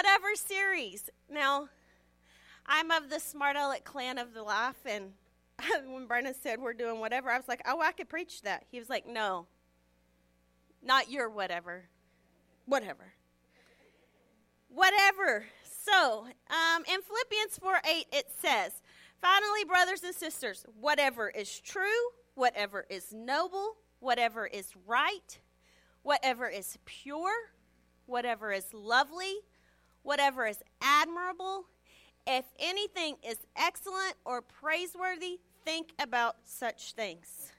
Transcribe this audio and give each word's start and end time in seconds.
whatever 0.00 0.34
series. 0.34 1.10
Now, 1.30 1.68
I'm 2.64 2.90
of 2.90 3.10
the 3.10 3.20
smart 3.20 3.56
aleck 3.56 3.84
clan 3.84 4.16
of 4.16 4.32
the 4.32 4.42
life, 4.42 4.78
and 4.86 5.12
when 5.92 6.06
Brandon 6.06 6.32
said 6.32 6.58
we're 6.58 6.72
doing 6.72 7.00
whatever, 7.00 7.30
I 7.30 7.36
was 7.36 7.46
like, 7.48 7.60
oh, 7.66 7.82
I 7.82 7.92
could 7.92 8.08
preach 8.08 8.40
that. 8.42 8.64
He 8.70 8.78
was 8.78 8.88
like, 8.88 9.06
no, 9.06 9.46
not 10.82 11.10
your 11.10 11.28
whatever. 11.28 11.84
Whatever. 12.64 13.12
Whatever. 14.70 15.44
So, 15.64 16.26
um, 16.48 16.82
in 16.90 17.00
Philippians 17.02 17.58
4 17.60 17.80
8, 17.86 18.06
it 18.10 18.26
says, 18.40 18.80
Finally, 19.20 19.64
brothers 19.66 20.02
and 20.02 20.14
sisters, 20.14 20.64
whatever 20.80 21.28
is 21.28 21.60
true, 21.60 21.84
whatever 22.36 22.86
is 22.88 23.12
noble, 23.12 23.76
whatever 23.98 24.46
is 24.46 24.72
right, 24.86 25.40
whatever 26.02 26.48
is 26.48 26.78
pure, 26.86 27.32
whatever 28.06 28.50
is 28.50 28.72
lovely, 28.72 29.40
whatever 30.02 30.46
is 30.46 30.58
admirable, 30.80 31.64
if 32.26 32.44
anything 32.58 33.16
is 33.26 33.38
excellent 33.56 34.14
or 34.24 34.42
praiseworthy, 34.42 35.40
think 35.64 35.92
about 35.98 36.36
such 36.44 36.92
things. 36.92 37.52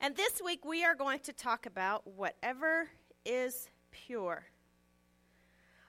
And 0.00 0.16
this 0.16 0.40
week 0.44 0.64
we 0.64 0.84
are 0.84 0.94
going 0.94 1.20
to 1.20 1.32
talk 1.32 1.66
about 1.66 2.06
whatever 2.06 2.88
is 3.24 3.68
pure. 3.90 4.44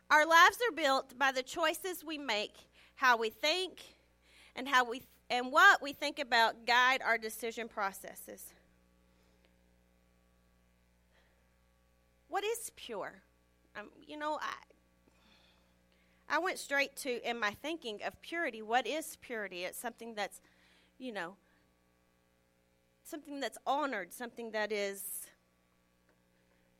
Our 0.09 0.25
lives 0.25 0.57
are 0.69 0.75
built 0.75 1.17
by 1.17 1.31
the 1.31 1.43
choices 1.43 2.03
we 2.05 2.17
make, 2.17 2.55
how 2.95 3.17
we 3.17 3.29
think, 3.29 3.81
and 4.55 4.67
how 4.67 4.85
we 4.85 5.01
and 5.29 5.51
what 5.51 5.81
we 5.81 5.91
think 5.91 6.19
about 6.19 6.67
guide 6.67 7.01
our 7.01 7.17
decision 7.17 7.67
processes. 7.67 8.53
What 12.27 12.43
is 12.43 12.71
pure? 12.75 13.24
Um, 13.77 13.89
you 14.07 14.17
know, 14.17 14.39
I, 14.41 14.53
I 16.35 16.39
went 16.39 16.57
straight 16.59 16.95
to, 16.97 17.29
in 17.29 17.39
my 17.39 17.51
thinking 17.51 18.01
of 18.05 18.21
purity, 18.21 18.61
what 18.61 18.87
is 18.87 19.17
purity? 19.21 19.63
It's 19.63 19.77
something 19.77 20.15
that's, 20.15 20.41
you 20.97 21.11
know, 21.11 21.35
something 23.03 23.39
that's 23.39 23.57
honored, 23.67 24.13
something 24.13 24.51
that 24.51 24.71
is 24.71 25.27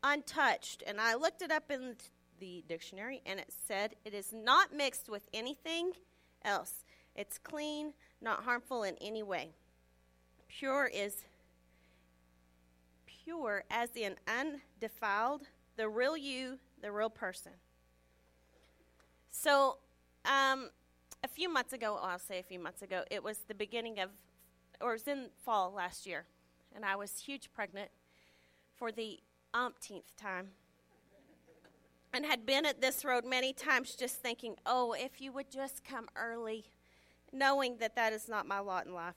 untouched. 0.04 0.84
And 0.88 1.00
I 1.00 1.16
looked 1.16 1.42
it 1.42 1.52
up 1.52 1.70
in 1.70 1.96
the 2.40 2.64
dictionary 2.68 3.22
and 3.26 3.40
it 3.40 3.52
said 3.68 3.96
it 4.06 4.14
is 4.14 4.34
not 4.34 4.74
mixed 4.74 5.10
with 5.10 5.28
anything 5.34 5.92
else. 6.44 6.84
It's 7.16 7.38
clean, 7.38 7.94
not 8.22 8.44
harmful 8.44 8.84
in 8.84 8.96
any 9.02 9.24
way. 9.24 9.52
Pure 10.48 10.92
is 10.94 11.24
pure 13.06 13.64
as 13.70 13.90
in 13.96 14.16
undefiled, 14.28 15.44
the 15.78 15.90
real 15.90 16.16
you, 16.16 16.60
the 16.82 16.92
real 16.92 17.10
person. 17.10 17.54
So, 19.32 19.78
um, 20.26 20.70
a 21.24 21.28
few 21.28 21.52
months 21.52 21.74
ago, 21.74 22.00
I'll 22.02 22.20
say 22.20 22.40
a 22.40 22.44
few 22.44 22.60
months 22.60 22.82
ago, 22.82 23.04
it 23.12 23.24
was 23.24 23.40
the 23.48 23.56
beginning 23.56 24.00
of, 24.00 24.10
or 24.82 24.92
it 24.92 24.94
was 24.94 25.08
in 25.08 25.30
fall 25.44 25.72
last 25.72 26.06
year, 26.06 26.26
and 26.76 26.86
I 26.86 26.96
was 26.96 27.20
huge 27.20 27.52
pregnant 27.54 27.90
for 28.78 28.92
the 28.92 29.20
umpteenth 29.54 30.16
time 30.16 30.50
and 32.16 32.26
had 32.26 32.46
been 32.46 32.66
at 32.66 32.80
this 32.80 33.04
road 33.04 33.26
many 33.26 33.52
times 33.52 33.94
just 33.94 34.16
thinking, 34.16 34.56
oh, 34.66 34.94
if 34.94 35.20
you 35.20 35.34
would 35.34 35.52
just 35.52 35.84
come 35.84 36.08
early, 36.16 36.64
knowing 37.34 37.76
that 37.80 37.96
that 37.98 38.14
is 38.14 38.30
not 38.30 38.48
my 38.48 38.60
lot 38.60 38.86
in 38.86 38.94
life. 38.94 39.16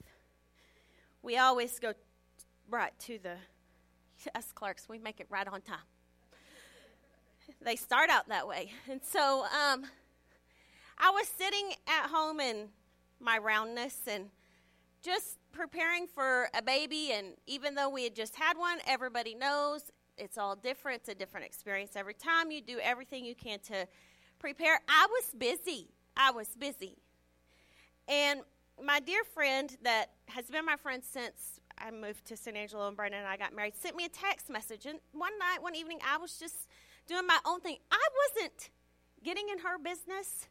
We 1.23 1.36
always 1.39 1.79
go 1.79 1.92
right 2.69 2.92
to 3.01 3.19
the, 3.23 3.36
us 4.34 4.51
Clarks, 4.53 4.89
we 4.89 4.98
make 4.98 5.20
it 5.20 5.27
right 5.31 5.47
on 5.47 5.61
time. 5.61 5.79
They 7.61 7.77
start 7.77 8.11
out 8.11 8.28
that 8.28 8.47
way. 8.47 8.73
And 8.91 9.01
so 9.03 9.45
um, 9.45 9.84
I 10.98 11.11
was 11.11 11.27
sitting 11.27 11.73
at 11.87 12.09
home 12.09 12.41
in 12.41 12.69
my 13.20 13.39
roundness 13.39 14.01
and 14.07 14.30
just 15.02 15.39
preparing 15.52 16.07
for 16.07 16.48
a 16.55 16.63
baby. 16.63 17.13
And 17.13 17.35
even 17.46 17.74
though 17.74 17.89
we 17.89 18.05
had 18.05 18.14
just 18.14 18.36
had 18.36 18.57
one, 18.57 18.79
everybody 18.86 19.35
knows 19.35 19.91
it's 20.17 20.39
all 20.39 20.57
different. 20.57 21.01
It's 21.01 21.08
a 21.08 21.14
different 21.14 21.46
experience 21.46 21.96
every 21.96 22.14
time. 22.14 22.51
You 22.51 22.61
do 22.61 22.79
everything 22.83 23.24
you 23.24 23.35
can 23.35 23.58
to 23.69 23.86
prepare. 24.39 24.80
I 24.89 25.07
was 25.11 25.35
busy. 25.35 25.89
I 26.17 26.30
was 26.30 26.48
busy. 26.58 26.96
And 28.08 28.40
my 28.83 29.01
dear 29.01 29.25
friend 29.25 29.77
that 29.83 30.11
has 30.29 30.46
been 30.46 30.64
my 30.64 30.77
friend 30.77 31.02
since 31.05 31.61
I 31.77 31.90
moved 31.90 32.25
to 32.27 32.36
San 32.36 32.57
Angelo 32.57 32.89
and 32.89 32.96
Brandon 32.96 33.20
and 33.20 33.29
I 33.29 33.36
got 33.36 33.55
married 33.55 33.77
sent 33.77 33.96
me 33.96 34.05
a 34.05 34.08
text 34.08 34.51
message. 34.51 34.86
And 34.86 34.98
one 35.13 35.39
night, 35.39 35.63
one 35.63 35.75
evening, 35.75 35.98
I 36.08 36.17
was 36.17 36.39
just 36.39 36.69
doing 37.08 37.27
my 37.27 37.39
own 37.45 37.61
thing. 37.61 37.79
I 37.91 38.07
wasn't 38.36 38.70
getting 39.24 39.48
in 39.48 39.58
her 39.61 39.79
business. 39.79 40.46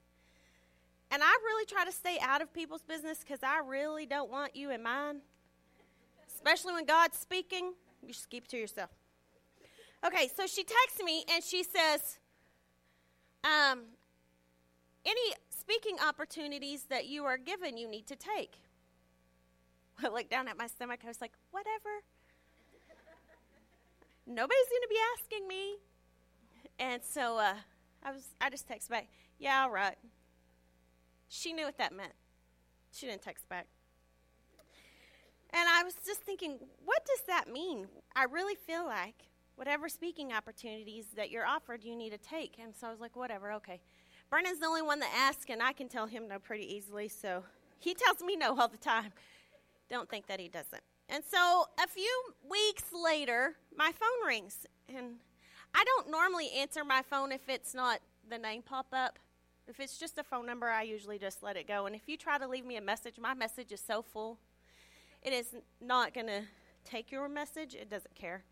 And 1.09 1.23
I 1.23 1.37
really 1.45 1.65
try 1.65 1.85
to 1.85 1.91
stay 1.91 2.17
out 2.21 2.41
of 2.41 2.51
people's 2.51 2.81
business 2.81 3.19
because 3.19 3.39
I 3.41 3.59
really 3.65 4.05
don't 4.05 4.29
want 4.29 4.55
you 4.55 4.71
in 4.71 4.83
mine. 4.83 5.21
Especially 6.35 6.73
when 6.73 6.85
God's 6.85 7.17
speaking, 7.17 7.73
you 8.01 8.09
just 8.09 8.29
keep 8.29 8.47
to 8.49 8.57
yourself. 8.57 8.89
Okay, 10.05 10.29
so 10.35 10.45
she 10.45 10.63
texts 10.63 11.01
me 11.03 11.23
and 11.33 11.43
she 11.43 11.63
says, 11.63 12.19
um, 13.43 13.83
any 15.05 15.33
speaking 15.49 15.97
opportunities 16.05 16.83
that 16.89 17.07
you 17.07 17.23
are 17.25 17.37
given, 17.37 17.77
you 17.77 17.89
need 17.89 18.07
to 18.07 18.15
take. 18.15 18.55
I 20.03 20.09
looked 20.09 20.29
down 20.29 20.47
at 20.47 20.57
my 20.57 20.67
stomach. 20.67 20.99
I 21.03 21.07
was 21.07 21.21
like, 21.21 21.33
whatever. 21.51 22.03
Nobody's 24.27 24.69
going 24.69 24.81
to 24.81 24.89
be 24.89 24.99
asking 25.15 25.47
me. 25.47 25.77
And 26.79 27.01
so 27.03 27.37
uh, 27.37 27.55
I 28.03 28.11
was. 28.11 28.27
I 28.39 28.49
just 28.49 28.67
texted 28.67 28.89
back, 28.89 29.07
yeah, 29.39 29.63
all 29.63 29.71
right. 29.71 29.97
She 31.29 31.53
knew 31.53 31.65
what 31.65 31.77
that 31.77 31.93
meant. 31.93 32.13
She 32.91 33.05
didn't 33.05 33.21
text 33.21 33.49
back. 33.49 33.67
And 35.51 35.67
I 35.69 35.83
was 35.83 35.95
just 36.05 36.21
thinking, 36.21 36.59
what 36.85 37.05
does 37.05 37.21
that 37.27 37.51
mean? 37.51 37.87
I 38.15 38.25
really 38.25 38.55
feel 38.55 38.85
like 38.85 39.15
whatever 39.55 39.89
speaking 39.89 40.31
opportunities 40.31 41.05
that 41.15 41.31
you're 41.31 41.45
offered, 41.45 41.83
you 41.83 41.95
need 41.95 42.11
to 42.11 42.17
take. 42.17 42.57
And 42.61 42.75
so 42.75 42.87
I 42.87 42.91
was 42.91 42.99
like, 42.99 43.15
whatever, 43.15 43.51
okay. 43.53 43.79
Brandon's 44.29 44.59
the 44.59 44.67
only 44.67 44.81
one 44.81 44.99
that 44.99 45.11
asks, 45.15 45.45
and 45.49 45.63
I 45.63 45.73
can 45.73 45.87
tell 45.87 46.05
him 46.05 46.27
no 46.27 46.37
pretty 46.37 46.71
easily, 46.75 47.07
so 47.07 47.43
he 47.79 47.93
tells 47.93 48.21
me 48.21 48.35
no 48.35 48.57
all 48.59 48.67
the 48.67 48.77
time. 48.77 49.11
Don't 49.89 50.09
think 50.09 50.27
that 50.27 50.39
he 50.39 50.49
doesn't. 50.49 50.83
And 51.09 51.23
so 51.23 51.65
a 51.81 51.87
few 51.87 52.23
weeks 52.49 52.83
later, 52.93 53.55
my 53.75 53.91
phone 53.93 54.27
rings, 54.27 54.67
and 54.93 55.15
I 55.73 55.83
don't 55.83 56.09
normally 56.09 56.49
answer 56.57 56.83
my 56.83 57.01
phone 57.01 57.31
if 57.31 57.47
it's 57.47 57.73
not 57.73 57.99
the 58.29 58.37
name 58.37 58.61
pop 58.61 58.87
up. 58.93 59.19
If 59.67 59.79
it's 59.79 59.97
just 59.97 60.17
a 60.17 60.23
phone 60.23 60.45
number, 60.45 60.67
I 60.67 60.83
usually 60.83 61.19
just 61.19 61.43
let 61.43 61.57
it 61.57 61.67
go. 61.67 61.85
And 61.85 61.95
if 61.95 62.03
you 62.07 62.17
try 62.17 62.37
to 62.37 62.47
leave 62.47 62.65
me 62.65 62.77
a 62.77 62.81
message, 62.81 63.15
my 63.19 63.33
message 63.33 63.71
is 63.71 63.81
so 63.85 64.01
full, 64.01 64.37
it 65.21 65.33
is 65.33 65.55
not 65.81 66.13
going 66.13 66.27
to 66.27 66.43
take 66.85 67.11
your 67.11 67.27
message. 67.27 67.75
It 67.75 67.89
doesn't 67.89 68.15
care. 68.15 68.43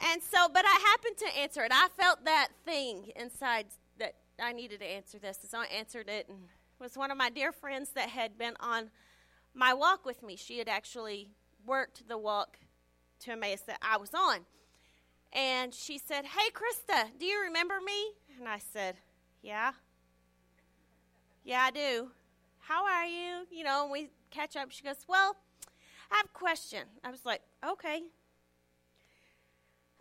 And 0.00 0.22
so, 0.22 0.48
but 0.52 0.64
I 0.64 0.78
happened 0.86 1.16
to 1.18 1.38
answer 1.38 1.62
it. 1.62 1.72
I 1.72 1.88
felt 1.96 2.24
that 2.24 2.48
thing 2.64 3.12
inside 3.16 3.66
that 3.98 4.14
I 4.40 4.52
needed 4.52 4.80
to 4.80 4.86
answer 4.86 5.18
this. 5.18 5.38
So 5.48 5.58
I 5.58 5.66
answered 5.66 6.08
it, 6.08 6.28
and 6.28 6.38
it 6.44 6.82
was 6.82 6.96
one 6.96 7.10
of 7.10 7.16
my 7.16 7.30
dear 7.30 7.52
friends 7.52 7.90
that 7.90 8.08
had 8.08 8.38
been 8.38 8.54
on 8.60 8.90
my 9.54 9.74
walk 9.74 10.04
with 10.04 10.22
me. 10.22 10.36
She 10.36 10.58
had 10.58 10.68
actually 10.68 11.30
worked 11.66 12.08
the 12.08 12.18
walk 12.18 12.58
to 13.20 13.32
Emmaus 13.32 13.62
that 13.62 13.78
I 13.82 13.96
was 13.96 14.14
on. 14.14 14.46
And 15.32 15.74
she 15.74 15.98
said, 15.98 16.24
Hey, 16.24 16.50
Krista, 16.52 17.08
do 17.18 17.26
you 17.26 17.40
remember 17.42 17.80
me? 17.84 18.12
And 18.38 18.48
I 18.48 18.58
said, 18.58 18.96
Yeah. 19.42 19.72
Yeah, 21.44 21.62
I 21.62 21.70
do. 21.70 22.10
How 22.58 22.84
are 22.84 23.06
you? 23.06 23.46
You 23.50 23.64
know, 23.64 23.88
we 23.90 24.10
catch 24.30 24.56
up. 24.56 24.70
She 24.70 24.82
goes, 24.82 25.04
Well, 25.08 25.36
I 26.10 26.16
have 26.16 26.26
a 26.26 26.38
question. 26.38 26.84
I 27.04 27.10
was 27.10 27.24
like, 27.24 27.42
Okay. 27.66 28.02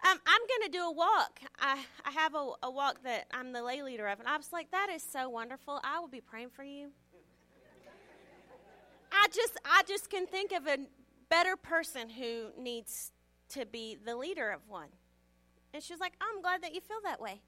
Um, 0.04 0.20
I'm 0.28 0.42
going 0.42 0.72
to 0.72 0.78
do 0.78 0.84
a 0.84 0.92
walk. 0.92 1.40
I, 1.60 1.84
I 2.06 2.12
have 2.12 2.36
a, 2.36 2.52
a 2.62 2.70
walk 2.70 3.04
that 3.04 3.26
I'm 3.34 3.52
the 3.52 3.64
lay 3.64 3.82
leader 3.82 4.08
of. 4.08 4.20
And 4.20 4.28
I 4.28 4.38
was 4.38 4.54
like, 4.54 4.70
that 4.70 4.90
is 4.94 5.02
so 5.02 5.28
wonderful. 5.28 5.80
I 5.84 6.00
will 6.00 6.08
be 6.08 6.22
praying 6.22 6.50
for 6.52 6.64
you. 6.64 6.90
I 9.12 9.28
just, 9.34 9.58
I 9.66 9.82
just 9.88 10.10
can 10.12 10.28
think 10.28 10.52
of 10.52 10.68
a 10.68 10.78
better 11.30 11.56
person 11.56 12.10
who 12.10 12.50
needs 12.60 13.12
to 13.50 13.66
be 13.66 13.98
the 14.06 14.16
leader 14.16 14.52
of 14.52 14.62
one. 14.68 14.90
And 15.78 15.84
she 15.84 15.94
was 15.94 16.00
like, 16.00 16.14
I'm 16.20 16.42
glad 16.42 16.64
that 16.64 16.74
you 16.74 16.82
feel 16.82 16.98
that 17.04 17.22
way. 17.22 17.40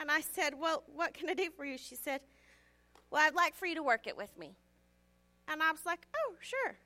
And 0.00 0.10
I 0.10 0.22
said, 0.22 0.54
Well, 0.58 0.82
what 0.94 1.12
can 1.12 1.28
I 1.28 1.34
do 1.34 1.50
for 1.54 1.66
you? 1.66 1.76
She 1.76 1.94
said, 1.94 2.22
Well, 3.10 3.22
I'd 3.22 3.34
like 3.34 3.54
for 3.54 3.66
you 3.66 3.74
to 3.74 3.82
work 3.82 4.06
it 4.06 4.16
with 4.16 4.34
me. 4.38 4.56
And 5.46 5.62
I 5.62 5.72
was 5.72 5.84
like, 5.84 6.06
Oh, 6.16 6.36
sure. 6.40 6.76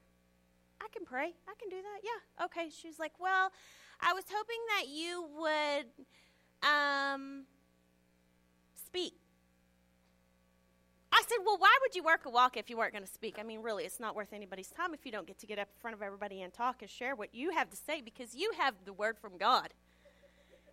I 0.81 0.89
can 0.93 1.05
pray. 1.05 1.33
I 1.47 1.55
can 1.61 1.69
do 1.69 1.77
that. 1.77 2.01
Yeah. 2.03 2.47
Okay. 2.47 2.71
She 2.77 2.89
was 2.89 2.99
like, 2.99 3.13
Well, 3.21 3.53
I 4.01 4.13
was 4.13 4.25
hoping 4.29 4.57
that 4.77 4.89
you 4.89 5.29
would 5.39 6.69
um, 6.69 7.45
speak. 8.85 9.15
I 11.13 11.23
said, 11.29 11.39
Well, 11.47 11.59
why 11.59 11.79
would 11.83 11.95
you 11.95 12.03
work 12.03 12.27
a 12.27 12.31
walk 12.31 12.57
if 12.57 12.69
you 12.69 12.77
weren't 12.77 12.95
going 12.95 13.07
to 13.07 13.13
speak? 13.13 13.37
I 13.39 13.45
mean, 13.45 13.63
really, 13.63 13.85
it's 13.85 14.01
not 14.01 14.17
worth 14.17 14.33
anybody's 14.33 14.71
time 14.71 14.93
if 14.93 15.07
you 15.07 15.13
don't 15.13 15.29
get 15.29 15.39
to 15.39 15.47
get 15.47 15.61
up 15.61 15.69
in 15.69 15.81
front 15.81 15.95
of 15.95 16.03
everybody 16.03 16.43
and 16.43 16.53
talk 16.53 16.83
and 16.83 16.91
share 16.91 17.15
what 17.15 17.33
you 17.33 17.53
have 17.53 17.71
to 17.71 17.77
say 17.77 18.01
because 18.01 18.35
you 18.35 18.51
have 18.59 18.75
the 18.85 18.93
word 18.93 19.17
from 19.17 19.39
God. 19.39 19.73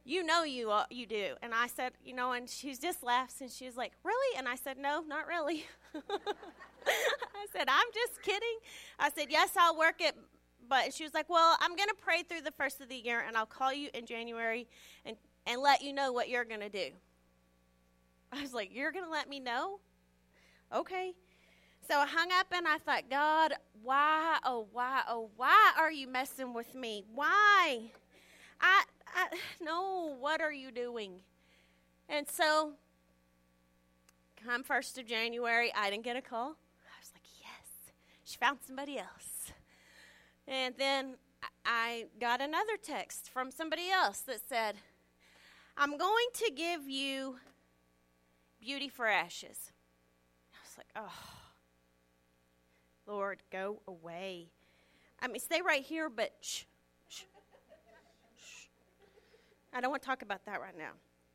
You 0.08 0.24
know 0.24 0.44
you 0.44 0.72
uh, 0.72 0.86
you 0.90 1.06
do. 1.06 1.36
And 1.44 1.54
I 1.54 1.68
said, 1.68 1.92
you 2.02 2.16
know, 2.16 2.32
and 2.32 2.50
she 2.50 2.74
just 2.74 3.04
laughs 3.04 3.42
and 3.42 3.52
she 3.52 3.66
was 3.66 3.76
like, 3.76 3.92
really? 4.06 4.38
And 4.38 4.48
I 4.48 4.56
said, 4.56 4.78
no, 4.78 5.02
not 5.06 5.28
really. 5.28 5.66
I 5.94 7.46
said, 7.52 7.66
I'm 7.68 7.88
just 7.94 8.22
kidding. 8.22 8.58
I 8.98 9.10
said, 9.10 9.26
yes, 9.30 9.50
I'll 9.60 9.78
work 9.78 9.96
it. 10.00 10.16
But 10.70 10.94
she 10.94 11.04
was 11.04 11.14
like, 11.14 11.30
well, 11.30 11.58
I'm 11.60 11.76
going 11.76 11.90
to 11.90 11.96
pray 12.00 12.24
through 12.24 12.42
the 12.42 12.52
first 12.52 12.80
of 12.80 12.88
the 12.88 12.96
year 12.96 13.22
and 13.28 13.36
I'll 13.36 13.46
call 13.46 13.74
you 13.74 13.90
in 13.94 14.06
January 14.06 14.70
and, 15.06 15.18
and 15.46 15.62
let 15.62 15.82
you 15.82 15.92
know 15.92 16.14
what 16.14 16.30
you're 16.30 16.46
going 16.46 16.62
to 16.62 16.70
do. 16.70 16.88
I 18.32 18.42
was 18.42 18.54
like, 18.54 18.70
you're 18.74 18.94
going 18.94 19.06
to 19.06 19.12
let 19.12 19.28
me 19.28 19.42
know? 19.42 19.82
Okay. 20.74 21.12
So 21.86 21.98
I 21.98 22.06
hung 22.06 22.30
up 22.32 22.48
and 22.54 22.66
I 22.66 22.78
thought, 22.78 23.10
God, 23.10 23.56
why, 23.84 24.38
oh, 24.46 24.68
why, 24.72 25.02
oh, 25.10 25.30
why 25.36 25.74
are 25.78 25.92
you 25.92 26.08
messing 26.08 26.54
with 26.54 26.74
me? 26.76 27.04
Why? 27.14 27.92
I, 28.62 28.84
I, 29.16 29.28
no, 29.64 30.16
what 30.20 30.42
are 30.42 30.52
you 30.52 30.72
doing? 30.72 31.22
And 32.10 32.28
so, 32.28 32.74
come 34.44 34.64
1st 34.64 35.00
of 35.00 35.06
January, 35.06 35.72
I 35.76 35.90
didn't 35.90 36.04
get 36.04 36.16
a 36.16 36.22
call. 36.22 36.56
I 36.86 37.00
was 37.00 37.12
like, 37.14 37.24
yes, 37.42 37.94
she 38.24 38.38
found 38.38 38.60
somebody 38.66 38.98
else. 38.98 39.52
And 40.48 40.76
then 40.78 41.16
I 41.66 42.06
got 42.20 42.42
another 42.42 42.78
text 42.82 43.30
from 43.30 43.52
somebody 43.52 43.90
else 43.92 44.20
that 44.22 44.40
said, 44.48 44.76
I'm 45.76 45.98
going 45.98 46.28
to 46.34 46.52
give 46.56 46.88
you 46.88 47.38
beauty 48.62 48.88
for 48.90 49.06
ashes. 49.06 49.72
I 50.54 50.58
was 50.64 50.78
like, 50.78 50.88
oh, 50.96 51.38
Lord, 53.06 53.44
go 53.52 53.82
away. 53.88 54.48
I 55.22 55.28
mean, 55.28 55.40
stay 55.40 55.62
right 55.62 55.84
here, 55.84 56.10
but 56.10 56.34
shh. 56.42 56.64
I 59.78 59.82
don't 59.82 59.92
want 59.92 60.02
to 60.02 60.08
talk 60.08 60.24
about 60.24 60.44
that 60.48 60.60
right 60.60 60.76
now. 60.76 60.92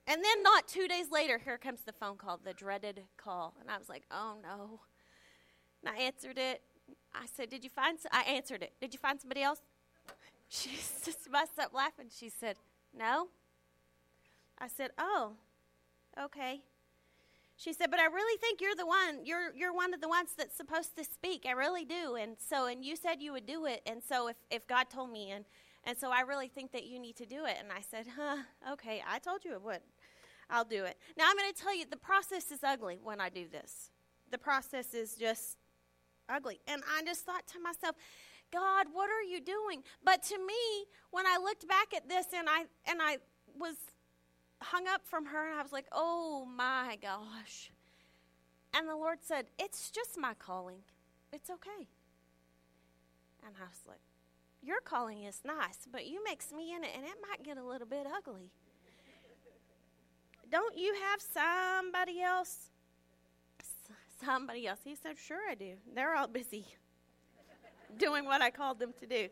And 0.09 0.23
then, 0.23 0.43
not 0.43 0.67
two 0.67 0.89
days 0.89 1.12
later, 1.12 1.39
here 1.39 1.56
comes 1.56 1.83
the 1.87 1.93
phone 1.93 2.17
call, 2.17 2.41
the 2.44 2.53
dreaded 2.53 3.03
call. 3.17 3.55
And 3.61 3.71
I 3.71 3.79
was 3.79 3.89
like, 3.89 4.03
oh 4.11 4.35
no. 4.43 4.81
And 5.81 5.94
I 5.94 6.03
answered 6.03 6.39
it. 6.39 6.61
I 7.15 7.27
said, 7.33 7.50
Did 7.50 7.62
you 7.62 7.71
find, 7.71 7.99
I 8.11 8.23
answered 8.23 8.62
it. 8.62 8.73
Did 8.81 8.93
you 8.93 8.99
find 8.99 9.21
somebody 9.21 9.43
else? 9.43 9.61
She 10.49 10.71
just 11.05 11.31
bust 11.33 11.53
up 11.59 11.73
laughing. 11.73 12.06
She 12.15 12.29
said, 12.29 12.56
No. 12.97 13.29
I 14.59 14.67
said, 14.67 14.91
Oh, 14.99 15.35
okay. 16.21 16.62
She 17.56 17.73
said, 17.73 17.91
"But 17.93 18.00
I 18.00 18.06
really 18.06 18.39
think 18.39 18.61
you're 18.61 18.75
the 18.75 18.87
one. 18.87 19.25
You're 19.25 19.55
you're 19.55 19.73
one 19.73 19.94
of 19.94 20.00
the 20.00 20.09
ones 20.09 20.31
that's 20.37 20.56
supposed 20.56 20.97
to 20.97 21.05
speak. 21.05 21.47
I 21.47 21.53
really 21.53 21.85
do. 21.85 22.17
And 22.17 22.37
so, 22.39 22.67
and 22.67 22.85
you 22.85 22.97
said 22.97 23.23
you 23.23 23.33
would 23.33 23.47
do 23.47 23.67
it. 23.67 23.83
And 23.87 24.03
so, 24.03 24.27
if 24.27 24.37
if 24.50 24.67
God 24.67 24.91
told 24.91 25.12
me, 25.12 25.31
and 25.31 25.44
and 25.84 25.96
so 25.99 26.11
I 26.11 26.20
really 26.20 26.49
think 26.49 26.73
that 26.73 26.84
you 26.84 26.99
need 26.99 27.17
to 27.17 27.26
do 27.26 27.44
it." 27.44 27.56
And 27.58 27.73
I 27.73 27.81
said, 27.81 28.06
"Huh? 28.17 28.38
Okay. 28.73 29.02
I 29.08 29.19
told 29.19 29.44
you 29.44 29.52
it 29.52 29.62
would. 29.62 29.81
I'll 30.50 30.64
do 30.64 30.84
it." 30.84 30.99
Now 31.17 31.25
I'm 31.29 31.37
going 31.37 31.52
to 31.52 31.61
tell 31.61 31.76
you 31.76 31.84
the 31.88 31.96
process 31.96 32.50
is 32.50 32.61
ugly 32.62 32.99
when 33.02 33.20
I 33.20 33.29
do 33.29 33.46
this. 33.49 33.90
The 34.31 34.38
process 34.38 34.94
is 34.94 35.14
just 35.14 35.58
ugly. 36.29 36.61
And 36.67 36.82
I 36.88 37.02
just 37.05 37.25
thought 37.25 37.46
to 37.49 37.61
myself, 37.61 37.96
God, 38.52 38.87
what 38.93 39.11
are 39.11 39.23
you 39.23 39.40
doing? 39.40 39.82
But 40.05 40.23
to 40.25 40.38
me, 40.38 40.87
when 41.11 41.26
I 41.26 41.38
looked 41.38 41.67
back 41.69 41.94
at 41.94 42.08
this 42.08 42.26
and 42.37 42.49
I 42.49 42.67
and 42.87 43.00
I 43.00 43.19
was 43.58 43.76
hung 44.62 44.87
up 44.87 45.02
from 45.05 45.26
her 45.26 45.50
and 45.50 45.58
I 45.58 45.62
was 45.62 45.73
like, 45.73 45.87
oh 45.93 46.46
my 46.46 46.99
gosh. 47.00 47.70
And 48.75 48.88
the 48.88 48.96
Lord 48.96 49.19
said, 49.20 49.46
It's 49.58 49.90
just 49.90 50.19
my 50.19 50.34
calling. 50.34 50.79
It's 51.32 51.50
okay. 51.50 51.88
And 53.44 53.55
I 53.58 53.64
was 53.64 53.82
like, 53.87 54.00
Your 54.62 54.81
calling 54.81 55.25
is 55.25 55.41
nice, 55.44 55.88
but 55.91 56.06
you 56.06 56.23
mix 56.25 56.53
me 56.53 56.75
in 56.75 56.85
it 56.85 56.91
and 56.94 57.05
it 57.05 57.17
might 57.29 57.43
get 57.43 57.56
a 57.56 57.64
little 57.64 57.87
bit 57.87 58.06
ugly. 58.06 58.50
Don't 60.50 60.76
you 60.76 60.94
have 60.94 61.20
somebody 61.20 62.23
else? 62.23 62.73
somebody 64.25 64.67
else. 64.67 64.81
He 64.85 64.94
said, 64.94 65.17
Sure, 65.19 65.41
I 65.50 65.55
do. 65.55 65.75
They're 65.94 66.14
all 66.14 66.29
busy 66.29 66.67
doing 67.99 68.25
what 68.25 68.41
I 68.41 68.50
called 68.50 68.79
them 68.79 68.93
to 69.00 69.06
do. 69.06 69.29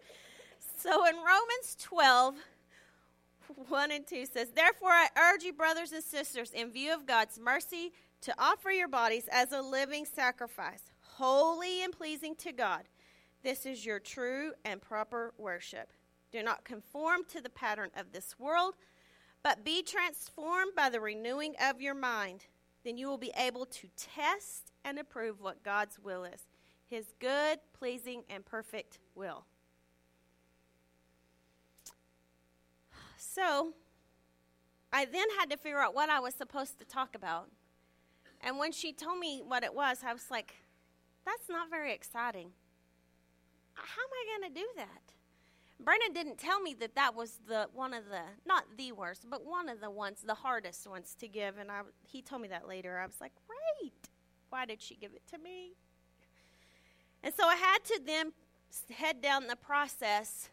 So 0.77 1.07
in 1.07 1.17
Romans 1.17 1.77
12, 1.81 2.35
1 3.69 3.91
and 3.91 4.07
2 4.07 4.27
says, 4.27 4.49
Therefore, 4.55 4.91
I 4.91 5.09
urge 5.19 5.43
you, 5.43 5.53
brothers 5.53 5.93
and 5.93 6.03
sisters, 6.03 6.53
in 6.53 6.71
view 6.71 6.95
of 6.95 7.07
God's 7.07 7.39
mercy, 7.39 7.93
to 8.23 8.35
offer 8.39 8.71
your 8.71 8.89
bodies 8.89 9.29
as 9.31 9.53
a 9.53 9.63
living 9.63 10.05
sacrifice, 10.05 10.83
holy 11.01 11.83
and 11.83 11.93
pleasing 11.93 12.35
to 12.37 12.53
God. 12.53 12.83
This 13.43 13.65
is 13.65 13.87
your 13.87 13.99
true 13.99 14.53
and 14.65 14.81
proper 14.81 15.33
worship. 15.39 15.93
Do 16.31 16.43
not 16.43 16.65
conform 16.65 17.23
to 17.31 17.41
the 17.41 17.49
pattern 17.49 17.91
of 17.97 18.13
this 18.13 18.39
world, 18.39 18.75
but 19.43 19.65
be 19.65 19.83
transformed 19.83 20.73
by 20.77 20.91
the 20.91 21.01
renewing 21.01 21.55
of 21.63 21.81
your 21.81 21.95
mind. 21.95 22.45
Then 22.85 22.99
you 22.99 23.09
will 23.09 23.19
be 23.19 23.33
able 23.37 23.67
to 23.67 23.89
test 23.97 24.73
and 24.85 24.99
approve 24.99 25.41
what 25.41 25.63
God's 25.63 25.99
will 25.99 26.25
is 26.25 26.47
his 26.87 27.13
good, 27.21 27.61
pleasing, 27.73 28.25
and 28.29 28.45
perfect 28.45 28.99
will. 29.15 29.45
So, 33.17 33.75
I 34.93 35.05
then 35.05 35.27
had 35.39 35.51
to 35.51 35.57
figure 35.57 35.79
out 35.79 35.95
what 35.95 36.09
I 36.09 36.19
was 36.19 36.35
supposed 36.35 36.81
to 36.81 36.85
talk 36.85 37.15
about. 37.15 37.49
And 38.41 38.59
when 38.59 38.73
she 38.73 38.93
told 38.93 39.21
me 39.21 39.41
what 39.47 39.63
it 39.63 39.73
was, 39.73 39.99
I 40.05 40.13
was 40.13 40.33
like, 40.33 40.57
that's 41.25 41.49
not 41.49 41.71
very 41.71 41.93
exciting. 41.93 42.51
How 43.75 44.03
am 44.03 44.11
I 44.13 44.39
going 44.39 44.55
to 44.55 44.61
do 44.61 44.67
that? 44.77 45.13
Brandon 45.83 46.13
didn't 46.13 46.39
tell 46.39 46.61
me 46.61 46.75
that 46.75 46.95
that 46.95 47.15
was 47.15 47.39
the 47.49 47.69
one 47.73 47.95
of 47.95 48.05
the 48.05 48.21
not 48.47 48.65
the 48.77 48.93
worst, 48.93 49.27
but 49.31 49.47
one 49.47 49.69
of 49.69 49.81
the 49.81 49.91
ones, 49.91 50.23
the 50.27 50.35
hardest 50.35 50.87
ones 50.87 51.17
to 51.21 51.29
give. 51.29 51.57
And 51.57 51.71
I, 51.71 51.81
he 52.03 52.21
told 52.21 52.43
me 52.43 52.49
that 52.49 52.69
later. 52.69 52.99
I 52.99 53.07
was 53.07 53.21
like, 53.21 53.33
great. 53.47 53.95
Why 54.51 54.67
did 54.67 54.83
she 54.83 54.95
give 54.95 55.13
it 55.15 55.23
to 55.29 55.39
me? 55.39 55.73
And 57.23 57.33
so 57.35 57.47
I 57.47 57.57
had 57.57 57.85
to 57.85 58.01
then 58.05 58.33
head 58.95 59.23
down 59.23 59.47
the 59.47 59.57
process 59.57 60.51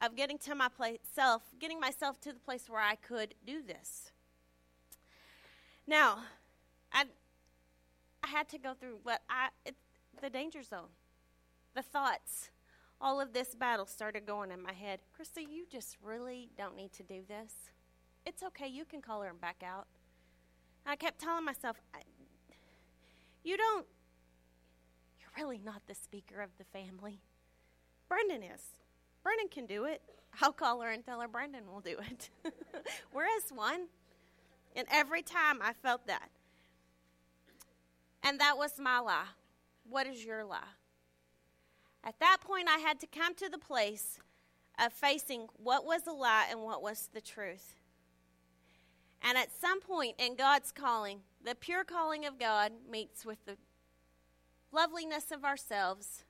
of 0.00 0.16
getting 0.16 0.38
to 0.38 0.54
my 0.54 0.68
place, 0.68 0.98
self, 1.14 1.42
getting 1.58 1.80
myself 1.80 2.20
to 2.20 2.32
the 2.32 2.38
place 2.38 2.68
where 2.68 2.80
I 2.80 2.96
could 2.96 3.34
do 3.46 3.62
this. 3.62 4.12
Now, 5.86 6.18
I, 6.92 7.04
I 8.22 8.28
had 8.28 8.48
to 8.50 8.58
go 8.58 8.74
through 8.74 8.98
what 9.02 9.22
I, 9.28 9.48
it, 9.64 9.74
the 10.20 10.30
danger 10.30 10.62
zone, 10.62 10.88
the 11.74 11.82
thoughts. 11.82 12.50
All 13.00 13.20
of 13.20 13.32
this 13.32 13.54
battle 13.54 13.86
started 13.86 14.26
going 14.26 14.50
in 14.50 14.62
my 14.62 14.72
head. 14.72 15.00
Krista, 15.18 15.42
you 15.46 15.66
just 15.70 15.96
really 16.02 16.50
don't 16.56 16.76
need 16.76 16.92
to 16.94 17.02
do 17.02 17.22
this. 17.28 17.52
It's 18.24 18.42
okay. 18.42 18.68
You 18.68 18.84
can 18.84 19.02
call 19.02 19.22
her 19.22 19.28
and 19.28 19.40
back 19.40 19.62
out. 19.64 19.86
I 20.86 20.96
kept 20.96 21.20
telling 21.20 21.44
myself, 21.44 21.76
you 23.42 23.56
don't, 23.56 23.86
you're 25.18 25.44
really 25.44 25.60
not 25.62 25.82
the 25.86 25.94
speaker 25.94 26.40
of 26.40 26.50
the 26.58 26.64
family. 26.64 27.20
Brandon 28.08 28.42
is. 28.42 28.62
Brandon 29.22 29.48
can 29.48 29.66
do 29.66 29.84
it. 29.84 30.00
I'll 30.40 30.52
call 30.52 30.80
her 30.80 30.90
and 30.90 31.04
tell 31.04 31.20
her 31.20 31.28
Brandon 31.28 31.62
will 31.70 31.80
do 31.80 31.96
it. 32.10 32.30
We're 33.12 33.24
as 33.24 33.50
one. 33.54 33.86
And 34.76 34.86
every 34.90 35.22
time 35.22 35.60
I 35.62 35.72
felt 35.72 36.06
that. 36.06 36.30
And 38.22 38.40
that 38.40 38.56
was 38.56 38.72
my 38.78 39.00
lie. 39.00 39.26
What 39.88 40.06
is 40.06 40.24
your 40.24 40.44
lie? 40.44 40.60
At 42.04 42.20
that 42.20 42.38
point, 42.40 42.68
I 42.68 42.78
had 42.78 43.00
to 43.00 43.06
come 43.06 43.34
to 43.36 43.48
the 43.48 43.58
place 43.58 44.18
of 44.78 44.92
facing 44.92 45.48
what 45.56 45.84
was 45.84 46.06
a 46.06 46.12
lie 46.12 46.46
and 46.50 46.60
what 46.60 46.82
was 46.82 47.08
the 47.12 47.20
truth. 47.20 47.80
And 49.22 49.38
at 49.38 49.48
some 49.58 49.80
point 49.80 50.16
in 50.18 50.36
God's 50.36 50.70
calling, 50.70 51.20
the 51.42 51.54
pure 51.54 51.82
calling 51.82 52.26
of 52.26 52.38
God 52.38 52.72
meets 52.88 53.24
with 53.24 53.44
the 53.46 53.56
loveliness 54.70 55.30
of 55.30 55.44
ourselves 55.44 56.24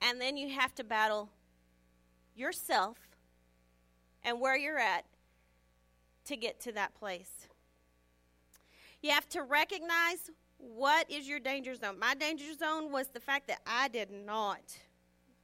and 0.00 0.20
then 0.20 0.36
you 0.36 0.48
have 0.48 0.74
to 0.76 0.84
battle 0.84 1.30
yourself 2.34 2.98
and 4.24 4.40
where 4.40 4.56
you're 4.56 4.78
at 4.78 5.04
to 6.24 6.36
get 6.36 6.60
to 6.60 6.72
that 6.72 6.94
place. 6.94 7.48
You 9.02 9.10
have 9.10 9.28
to 9.30 9.42
recognize 9.42 10.30
what 10.60 11.10
is 11.10 11.28
your 11.28 11.40
danger 11.40 11.74
zone. 11.74 11.98
My 11.98 12.14
danger 12.14 12.52
zone 12.58 12.92
was 12.92 13.08
the 13.08 13.20
fact 13.20 13.48
that 13.48 13.60
I 13.66 13.88
did 13.88 14.10
not. 14.10 14.60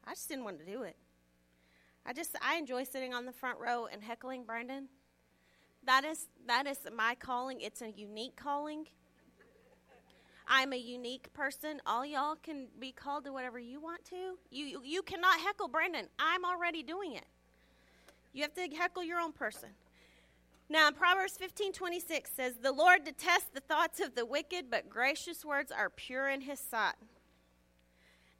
I 0.05 0.11
just 0.11 0.29
didn't 0.29 0.45
want 0.45 0.59
to 0.61 0.65
do 0.65 0.83
it. 0.83 0.97
I 2.05 2.13
just 2.13 2.37
I 2.41 2.57
enjoy 2.57 2.85
sitting 2.85 3.13
on 3.13 3.27
the 3.27 3.33
front 3.33 3.59
row 3.59 3.89
and 3.91 4.03
heckling 4.03 4.45
Brandon. 4.45 4.89
That 5.85 6.05
is 6.05 6.29
that 6.47 6.67
is 6.67 6.79
my 6.95 7.17
calling. 7.17 7.61
It's 7.61 7.83
a 7.83 7.91
unique 7.91 8.37
calling. 8.37 8.87
I'm 10.49 10.73
a 10.73 10.77
unique 10.77 11.33
person. 11.33 11.81
All 11.87 12.07
y'all 12.07 12.37
can 12.37 12.69
be 12.79 12.93
called 12.93 13.25
to 13.25 13.33
whatever 13.33 13.59
you 13.59 13.81
want 13.81 14.05
to. 14.07 14.39
You, 14.51 14.81
you 14.85 15.03
cannot 15.03 15.41
heckle 15.41 15.67
Brandon. 15.67 16.07
I'm 16.21 16.45
already 16.45 16.85
doing 16.85 17.15
it. 17.15 17.25
You 18.33 18.43
have 18.43 18.55
to 18.55 18.69
heckle 18.77 19.03
your 19.03 19.19
own 19.19 19.33
person. 19.33 19.71
Now, 20.69 20.91
Proverbs 20.91 21.37
15 21.37 21.73
26 21.73 22.31
says, 22.31 22.55
The 22.57 22.73
Lord 22.73 23.05
detests 23.05 23.51
the 23.53 23.61
thoughts 23.61 24.01
of 24.01 24.15
the 24.15 24.27
wicked, 24.27 24.67
but 24.71 24.91
gracious 24.91 25.45
words 25.45 25.71
are 25.71 25.91
pure 25.91 26.29
in 26.29 26.41
his 26.41 26.59
sight. 26.59 26.95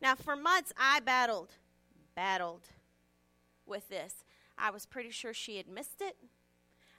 Now, 0.03 0.15
for 0.17 0.35
months, 0.35 0.73
I 0.77 1.01
battled, 1.01 1.53
battled 2.15 2.69
with 3.65 3.89
this. 3.89 4.25
I 4.59 4.71
was 4.71 4.87
pretty 4.87 5.11
sure 5.11 5.33
she 5.33 5.57
had 5.57 5.69
missed 5.69 6.01
it. 6.01 6.17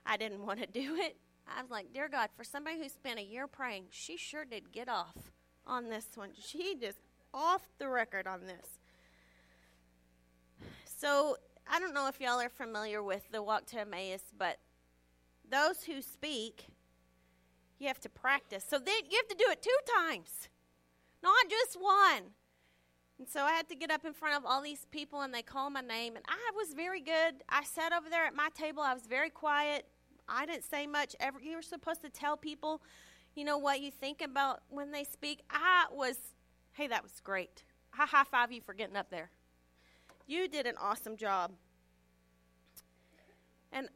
I 0.06 0.16
didn't 0.16 0.46
want 0.46 0.60
to 0.62 0.68
do 0.68 0.96
it. 0.96 1.18
I 1.48 1.62
was 1.62 1.72
like, 1.72 1.94
Dear 1.94 2.08
God, 2.08 2.30
for 2.36 2.44
somebody 2.46 2.78
who 2.78 2.88
spent 2.88 3.20
a 3.20 3.24
year 3.24 3.48
praying, 3.48 3.86
she 3.90 4.16
sure 4.16 4.46
did 4.46 4.72
get 4.72 4.88
off 4.88 5.32
on 5.66 5.90
this 5.90 6.08
one. 6.16 6.30
She 6.40 6.76
just 6.80 7.00
off 7.34 7.68
the 7.80 7.90
record 7.90 8.28
on 8.28 8.46
this. 8.46 8.80
So 10.86 11.38
I 11.70 11.80
don't 11.80 11.94
know 11.94 12.08
if 12.08 12.22
y'all 12.22 12.40
are 12.40 12.50
familiar 12.50 13.04
with 13.04 13.30
the 13.32 13.44
walk 13.44 13.66
to 13.68 13.82
Emmaus, 13.82 14.24
but 14.38 14.58
those 15.50 15.84
who 15.84 16.02
speak, 16.02 16.68
you 17.80 17.88
have 17.88 18.00
to 18.02 18.10
practice. 18.10 18.66
So 18.68 18.80
then 18.80 18.96
you 19.10 19.18
have 19.18 19.28
to 19.38 19.44
do 19.44 19.52
it 19.52 19.62
two 19.62 19.94
times, 20.00 20.50
not 21.24 21.50
just 21.50 21.78
one. 21.80 22.32
And 23.20 23.28
so 23.28 23.42
I 23.42 23.52
had 23.52 23.68
to 23.70 23.76
get 23.76 23.90
up 23.90 24.06
in 24.06 24.14
front 24.14 24.36
of 24.38 24.46
all 24.46 24.62
these 24.62 24.86
people, 24.92 25.22
and 25.22 25.34
they 25.34 25.42
call 25.42 25.70
my 25.70 25.82
name. 25.82 26.16
And 26.16 26.26
I 26.28 26.52
was 26.56 26.74
very 26.74 27.02
good. 27.02 27.44
I 27.50 27.64
sat 27.64 27.92
over 27.92 28.10
there 28.10 28.26
at 28.26 28.36
my 28.36 28.50
table. 28.54 28.84
I 28.84 28.94
was 28.94 29.08
very 29.08 29.32
quiet. 29.32 29.86
I 30.30 30.46
didn't 30.46 30.66
say 30.66 30.86
much. 30.86 31.16
Ever, 31.20 31.40
you 31.42 31.56
were 31.56 31.62
supposed 31.64 32.04
to 32.04 32.10
tell 32.10 32.38
people, 32.38 32.82
you 33.36 33.44
know, 33.44 33.58
what 33.58 33.82
you 33.82 33.90
think 33.90 34.22
about 34.22 34.62
when 34.70 34.92
they 34.92 35.04
speak. 35.04 35.42
I 35.50 35.86
was, 35.92 36.18
hey, 36.74 36.88
that 36.88 37.02
was 37.02 37.14
great. 37.24 37.64
I 37.98 38.06
high 38.06 38.24
five 38.24 38.52
you 38.52 38.62
for 38.62 38.74
getting 38.74 38.96
up 38.96 39.10
there. 39.10 39.32
You 40.28 40.48
did 40.48 40.68
an 40.68 40.76
awesome 40.80 41.18
job. 41.18 41.54
And 43.72 43.90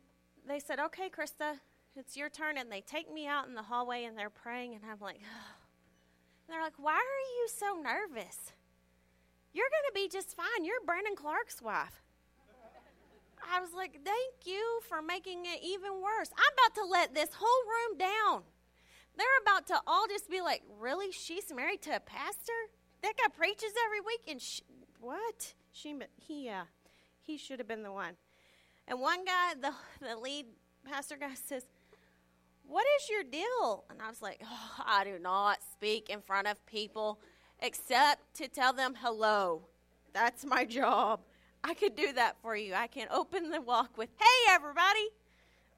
they 0.51 0.59
said, 0.59 0.79
okay, 0.79 1.09
Krista, 1.09 1.59
it's 1.95 2.17
your 2.17 2.29
turn. 2.29 2.57
And 2.57 2.71
they 2.71 2.81
take 2.81 3.11
me 3.11 3.27
out 3.27 3.47
in 3.47 3.55
the 3.55 3.63
hallway 3.63 4.03
and 4.03 4.17
they're 4.17 4.29
praying, 4.29 4.75
and 4.75 4.83
I'm 4.83 4.99
like, 4.99 5.19
oh. 5.21 5.55
And 6.47 6.53
they're 6.53 6.63
like, 6.63 6.77
why 6.77 6.93
are 6.93 7.25
you 7.39 7.47
so 7.47 7.81
nervous? 7.81 8.51
You're 9.53 9.69
going 9.69 9.87
to 9.87 9.93
be 9.93 10.09
just 10.09 10.35
fine. 10.35 10.65
You're 10.65 10.75
Brandon 10.85 11.15
Clark's 11.15 11.61
wife. 11.61 12.01
I 13.51 13.59
was 13.59 13.71
like, 13.75 13.99
thank 14.05 14.45
you 14.45 14.81
for 14.87 15.01
making 15.01 15.45
it 15.45 15.59
even 15.63 15.93
worse. 16.01 16.29
I'm 16.37 16.53
about 16.53 16.75
to 16.75 16.89
let 16.89 17.13
this 17.13 17.29
whole 17.33 17.63
room 17.65 17.97
down. 17.97 18.43
They're 19.17 19.27
about 19.41 19.67
to 19.67 19.81
all 19.87 20.05
just 20.07 20.29
be 20.29 20.41
like, 20.41 20.61
really? 20.79 21.11
She's 21.11 21.51
married 21.53 21.81
to 21.83 21.95
a 21.95 21.99
pastor? 21.99 22.53
That 23.01 23.13
guy 23.17 23.27
preaches 23.35 23.71
every 23.85 24.01
week? 24.01 24.21
And 24.27 24.41
she, 24.41 24.61
what? 24.99 25.53
She, 25.71 25.95
he, 26.15 26.49
uh, 26.49 26.63
he 27.21 27.37
should 27.37 27.59
have 27.59 27.67
been 27.67 27.83
the 27.83 27.91
one. 27.91 28.15
And 28.91 28.99
one 28.99 29.23
guy, 29.23 29.53
the, 29.53 29.71
the 30.05 30.17
lead 30.17 30.47
pastor 30.83 31.15
guy 31.15 31.33
says, 31.33 31.63
what 32.67 32.85
is 32.99 33.09
your 33.09 33.23
deal? 33.23 33.85
And 33.89 34.01
I 34.01 34.09
was 34.09 34.21
like, 34.21 34.41
oh, 34.43 34.83
I 34.85 35.05
do 35.05 35.17
not 35.17 35.59
speak 35.71 36.09
in 36.09 36.19
front 36.19 36.49
of 36.49 36.63
people 36.65 37.17
except 37.61 38.33
to 38.35 38.49
tell 38.49 38.73
them 38.73 38.95
hello. 39.01 39.61
That's 40.11 40.45
my 40.45 40.65
job. 40.65 41.21
I 41.63 41.73
could 41.73 41.95
do 41.95 42.11
that 42.11 42.35
for 42.41 42.53
you. 42.53 42.73
I 42.73 42.87
can 42.87 43.07
open 43.11 43.49
the 43.49 43.61
walk 43.61 43.97
with, 43.97 44.09
hey, 44.19 44.51
everybody. 44.53 45.07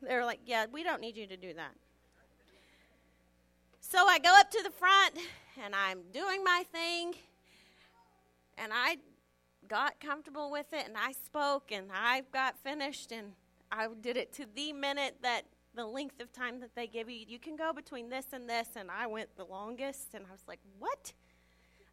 They're 0.01 0.25
like, 0.25 0.39
yeah, 0.47 0.65
we 0.73 0.81
don't 0.81 0.99
need 0.99 1.15
you 1.15 1.27
to 1.27 1.37
do 1.37 1.53
that. 1.53 1.75
So 3.79 4.07
I 4.07 4.17
go 4.17 4.33
up 4.39 4.49
to 4.49 4.63
the 4.63 4.71
front 4.71 5.19
and 5.63 5.75
I'm 5.75 5.99
doing 6.11 6.43
my 6.43 6.65
thing. 6.71 7.13
And 8.57 8.71
I 8.73 8.97
got 9.73 9.99
comfortable 9.99 10.51
with 10.51 10.71
it 10.71 10.85
and 10.85 10.95
I 10.95 11.13
spoke 11.13 11.71
and 11.71 11.87
I 11.91 12.21
got 12.31 12.59
finished 12.59 13.11
and 13.11 13.31
I 13.71 13.87
did 13.99 14.17
it 14.17 14.31
to 14.33 14.45
the 14.55 14.71
minute 14.71 15.15
that 15.23 15.45
the 15.73 15.83
length 15.83 16.21
of 16.21 16.31
time 16.31 16.59
that 16.59 16.75
they 16.75 16.85
give 16.85 17.09
you. 17.09 17.25
You 17.27 17.39
can 17.39 17.55
go 17.55 17.73
between 17.73 18.07
this 18.07 18.27
and 18.33 18.47
this. 18.47 18.67
And 18.75 18.91
I 18.91 19.07
went 19.07 19.35
the 19.35 19.45
longest 19.45 20.13
and 20.13 20.25
I 20.29 20.31
was 20.31 20.43
like, 20.47 20.59
what? 20.77 21.13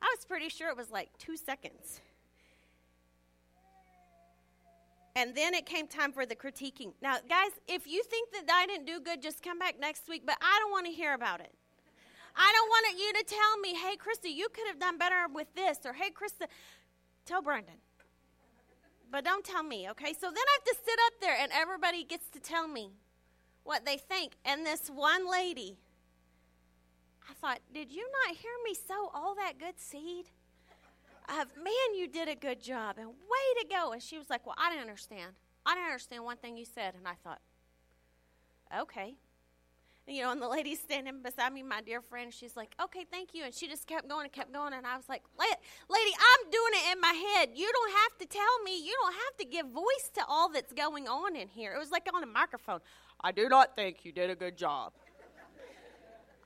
I 0.02 0.14
was 0.14 0.26
pretty 0.26 0.50
sure 0.50 0.68
it 0.68 0.76
was 0.76 0.90
like 0.90 1.08
two 1.16 1.38
seconds. 1.38 2.02
And 5.16 5.34
then 5.34 5.54
it 5.54 5.64
came 5.64 5.86
time 5.86 6.12
for 6.12 6.26
the 6.26 6.36
critiquing. 6.36 6.92
Now, 7.00 7.16
guys, 7.30 7.52
if 7.66 7.86
you 7.86 8.02
think 8.02 8.30
that 8.32 8.44
I 8.52 8.66
didn't 8.66 8.84
do 8.84 9.00
good, 9.00 9.22
just 9.22 9.42
come 9.42 9.58
back 9.58 9.80
next 9.80 10.06
week, 10.06 10.24
but 10.26 10.36
I 10.42 10.58
don't 10.60 10.70
want 10.70 10.84
to 10.84 10.92
hear 10.92 11.14
about 11.14 11.40
it. 11.40 11.54
I 12.36 12.52
don't 12.54 12.68
want 12.68 12.98
you 12.98 13.12
to 13.14 13.24
tell 13.24 13.58
me, 13.58 13.74
hey, 13.74 13.96
Krista, 13.96 14.34
you 14.34 14.48
could 14.50 14.66
have 14.68 14.78
done 14.78 14.98
better 14.98 15.26
with 15.32 15.48
this, 15.54 15.78
or 15.84 15.92
hey, 15.92 16.10
Krista, 16.10 16.46
tell 17.30 17.42
Brandon. 17.42 17.74
But 19.10 19.24
don't 19.24 19.44
tell 19.44 19.62
me, 19.62 19.88
okay? 19.90 20.12
So 20.12 20.26
then 20.26 20.36
I 20.36 20.58
have 20.58 20.64
to 20.64 20.76
sit 20.84 20.98
up 21.06 21.12
there 21.20 21.36
and 21.40 21.50
everybody 21.52 22.04
gets 22.04 22.28
to 22.30 22.40
tell 22.40 22.68
me 22.68 22.92
what 23.64 23.84
they 23.84 23.96
think. 23.96 24.32
And 24.44 24.64
this 24.64 24.88
one 24.88 25.30
lady, 25.30 25.78
I 27.28 27.34
thought, 27.34 27.60
did 27.72 27.90
you 27.90 28.06
not 28.26 28.36
hear 28.36 28.52
me 28.64 28.74
sow 28.74 29.10
all 29.14 29.34
that 29.36 29.58
good 29.58 29.78
seed? 29.78 30.26
of, 31.38 31.46
man, 31.56 31.94
you 31.94 32.08
did 32.08 32.28
a 32.28 32.34
good 32.34 32.60
job 32.60 32.96
and 32.98 33.08
way 33.08 33.62
to 33.62 33.66
go. 33.68 33.92
And 33.92 34.02
she 34.02 34.18
was 34.18 34.28
like, 34.28 34.46
well, 34.46 34.56
I 34.58 34.70
didn't 34.70 34.82
understand. 34.82 35.32
I 35.64 35.74
didn't 35.74 35.86
understand 35.86 36.24
one 36.24 36.36
thing 36.36 36.56
you 36.56 36.64
said. 36.64 36.94
And 36.94 37.06
I 37.06 37.14
thought, 37.22 37.40
okay. 38.80 39.14
You 40.06 40.22
know, 40.22 40.32
and 40.32 40.42
the 40.42 40.48
lady 40.48 40.74
standing 40.74 41.22
beside 41.22 41.52
me, 41.52 41.62
my 41.62 41.82
dear 41.82 42.00
friend, 42.00 42.34
she's 42.34 42.56
like, 42.56 42.74
okay, 42.82 43.06
thank 43.10 43.32
you. 43.32 43.44
And 43.44 43.54
she 43.54 43.68
just 43.68 43.86
kept 43.86 44.08
going 44.08 44.24
and 44.24 44.32
kept 44.32 44.52
going. 44.52 44.72
And 44.72 44.84
I 44.84 44.96
was 44.96 45.08
like, 45.08 45.22
lady, 45.38 46.14
I'm 46.18 46.50
doing 46.50 46.72
it 46.74 46.92
in 46.92 47.00
my 47.00 47.12
head. 47.12 47.50
You 47.54 47.70
don't 47.70 47.92
have 47.92 48.18
to 48.18 48.26
tell 48.26 48.62
me. 48.64 48.84
You 48.84 48.92
don't 49.02 49.12
have 49.12 49.36
to 49.38 49.44
give 49.44 49.66
voice 49.66 50.10
to 50.14 50.24
all 50.26 50.48
that's 50.48 50.72
going 50.72 51.06
on 51.06 51.36
in 51.36 51.48
here. 51.48 51.74
It 51.74 51.78
was 51.78 51.90
like 51.92 52.08
on 52.12 52.22
a 52.22 52.26
microphone. 52.26 52.80
I 53.20 53.30
do 53.30 53.48
not 53.48 53.76
think 53.76 54.04
you 54.04 54.10
did 54.10 54.30
a 54.30 54.34
good 54.34 54.56
job. 54.56 54.92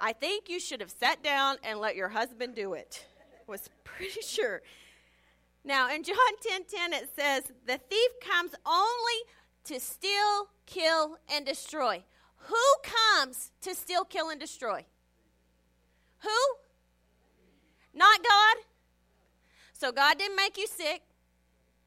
I 0.01 0.13
think 0.13 0.51
you 0.51 0.61
should 0.61 0.81
have 0.81 0.91
sat 0.91 1.23
down 1.23 1.57
and 1.63 1.79
let 1.79 1.97
your 1.97 2.09
husband 2.09 2.55
do 2.55 2.75
it 2.75 3.07
was 3.47 3.69
pretty 3.85 4.21
sure. 4.21 4.63
Now, 5.65 5.93
in 5.95 6.03
John 6.03 6.17
10 6.43 6.65
10, 6.65 6.93
it 6.93 7.09
says, 7.17 7.45
The 7.67 7.79
thief 7.79 8.11
comes 8.21 8.53
only 8.67 9.23
to 9.65 9.81
steal, 9.81 10.49
kill, 10.67 11.19
and 11.33 11.47
destroy. 11.47 12.05
Who 12.45 12.57
comes 12.83 13.51
to 13.63 13.75
steal, 13.75 14.05
kill, 14.05 14.29
and 14.29 14.39
destroy? 14.39 14.85
Who? 16.21 16.29
Not 17.95 18.23
God. 18.23 18.65
So 19.73 19.93
God 19.93 20.19
didn't 20.19 20.37
make 20.37 20.59
you 20.59 20.67
sick. 20.67 21.03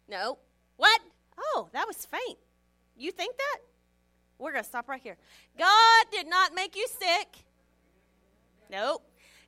No. 0.09 0.39
What? 0.77 0.99
Oh, 1.37 1.69
that 1.73 1.87
was 1.87 2.05
faint. 2.05 2.39
You 2.97 3.11
think 3.11 3.37
that? 3.37 3.57
We're 4.39 4.51
going 4.51 4.63
to 4.63 4.69
stop 4.69 4.87
right 4.87 5.01
here. 5.01 5.17
God 5.57 6.05
did 6.11 6.27
not 6.27 6.53
make 6.55 6.75
you 6.75 6.87
sick. 6.87 7.27
Nope. 8.71 9.03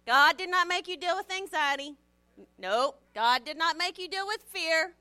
God 0.05 0.37
did 0.37 0.49
not 0.49 0.67
make 0.67 0.87
you 0.87 0.97
deal 0.97 1.15
with 1.15 1.31
anxiety. 1.31 1.95
Nope. 2.57 3.01
God 3.13 3.45
did 3.45 3.57
not 3.57 3.77
make 3.77 3.97
you 3.97 4.07
deal 4.07 4.27
with 4.27 4.41
fear. 4.51 4.93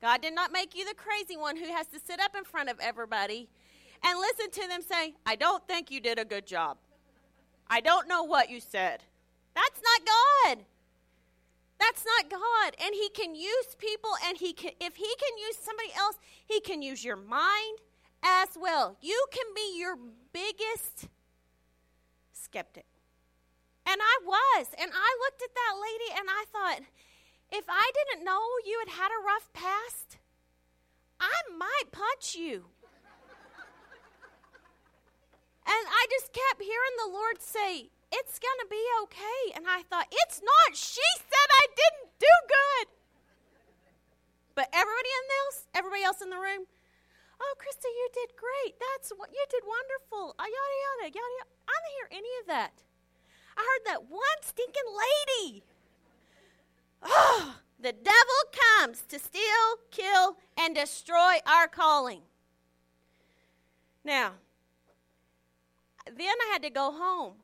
God 0.00 0.20
did 0.20 0.34
not 0.34 0.52
make 0.52 0.76
you 0.76 0.84
the 0.84 0.94
crazy 0.94 1.36
one 1.36 1.56
who 1.56 1.66
has 1.66 1.86
to 1.88 2.00
sit 2.00 2.20
up 2.20 2.34
in 2.36 2.44
front 2.44 2.68
of 2.68 2.78
everybody 2.80 3.48
and 4.04 4.18
listen 4.18 4.50
to 4.50 4.68
them 4.68 4.82
say, 4.82 5.14
I 5.24 5.36
don't 5.36 5.66
think 5.66 5.90
you 5.90 6.00
did 6.00 6.18
a 6.18 6.24
good 6.24 6.46
job. 6.46 6.78
I 7.68 7.80
don't 7.80 8.08
know 8.08 8.24
what 8.24 8.50
you 8.50 8.60
said. 8.60 9.02
That's 9.54 9.80
not 9.82 10.06
God. 10.06 10.64
That's 11.78 12.04
not 12.04 12.30
God. 12.30 12.76
And 12.84 12.94
he 12.94 13.08
can 13.10 13.34
use 13.34 13.74
people 13.78 14.10
and 14.26 14.38
he 14.38 14.52
can 14.52 14.72
if 14.80 14.96
he 14.96 15.14
can 15.18 15.38
use 15.38 15.56
somebody 15.56 15.90
else, 15.96 16.16
he 16.46 16.60
can 16.60 16.82
use 16.82 17.04
your 17.04 17.16
mind 17.16 17.78
as 18.22 18.48
well. 18.60 18.96
You 19.00 19.26
can 19.32 19.46
be 19.54 19.78
your 19.78 19.96
biggest 20.32 21.08
skeptic. 22.32 22.86
And 23.84 24.00
I 24.00 24.18
was. 24.24 24.66
And 24.78 24.90
I 24.94 25.16
looked 25.24 25.42
at 25.42 25.54
that 25.54 25.74
lady 25.82 26.20
and 26.20 26.28
I 26.30 26.44
thought, 26.52 26.80
if 27.50 27.64
I 27.68 27.90
didn't 27.94 28.24
know 28.24 28.40
you 28.64 28.78
had 28.86 28.94
had 28.94 29.10
a 29.10 29.24
rough 29.26 29.52
past, 29.52 30.18
I 31.20 31.32
might 31.56 31.90
punch 31.90 32.36
you. 32.36 32.66
And 35.72 35.88
I 35.88 36.02
just 36.12 36.32
kept 36.36 36.60
hearing 36.60 36.96
the 37.00 37.12
Lord 37.12 37.40
say, 37.40 37.88
It's 38.12 38.36
going 38.36 38.60
to 38.60 38.68
be 38.68 38.84
okay. 39.08 39.56
And 39.56 39.64
I 39.64 39.82
thought, 39.88 40.12
It's 40.12 40.44
not. 40.44 40.76
She 40.76 41.04
said 41.16 41.48
I 41.48 41.64
didn't 41.72 42.12
do 42.20 42.34
good. 42.48 42.86
But 44.54 44.68
everybody 44.72 45.12
else, 45.48 45.64
everybody 45.72 46.04
else 46.04 46.20
in 46.20 46.28
the 46.28 46.36
room, 46.36 46.68
oh, 47.40 47.54
Krista, 47.56 47.88
you 47.88 48.08
did 48.12 48.36
great. 48.36 48.76
That's 48.76 49.10
what 49.16 49.32
you 49.32 49.44
did 49.48 49.64
wonderful. 49.64 50.36
Uh, 50.36 50.44
yada, 50.44 50.76
yada, 50.84 51.08
yada, 51.08 51.32
yada. 51.40 51.50
I 51.64 51.76
didn't 51.80 51.96
hear 51.96 52.08
any 52.20 52.32
of 52.44 52.46
that. 52.52 52.84
I 53.56 53.60
heard 53.64 53.84
that 53.88 54.10
one 54.12 54.40
stinking 54.42 54.90
lady. 54.92 55.64
Oh, 57.02 57.56
the 57.80 57.92
devil 57.92 58.40
comes 58.52 59.02
to 59.08 59.18
steal, 59.18 59.80
kill, 59.90 60.36
and 60.56 60.74
destroy 60.74 61.40
our 61.46 61.66
calling. 61.66 62.22
Now, 64.04 64.32
then 66.06 66.26
I 66.26 66.52
had 66.52 66.62
to 66.62 66.70
go 66.70 66.92
home 66.92 67.34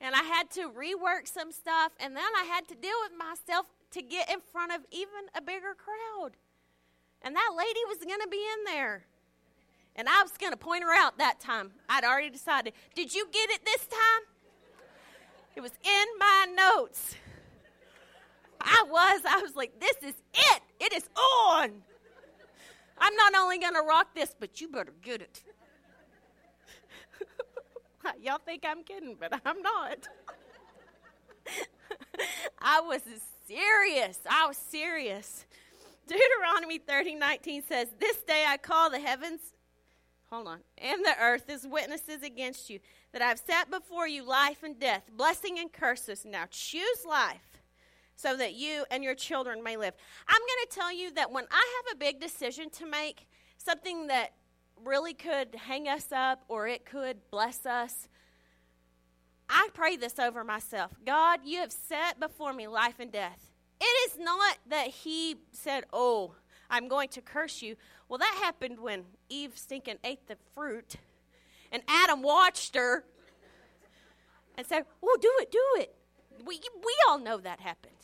and 0.00 0.14
I 0.14 0.22
had 0.22 0.50
to 0.52 0.70
rework 0.70 1.26
some 1.26 1.50
stuff, 1.50 1.90
and 1.98 2.14
then 2.16 2.30
I 2.40 2.44
had 2.44 2.68
to 2.68 2.74
deal 2.74 2.94
with 3.02 3.18
myself 3.18 3.66
to 3.90 4.02
get 4.02 4.30
in 4.30 4.38
front 4.52 4.72
of 4.72 4.82
even 4.92 5.26
a 5.36 5.40
bigger 5.40 5.74
crowd. 5.74 6.36
And 7.22 7.34
that 7.34 7.50
lady 7.56 7.80
was 7.88 7.98
going 7.98 8.20
to 8.20 8.28
be 8.28 8.36
in 8.36 8.64
there. 8.64 9.06
And 9.96 10.08
I 10.08 10.22
was 10.22 10.30
going 10.38 10.52
to 10.52 10.56
point 10.56 10.84
her 10.84 10.94
out 10.94 11.18
that 11.18 11.40
time. 11.40 11.72
I'd 11.88 12.04
already 12.04 12.30
decided. 12.30 12.74
Did 12.94 13.12
you 13.12 13.26
get 13.32 13.50
it 13.50 13.64
this 13.64 13.86
time? 13.88 14.22
It 15.56 15.60
was 15.60 15.72
in 15.82 16.04
my 16.20 16.46
notes. 16.56 17.16
I 18.60 18.84
was, 18.88 19.22
I 19.28 19.42
was 19.42 19.56
like, 19.56 19.80
this 19.80 19.96
is 20.04 20.14
it. 20.32 20.62
It 20.78 20.92
is 20.92 21.08
on. 21.16 21.72
I'm 22.98 23.16
not 23.16 23.34
only 23.36 23.58
going 23.58 23.74
to 23.74 23.82
rock 23.82 24.14
this, 24.14 24.34
but 24.38 24.60
you 24.60 24.68
better 24.68 24.92
get 25.02 25.20
it. 25.20 25.42
Y'all 28.22 28.38
think 28.44 28.64
I'm 28.66 28.82
kidding, 28.82 29.16
but 29.18 29.32
I'm 29.44 29.62
not. 29.62 30.08
I 32.58 32.80
was 32.80 33.02
serious. 33.46 34.18
I 34.28 34.46
was 34.46 34.56
serious. 34.56 35.46
Deuteronomy 36.06 36.78
30 36.78 37.16
19 37.16 37.62
says, 37.68 37.88
This 37.98 38.16
day 38.18 38.44
I 38.46 38.56
call 38.56 38.90
the 38.90 39.00
heavens, 39.00 39.40
hold 40.30 40.48
on, 40.48 40.60
and 40.78 41.04
the 41.04 41.14
earth 41.20 41.48
as 41.50 41.66
witnesses 41.66 42.22
against 42.22 42.70
you, 42.70 42.80
that 43.12 43.22
I've 43.22 43.38
set 43.38 43.70
before 43.70 44.08
you 44.08 44.22
life 44.22 44.62
and 44.62 44.78
death, 44.78 45.02
blessing 45.16 45.58
and 45.58 45.72
curses. 45.72 46.24
Now 46.24 46.44
choose 46.50 47.04
life 47.08 47.62
so 48.16 48.36
that 48.36 48.54
you 48.54 48.84
and 48.90 49.04
your 49.04 49.14
children 49.14 49.62
may 49.62 49.76
live. 49.76 49.94
I'm 50.26 50.40
going 50.40 50.66
to 50.68 50.74
tell 50.74 50.92
you 50.92 51.12
that 51.14 51.30
when 51.30 51.44
I 51.50 51.82
have 51.86 51.94
a 51.94 51.98
big 51.98 52.20
decision 52.20 52.68
to 52.70 52.86
make, 52.86 53.28
something 53.58 54.06
that 54.06 54.32
really 54.84 55.14
could 55.14 55.54
hang 55.54 55.88
us 55.88 56.12
up 56.12 56.42
or 56.48 56.66
it 56.66 56.84
could 56.84 57.18
bless 57.30 57.66
us, 57.66 58.08
I 59.48 59.68
pray 59.72 59.96
this 59.96 60.18
over 60.18 60.44
myself 60.44 60.92
God, 61.04 61.40
you 61.44 61.60
have 61.60 61.72
set 61.72 62.20
before 62.20 62.52
me 62.52 62.66
life 62.66 62.96
and 62.98 63.10
death. 63.10 63.50
It 63.80 64.10
is 64.10 64.18
not 64.18 64.58
that 64.68 64.88
he 64.88 65.36
said, 65.52 65.84
Oh, 65.92 66.34
I'm 66.70 66.88
going 66.88 67.08
to 67.10 67.20
curse 67.20 67.62
you. 67.62 67.76
Well, 68.08 68.18
that 68.18 68.38
happened 68.42 68.80
when 68.80 69.04
Eve 69.28 69.52
stinking 69.56 69.98
ate 70.04 70.26
the 70.26 70.36
fruit, 70.54 70.96
and 71.70 71.82
Adam 71.88 72.22
watched 72.22 72.74
her 72.74 73.04
and 74.56 74.66
said, 74.66 74.84
Oh, 75.02 75.16
do 75.20 75.30
it, 75.40 75.50
do 75.50 75.64
it. 75.76 75.94
We, 76.44 76.60
we 76.84 76.96
all 77.08 77.18
know 77.18 77.38
that 77.38 77.60
happened. 77.60 77.94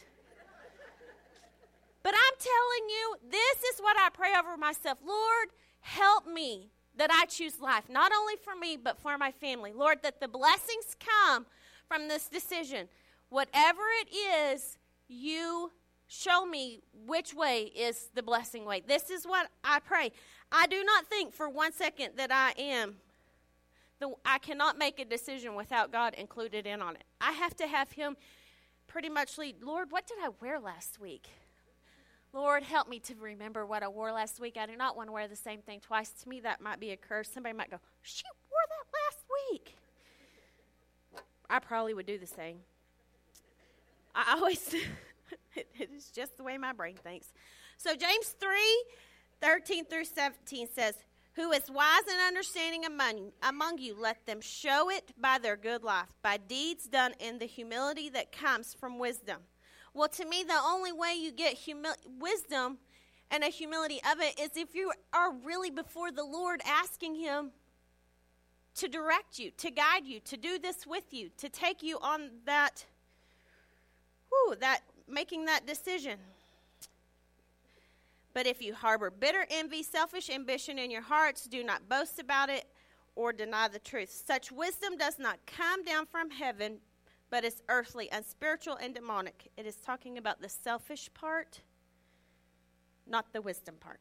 But 2.02 2.12
I'm 2.14 2.36
telling 2.38 2.90
you, 2.90 3.16
this 3.30 3.74
is 3.74 3.80
what 3.80 3.96
I 3.98 4.10
pray 4.10 4.28
over 4.38 4.58
myself. 4.58 4.98
Lord, 5.04 5.48
help 5.84 6.26
me 6.26 6.70
that 6.96 7.10
I 7.10 7.26
choose 7.26 7.60
life, 7.60 7.84
not 7.90 8.10
only 8.16 8.34
for 8.42 8.56
me, 8.56 8.78
but 8.82 8.98
for 8.98 9.18
my 9.18 9.30
family. 9.30 9.72
Lord, 9.74 9.98
that 10.02 10.18
the 10.18 10.28
blessings 10.28 10.96
come 10.98 11.44
from 11.86 12.08
this 12.08 12.26
decision. 12.26 12.88
Whatever 13.28 13.82
it 14.00 14.14
is, 14.14 14.78
you 15.08 15.72
show 16.06 16.46
me 16.46 16.80
which 17.06 17.34
way 17.34 17.64
is 17.76 18.08
the 18.14 18.22
blessing 18.22 18.64
way. 18.64 18.82
This 18.86 19.10
is 19.10 19.26
what 19.26 19.48
I 19.62 19.78
pray. 19.80 20.12
I 20.50 20.66
do 20.66 20.82
not 20.84 21.06
think 21.06 21.34
for 21.34 21.50
one 21.50 21.72
second 21.72 22.12
that 22.16 22.30
I 22.32 22.52
am. 22.58 22.96
The, 24.00 24.12
I 24.24 24.38
cannot 24.38 24.78
make 24.78 24.98
a 24.98 25.04
decision 25.04 25.54
without 25.54 25.92
God 25.92 26.14
included 26.14 26.66
in 26.66 26.80
on 26.80 26.96
it. 26.96 27.04
I 27.20 27.32
have 27.32 27.54
to 27.56 27.66
have 27.66 27.92
Him 27.92 28.16
pretty 28.86 29.10
much 29.10 29.36
lead. 29.36 29.62
Lord, 29.62 29.90
what 29.90 30.06
did 30.06 30.18
I 30.22 30.30
wear 30.40 30.58
last 30.58 30.98
week? 30.98 31.28
Lord, 32.34 32.64
help 32.64 32.88
me 32.88 32.98
to 32.98 33.14
remember 33.14 33.64
what 33.64 33.84
I 33.84 33.88
wore 33.88 34.10
last 34.10 34.40
week. 34.40 34.56
I 34.60 34.66
do 34.66 34.76
not 34.76 34.96
want 34.96 35.08
to 35.08 35.12
wear 35.12 35.28
the 35.28 35.36
same 35.36 35.60
thing 35.60 35.78
twice. 35.78 36.10
To 36.10 36.28
me, 36.28 36.40
that 36.40 36.60
might 36.60 36.80
be 36.80 36.90
a 36.90 36.96
curse. 36.96 37.30
Somebody 37.32 37.54
might 37.54 37.70
go, 37.70 37.78
She 38.02 38.24
wore 38.50 38.60
that 38.68 38.86
last 39.06 39.24
week. 39.52 39.76
I 41.48 41.60
probably 41.60 41.94
would 41.94 42.06
do 42.06 42.18
the 42.18 42.26
same. 42.26 42.56
I 44.16 44.34
always, 44.36 44.74
it 45.54 45.90
is 45.96 46.10
just 46.10 46.36
the 46.36 46.42
way 46.42 46.58
my 46.58 46.72
brain 46.72 46.96
thinks. 46.96 47.32
So, 47.76 47.94
James 47.94 48.34
3 48.40 48.48
13 49.40 49.84
through 49.84 50.06
17 50.06 50.68
says, 50.74 50.96
Who 51.34 51.52
is 51.52 51.70
wise 51.70 52.02
and 52.10 52.20
understanding 52.26 52.84
among, 52.84 53.30
among 53.44 53.78
you, 53.78 53.94
let 53.96 54.26
them 54.26 54.40
show 54.40 54.90
it 54.90 55.12
by 55.20 55.38
their 55.38 55.56
good 55.56 55.84
life, 55.84 56.08
by 56.20 56.38
deeds 56.38 56.88
done 56.88 57.12
in 57.20 57.38
the 57.38 57.46
humility 57.46 58.08
that 58.08 58.32
comes 58.32 58.74
from 58.74 58.98
wisdom. 58.98 59.38
Well, 59.94 60.08
to 60.08 60.24
me, 60.26 60.42
the 60.42 60.60
only 60.62 60.92
way 60.92 61.14
you 61.14 61.30
get 61.30 61.54
humi- 61.54 61.88
wisdom 62.18 62.78
and 63.30 63.44
a 63.44 63.48
humility 63.48 64.00
of 64.10 64.20
it 64.20 64.38
is 64.38 64.50
if 64.56 64.74
you 64.74 64.92
are 65.12 65.32
really 65.32 65.70
before 65.70 66.10
the 66.10 66.24
Lord 66.24 66.60
asking 66.66 67.14
Him 67.14 67.52
to 68.74 68.88
direct 68.88 69.38
you, 69.38 69.52
to 69.52 69.70
guide 69.70 70.04
you, 70.04 70.18
to 70.20 70.36
do 70.36 70.58
this 70.58 70.84
with 70.86 71.14
you, 71.14 71.30
to 71.38 71.48
take 71.48 71.82
you 71.82 71.98
on 72.02 72.30
that, 72.44 72.84
whew, 74.28 74.56
that 74.60 74.80
making 75.08 75.44
that 75.44 75.64
decision. 75.64 76.18
But 78.32 78.48
if 78.48 78.60
you 78.60 78.74
harbor 78.74 79.10
bitter 79.10 79.46
envy, 79.48 79.84
selfish 79.84 80.28
ambition 80.28 80.76
in 80.76 80.90
your 80.90 81.02
hearts, 81.02 81.44
do 81.44 81.62
not 81.62 81.88
boast 81.88 82.18
about 82.18 82.50
it 82.50 82.66
or 83.14 83.32
deny 83.32 83.68
the 83.68 83.78
truth. 83.78 84.24
Such 84.26 84.50
wisdom 84.50 84.96
does 84.96 85.20
not 85.20 85.38
come 85.46 85.84
down 85.84 86.06
from 86.06 86.30
heaven, 86.30 86.78
but 87.30 87.44
it's 87.44 87.62
earthly, 87.68 88.08
unspiritual, 88.12 88.76
and 88.76 88.94
demonic. 88.94 89.50
It 89.56 89.66
is 89.66 89.76
talking 89.76 90.18
about 90.18 90.40
the 90.40 90.48
selfish 90.48 91.10
part, 91.14 91.60
not 93.06 93.32
the 93.32 93.42
wisdom 93.42 93.76
part. 93.80 94.00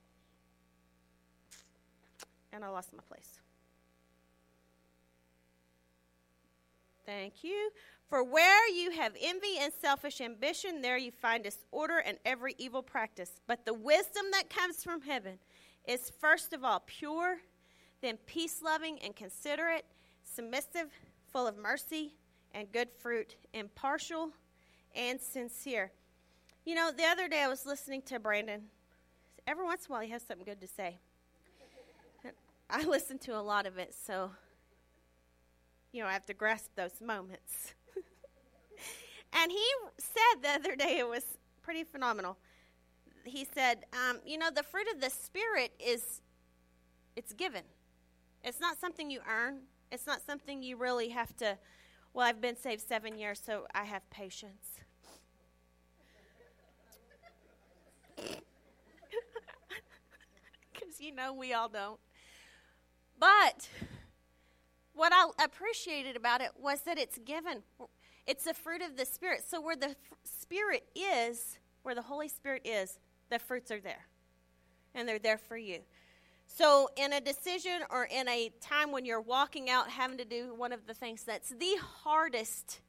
And 2.52 2.64
I 2.64 2.70
lost 2.70 2.94
my 2.94 3.04
place. 3.08 3.40
Thank 7.06 7.44
you. 7.44 7.72
For 8.10 8.24
where 8.24 8.70
you 8.70 8.92
have 8.92 9.14
envy 9.20 9.58
and 9.60 9.74
selfish 9.74 10.22
ambition, 10.22 10.82
there 10.82 10.98
you 10.98 11.12
find 11.12 11.44
disorder 11.44 11.98
and 11.98 12.18
every 12.26 12.56
evil 12.58 12.84
practice. 12.84 13.32
But 13.48 13.66
the 13.66 13.74
wisdom 13.74 14.26
that 14.32 14.50
comes 14.50 14.84
from 14.84 15.02
heaven 15.02 15.40
is 15.88 16.12
first 16.22 16.54
of 16.54 16.64
all 16.64 16.84
pure, 16.86 17.38
then 18.02 18.18
peace 18.26 18.62
loving 18.62 19.00
and 19.04 19.16
considerate, 19.16 19.86
submissive, 20.24 20.90
full 21.32 21.48
of 21.48 21.58
mercy 21.58 22.14
and 22.54 22.72
good 22.72 22.90
fruit, 23.00 23.36
impartial 23.54 24.32
and 24.96 25.20
sincere. 25.20 25.92
You 26.66 26.76
know, 26.76 26.92
the 26.96 27.04
other 27.04 27.28
day 27.28 27.42
I 27.42 27.48
was 27.48 27.66
listening 27.66 28.02
to 28.04 28.20
Brandon. 28.20 28.64
Every 29.46 29.66
once 29.66 29.86
in 29.86 29.92
a 29.92 29.94
while, 29.94 30.02
he 30.02 30.12
has 30.12 30.22
something 30.22 30.46
good 30.46 30.62
to 30.62 30.68
say. 30.68 30.98
I 32.70 32.84
listen 32.84 33.18
to 33.20 33.38
a 33.38 33.42
lot 33.42 33.66
of 33.66 33.78
it, 33.78 33.94
so, 33.94 34.32
you 35.92 36.02
know, 36.02 36.08
I 36.08 36.14
have 36.14 36.26
to 36.28 36.34
grasp 36.34 36.72
those 36.76 37.02
moments. 37.02 37.74
and 39.34 39.52
he 39.52 39.66
said 39.98 40.42
the 40.42 40.50
other 40.50 40.76
day, 40.76 41.00
it 41.00 41.08
was 41.08 41.26
pretty 41.62 41.84
phenomenal. 41.84 42.38
He 43.26 43.46
said, 43.54 43.86
um, 43.94 44.20
you 44.26 44.38
know, 44.38 44.50
the 44.54 44.64
fruit 44.64 44.88
of 44.94 45.02
the 45.02 45.10
Spirit 45.10 45.72
is, 45.80 46.22
it's 47.16 47.34
given. 47.34 47.64
It's 48.44 48.60
not 48.60 48.80
something 48.80 49.10
you 49.10 49.22
earn. 49.30 49.60
It's 49.92 50.08
not 50.08 50.22
something 50.26 50.64
you 50.64 50.78
really 50.78 51.10
have 51.10 51.36
to 51.38 51.58
well, 52.14 52.28
I've 52.28 52.42
been 52.42 52.56
saved 52.56 52.82
seven 52.82 53.18
years, 53.18 53.42
so 53.44 53.66
I 53.74 53.84
have 53.86 54.10
patience. 54.10 54.80
Because, 60.74 61.00
you 61.00 61.14
know, 61.14 61.34
we 61.34 61.54
all 61.54 61.70
don't. 61.70 62.00
But 63.20 63.70
what 64.94 65.12
I 65.14 65.30
appreciated 65.44 66.16
about 66.16 66.42
it 66.42 66.52
was 66.60 66.82
that 66.82 66.98
it's 66.98 67.20
given. 67.20 67.64
It's 68.26 68.44
the 68.46 68.54
fruit 68.54 68.82
of 68.82 68.98
the 68.98 69.06
Spirit. 69.06 69.44
So, 69.48 69.62
where 69.62 69.76
the 69.76 69.90
f- 69.90 69.96
Spirit 70.24 70.86
is, 70.96 71.60
where 71.84 71.96
the 71.96 72.02
Holy 72.02 72.28
Spirit 72.28 72.64
is, 72.66 73.00
the 73.30 73.40
fruits 73.40 73.72
are 73.72 73.80
there. 73.80 74.08
And 74.96 75.08
they're 75.08 75.20
there 75.20 75.38
for 75.38 75.58
you. 75.58 75.80
So, 76.48 76.90
in 76.96 77.14
a 77.14 77.22
decision 77.22 77.82
or 77.90 78.06
in 78.06 78.28
a 78.28 78.52
time 78.62 78.92
when 78.92 79.06
you're 79.06 79.22
walking 79.22 79.70
out 79.70 79.90
having 79.90 80.18
to 80.20 80.26
do 80.26 80.54
one 80.56 80.72
of 80.72 80.86
the 80.86 80.94
things 80.94 81.24
that's 81.24 81.50
the 81.50 81.78
hardest 82.04 82.82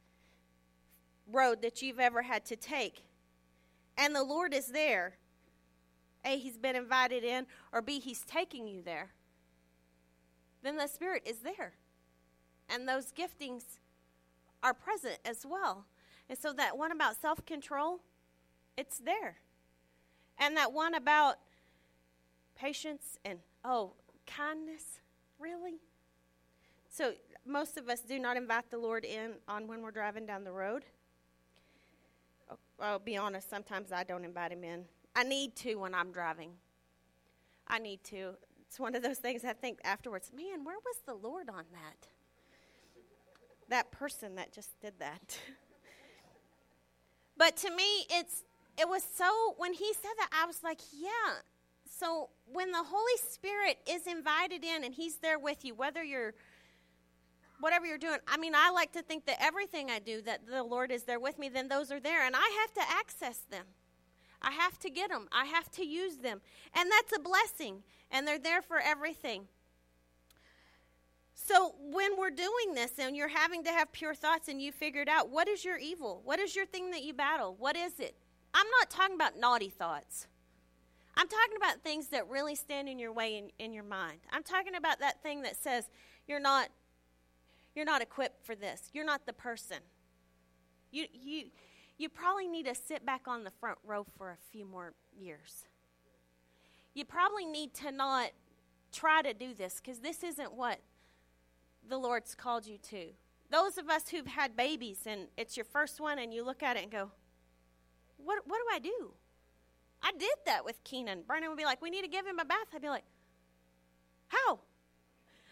road 1.31 1.63
that 1.63 1.81
you've 1.81 1.99
ever 1.99 2.21
had 2.21 2.45
to 2.45 2.55
take, 2.55 3.03
and 3.97 4.15
the 4.15 4.23
Lord 4.23 4.53
is 4.53 4.67
there, 4.67 5.17
A, 6.23 6.37
He's 6.37 6.57
been 6.57 6.75
invited 6.75 7.23
in, 7.23 7.47
or 7.71 7.81
B, 7.81 7.99
He's 7.99 8.21
taking 8.21 8.67
you 8.67 8.83
there, 8.83 9.09
then 10.61 10.77
the 10.77 10.87
Spirit 10.87 11.23
is 11.25 11.39
there. 11.39 11.73
And 12.69 12.87
those 12.87 13.11
giftings 13.11 13.63
are 14.63 14.73
present 14.73 15.19
as 15.23 15.45
well. 15.45 15.85
And 16.29 16.37
so, 16.37 16.53
that 16.53 16.77
one 16.77 16.91
about 16.91 17.19
self 17.21 17.45
control, 17.45 17.99
it's 18.77 18.99
there. 18.99 19.37
And 20.37 20.57
that 20.57 20.73
one 20.73 20.93
about 20.93 21.37
patience 22.55 23.17
and 23.23 23.39
oh, 23.63 23.93
kindness? 24.25 24.99
Really? 25.39 25.75
So, 26.89 27.13
most 27.45 27.77
of 27.77 27.89
us 27.89 27.99
do 27.99 28.17
not 28.17 28.37
invite 28.37 28.71
the 28.71 28.77
Lord 28.77 29.05
in 29.05 29.33
on 29.47 29.67
when 29.67 29.81
we're 29.81 29.91
driving 29.91 30.25
down 30.25 30.43
the 30.43 30.51
road. 30.51 30.85
Oh, 32.49 32.57
I'll 32.79 32.99
be 32.99 33.17
honest, 33.17 33.49
sometimes 33.49 33.91
I 33.91 34.03
don't 34.03 34.25
invite 34.25 34.51
him 34.51 34.63
in. 34.63 34.85
I 35.15 35.23
need 35.23 35.55
to 35.57 35.75
when 35.75 35.93
I'm 35.93 36.11
driving. 36.11 36.51
I 37.67 37.79
need 37.79 38.03
to. 38.05 38.35
It's 38.67 38.79
one 38.79 38.95
of 38.95 39.03
those 39.03 39.17
things 39.19 39.43
I 39.43 39.53
think 39.53 39.79
afterwards, 39.83 40.31
man, 40.35 40.63
where 40.63 40.77
was 40.83 40.97
the 41.05 41.13
Lord 41.13 41.49
on 41.49 41.63
that? 41.71 42.07
That 43.69 43.91
person 43.91 44.35
that 44.35 44.51
just 44.51 44.79
did 44.81 44.93
that. 44.99 45.39
but 47.37 47.55
to 47.57 47.69
me, 47.69 48.05
it's 48.09 48.43
it 48.77 48.87
was 48.89 49.03
so 49.03 49.55
when 49.57 49.73
he 49.73 49.93
said 49.93 50.11
that 50.17 50.29
I 50.31 50.45
was 50.45 50.61
like, 50.63 50.79
yeah, 50.91 51.41
so 51.99 52.29
when 52.51 52.71
the 52.71 52.83
Holy 52.83 53.17
Spirit 53.29 53.77
is 53.87 54.07
invited 54.07 54.63
in 54.63 54.83
and 54.83 54.93
He's 54.93 55.17
there 55.17 55.39
with 55.39 55.65
you, 55.65 55.75
whether 55.75 56.03
you're 56.03 56.33
whatever 57.61 57.85
you're 57.85 57.97
doing, 57.97 58.19
I 58.27 58.37
mean, 58.37 58.53
I 58.53 58.69
like 58.69 58.91
to 58.93 59.01
think 59.01 59.25
that 59.25 59.37
everything 59.41 59.89
I 59.89 59.99
do, 59.99 60.21
that 60.23 60.45
the 60.45 60.61
Lord 60.61 60.91
is 60.91 61.03
there 61.03 61.19
with 61.19 61.39
me, 61.39 61.47
then 61.47 61.69
those 61.69 61.89
are 61.89 62.01
there, 62.01 62.25
and 62.25 62.35
I 62.35 62.59
have 62.61 62.73
to 62.73 62.93
access 62.93 63.39
them. 63.49 63.65
I 64.41 64.51
have 64.51 64.77
to 64.79 64.89
get 64.89 65.09
them. 65.09 65.27
I 65.31 65.45
have 65.45 65.71
to 65.71 65.85
use 65.85 66.17
them. 66.17 66.41
And 66.75 66.89
that's 66.91 67.15
a 67.15 67.19
blessing. 67.19 67.83
And 68.11 68.27
they're 68.27 68.37
there 68.37 68.61
for 68.61 68.79
everything. 68.79 69.47
So 71.33 71.75
when 71.79 72.17
we're 72.17 72.29
doing 72.29 72.73
this 72.73 72.97
and 72.99 73.15
you're 73.15 73.27
having 73.27 73.63
to 73.63 73.71
have 73.71 73.91
pure 73.91 74.13
thoughts 74.13 74.47
and 74.47 74.61
you 74.61 74.71
figured 74.71 75.09
out 75.09 75.29
what 75.29 75.47
is 75.47 75.65
your 75.65 75.77
evil? 75.77 76.21
What 76.23 76.39
is 76.39 76.55
your 76.55 76.65
thing 76.65 76.91
that 76.91 77.03
you 77.03 77.13
battle? 77.13 77.55
What 77.57 77.75
is 77.75 77.99
it? 77.99 78.15
I'm 78.53 78.67
not 78.79 78.89
talking 78.89 79.15
about 79.15 79.37
naughty 79.37 79.69
thoughts. 79.69 80.27
I'm 81.17 81.27
talking 81.27 81.55
about 81.57 81.81
things 81.81 82.07
that 82.07 82.27
really 82.27 82.55
stand 82.55 82.89
in 82.89 82.99
your 82.99 83.13
way 83.13 83.37
in, 83.37 83.49
in 83.57 83.73
your 83.73 83.83
mind. 83.83 84.19
I'm 84.31 84.43
talking 84.43 84.75
about 84.75 84.99
that 84.99 85.23
thing 85.23 85.43
that 85.43 85.55
says 85.55 85.89
you're 86.27 86.39
not 86.39 86.69
you're 87.75 87.85
not 87.85 88.01
equipped 88.01 88.45
for 88.45 88.55
this. 88.55 88.89
You're 88.93 89.05
not 89.05 89.25
the 89.25 89.33
person. 89.33 89.77
You 90.91 91.05
you 91.13 91.45
you 91.97 92.09
probably 92.09 92.47
need 92.47 92.65
to 92.65 92.75
sit 92.75 93.05
back 93.05 93.27
on 93.27 93.43
the 93.43 93.51
front 93.51 93.77
row 93.85 94.05
for 94.17 94.31
a 94.31 94.37
few 94.51 94.65
more 94.65 94.93
years. 95.17 95.63
You 96.93 97.05
probably 97.05 97.45
need 97.45 97.73
to 97.75 97.91
not 97.91 98.31
try 98.91 99.21
to 99.21 99.33
do 99.33 99.53
this 99.53 99.81
because 99.83 99.99
this 99.99 100.23
isn't 100.23 100.53
what 100.53 100.79
the 101.87 101.97
Lord's 101.97 102.35
called 102.35 102.65
you 102.65 102.77
to. 102.89 103.07
Those 103.51 103.77
of 103.77 103.89
us 103.89 104.09
who've 104.09 104.27
had 104.27 104.55
babies 104.55 104.99
and 105.05 105.27
it's 105.37 105.55
your 105.55 105.65
first 105.65 105.99
one 105.99 106.19
and 106.19 106.33
you 106.33 106.43
look 106.43 106.63
at 106.63 106.77
it 106.77 106.83
and 106.83 106.91
go, 106.91 107.11
What, 108.17 108.39
what 108.45 108.57
do 108.57 108.75
I 108.75 108.79
do? 108.79 109.13
I 110.05 110.11
did 110.11 110.37
that 110.45 110.63
with 110.63 110.83
Keenan. 110.83 111.23
Brandon 111.25 111.49
would 111.49 111.57
be 111.57 111.65
like, 111.65 111.81
We 111.81 111.89
need 111.89 112.03
to 112.03 112.07
give 112.07 112.27
him 112.27 112.37
a 112.37 112.45
bath. 112.45 112.67
I'd 112.73 112.81
be 112.81 112.89
like, 112.89 113.05
How? 114.27 114.59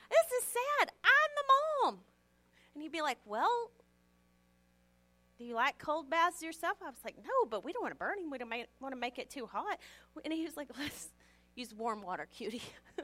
This 0.10 0.44
is 0.44 0.48
sad. 0.48 0.92
I'm 1.04 1.32
the 1.36 1.44
mom. 1.90 2.00
And 2.76 2.84
he'd 2.84 2.92
be 2.92 3.02
like, 3.02 3.18
Well, 3.26 3.72
do 5.40 5.44
you 5.44 5.56
like 5.56 5.80
cold 5.80 6.08
baths 6.12 6.44
yourself? 6.44 6.78
I 6.86 6.90
was 6.92 7.00
like, 7.04 7.16
No, 7.18 7.50
but 7.50 7.66
we 7.66 7.74
don't 7.74 7.82
want 7.82 7.94
to 7.94 7.98
burn 7.98 8.20
him. 8.20 8.30
We 8.30 8.38
don't 8.38 8.48
make, 8.50 8.68
want 8.80 8.94
to 8.94 9.00
make 9.00 9.18
it 9.18 9.32
too 9.32 9.48
hot. 9.48 9.80
And 10.24 10.32
he 10.32 10.44
was 10.44 10.56
like, 10.56 10.70
Let's 10.78 11.10
use 11.56 11.74
warm 11.74 12.04
water, 12.04 12.28
cutie. 12.30 12.62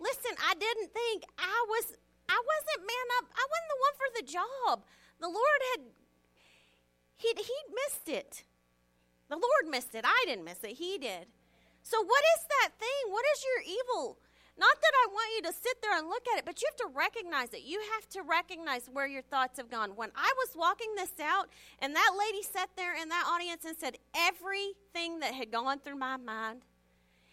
Listen, 0.00 0.32
I 0.48 0.54
didn't 0.54 0.92
think 0.92 1.24
I 1.38 1.66
was 1.68 1.94
I 2.26 2.40
wasn't 2.40 2.86
man 2.86 3.06
up. 3.18 3.26
I 3.36 3.44
wasn't 3.52 3.68
the 3.68 3.80
one 3.84 3.94
for 4.00 4.08
the 4.16 4.24
job. 4.32 4.84
The 5.20 5.28
Lord 5.28 5.60
had 5.72 5.82
he 7.18 7.34
he 7.36 7.74
missed 7.74 8.08
it. 8.08 8.44
The 9.32 9.40
Lord 9.40 9.70
missed 9.70 9.94
it. 9.94 10.04
I 10.06 10.24
didn't 10.26 10.44
miss 10.44 10.62
it. 10.62 10.76
He 10.76 10.98
did. 10.98 11.26
So 11.82 11.96
what 12.02 12.22
is 12.36 12.44
that 12.60 12.72
thing? 12.78 13.10
What 13.10 13.24
is 13.34 13.42
your 13.42 13.78
evil? 13.78 14.18
Not 14.58 14.76
that 14.78 14.92
I 14.92 15.06
want 15.10 15.32
you 15.36 15.42
to 15.50 15.56
sit 15.56 15.80
there 15.80 15.96
and 15.96 16.06
look 16.06 16.26
at 16.30 16.38
it, 16.38 16.44
but 16.44 16.60
you 16.60 16.68
have 16.68 16.76
to 16.76 16.94
recognize 16.94 17.54
it. 17.54 17.62
You 17.64 17.80
have 17.94 18.06
to 18.10 18.20
recognize 18.20 18.90
where 18.92 19.06
your 19.06 19.22
thoughts 19.22 19.56
have 19.56 19.70
gone. 19.70 19.96
When 19.96 20.10
I 20.14 20.30
was 20.36 20.54
walking 20.54 20.94
this 20.96 21.14
out, 21.18 21.48
and 21.78 21.96
that 21.96 22.12
lady 22.18 22.42
sat 22.42 22.68
there 22.76 22.94
in 22.94 23.08
that 23.08 23.24
audience 23.26 23.64
and 23.64 23.74
said 23.74 23.96
everything 24.14 25.20
that 25.20 25.32
had 25.32 25.50
gone 25.50 25.78
through 25.78 25.96
my 25.96 26.18
mind, 26.18 26.66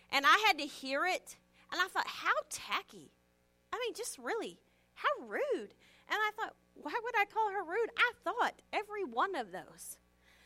and 0.09 0.25
I 0.25 0.41
had 0.47 0.57
to 0.59 0.65
hear 0.65 1.05
it 1.05 1.35
and 1.69 1.81
I 1.81 1.87
thought, 1.89 2.07
how 2.07 2.33
tacky. 2.49 3.11
I 3.73 3.77
mean, 3.77 3.93
just 3.93 4.17
really, 4.17 4.57
how 4.95 5.27
rude. 5.27 5.73
And 6.07 6.17
I 6.17 6.31
thought, 6.37 6.55
why 6.75 6.93
would 7.03 7.15
I 7.19 7.25
call 7.25 7.51
her 7.51 7.63
rude? 7.63 7.89
I 7.97 8.11
thought 8.23 8.61
every 8.71 9.03
one 9.03 9.35
of 9.35 9.51
those. 9.51 9.97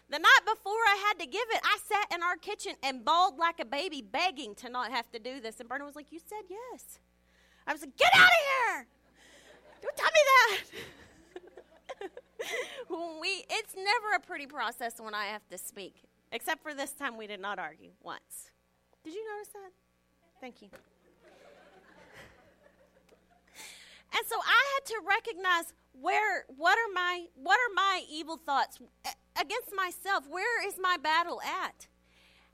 The 0.10 0.20
night 0.20 0.42
before 0.46 0.74
I 0.74 1.04
had 1.08 1.20
to 1.20 1.26
give 1.26 1.46
it, 1.50 1.62
I 1.64 1.78
sat 1.88 2.16
in 2.16 2.24
our 2.24 2.36
kitchen 2.36 2.74
and 2.84 3.04
bawled 3.04 3.38
like 3.38 3.60
a 3.60 3.66
baby, 3.66 4.02
begging 4.02 4.54
to 4.56 4.70
not 4.70 4.92
have 4.92 5.12
to 5.12 5.20
do 5.20 5.40
this. 5.40 5.60
And 5.60 5.68
Brandon 5.68 5.88
was 5.88 5.96
like, 5.96 6.12
You 6.12 6.20
said 6.20 6.44
yes. 6.50 7.00
I 7.66 7.74
was 7.74 7.82
like, 7.82 7.98
Get 7.98 8.12
out 8.16 8.28
of 8.28 8.32
here! 8.32 8.88
Don't 9.82 9.98
tell 9.98 10.12
me 10.12 10.22
that. 10.30 12.10
we, 13.22 13.46
it's 13.50 13.76
never 13.76 14.16
a 14.16 14.20
pretty 14.20 14.48
process 14.48 15.00
when 15.00 15.14
I 15.14 15.26
have 15.26 15.48
to 15.50 15.58
speak, 15.58 15.96
except 16.32 16.62
for 16.64 16.74
this 16.74 16.92
time 16.92 17.18
we 17.18 17.28
did 17.28 17.40
not 17.40 17.60
argue 17.60 17.92
once. 18.02 18.52
Did 19.04 19.14
you 19.14 19.26
notice 19.36 19.50
that? 19.50 19.72
Thank 20.40 20.62
you. 20.62 20.70
And 24.16 24.26
so 24.28 24.36
I 24.38 24.62
had 24.76 24.86
to 24.86 25.02
recognize 25.08 25.74
where 25.92 26.46
what 26.48 26.78
are 26.78 26.94
my 26.94 27.26
what 27.36 27.58
are 27.58 27.74
my 27.74 28.04
evil 28.10 28.38
thoughts 28.38 28.80
against 29.40 29.74
myself? 29.76 30.26
Where 30.30 30.66
is 30.68 30.76
my 30.80 30.98
battle 30.98 31.42
at? 31.42 31.88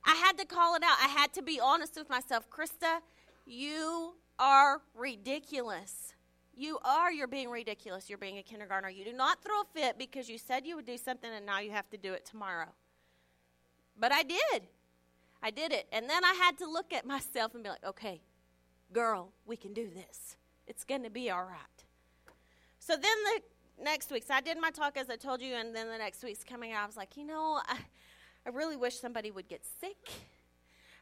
I 0.06 0.16
had 0.16 0.38
to 0.38 0.46
call 0.46 0.76
it 0.76 0.84
out. 0.84 0.98
I 1.02 1.08
had 1.08 1.34
to 1.34 1.42
be 1.42 1.60
honest 1.60 1.96
with 1.96 2.10
myself. 2.10 2.50
Krista, 2.50 3.00
you 3.46 4.16
are 4.38 4.82
ridiculous. 4.96 6.14
You 6.56 6.80
are. 6.84 7.12
You're 7.12 7.28
being 7.28 7.50
ridiculous. 7.50 8.10
You're 8.10 8.18
being 8.18 8.38
a 8.38 8.44
kindergartner. 8.44 8.90
You 8.90 9.06
do 9.06 9.14
not 9.14 9.44
throw 9.44 9.62
a 9.62 9.66
fit 9.74 9.98
because 9.98 10.30
you 10.30 10.38
said 10.38 10.66
you 10.66 10.76
would 10.76 10.86
do 10.86 10.98
something 10.98 11.30
and 11.32 11.46
now 11.46 11.60
you 11.60 11.72
have 11.72 11.90
to 11.90 11.98
do 11.98 12.14
it 12.14 12.26
tomorrow. 12.26 12.70
But 13.98 14.12
I 14.12 14.24
did. 14.24 14.68
I 15.42 15.52
did 15.52 15.72
it. 15.72 15.88
And 15.92 16.10
then 16.10 16.24
I 16.24 16.34
had 16.34 16.58
to 16.60 16.70
look 16.70 16.94
at 16.94 17.06
myself 17.06 17.54
and 17.54 17.64
be 17.64 17.70
like, 17.70 17.86
okay, 17.86 18.22
girl, 18.94 19.32
we 19.46 19.58
can 19.58 19.74
do 19.74 19.90
this. 19.90 20.38
It's 20.68 20.84
going 20.84 21.04
to 21.04 21.10
be 21.10 21.30
all 21.30 21.44
right. 21.44 21.86
So 22.80 22.94
then 22.94 23.04
the 23.04 23.42
next 23.82 24.12
week, 24.12 24.24
so 24.28 24.34
I 24.34 24.42
did 24.42 24.60
my 24.60 24.72
talk 24.72 24.98
as 24.98 25.10
I 25.10 25.16
told 25.16 25.42
you, 25.42 25.54
and 25.56 25.76
then 25.76 25.88
the 25.88 25.98
next 25.98 26.24
week's 26.24 26.44
coming. 26.44 26.74
I 26.74 26.86
was 26.86 26.98
like, 26.98 27.18
you 27.18 27.26
know, 27.26 27.60
I, 27.68 27.78
I 28.46 28.50
really 28.50 28.78
wish 28.78 29.00
somebody 29.00 29.32
would 29.32 29.48
get 29.48 29.62
sick. 29.80 30.10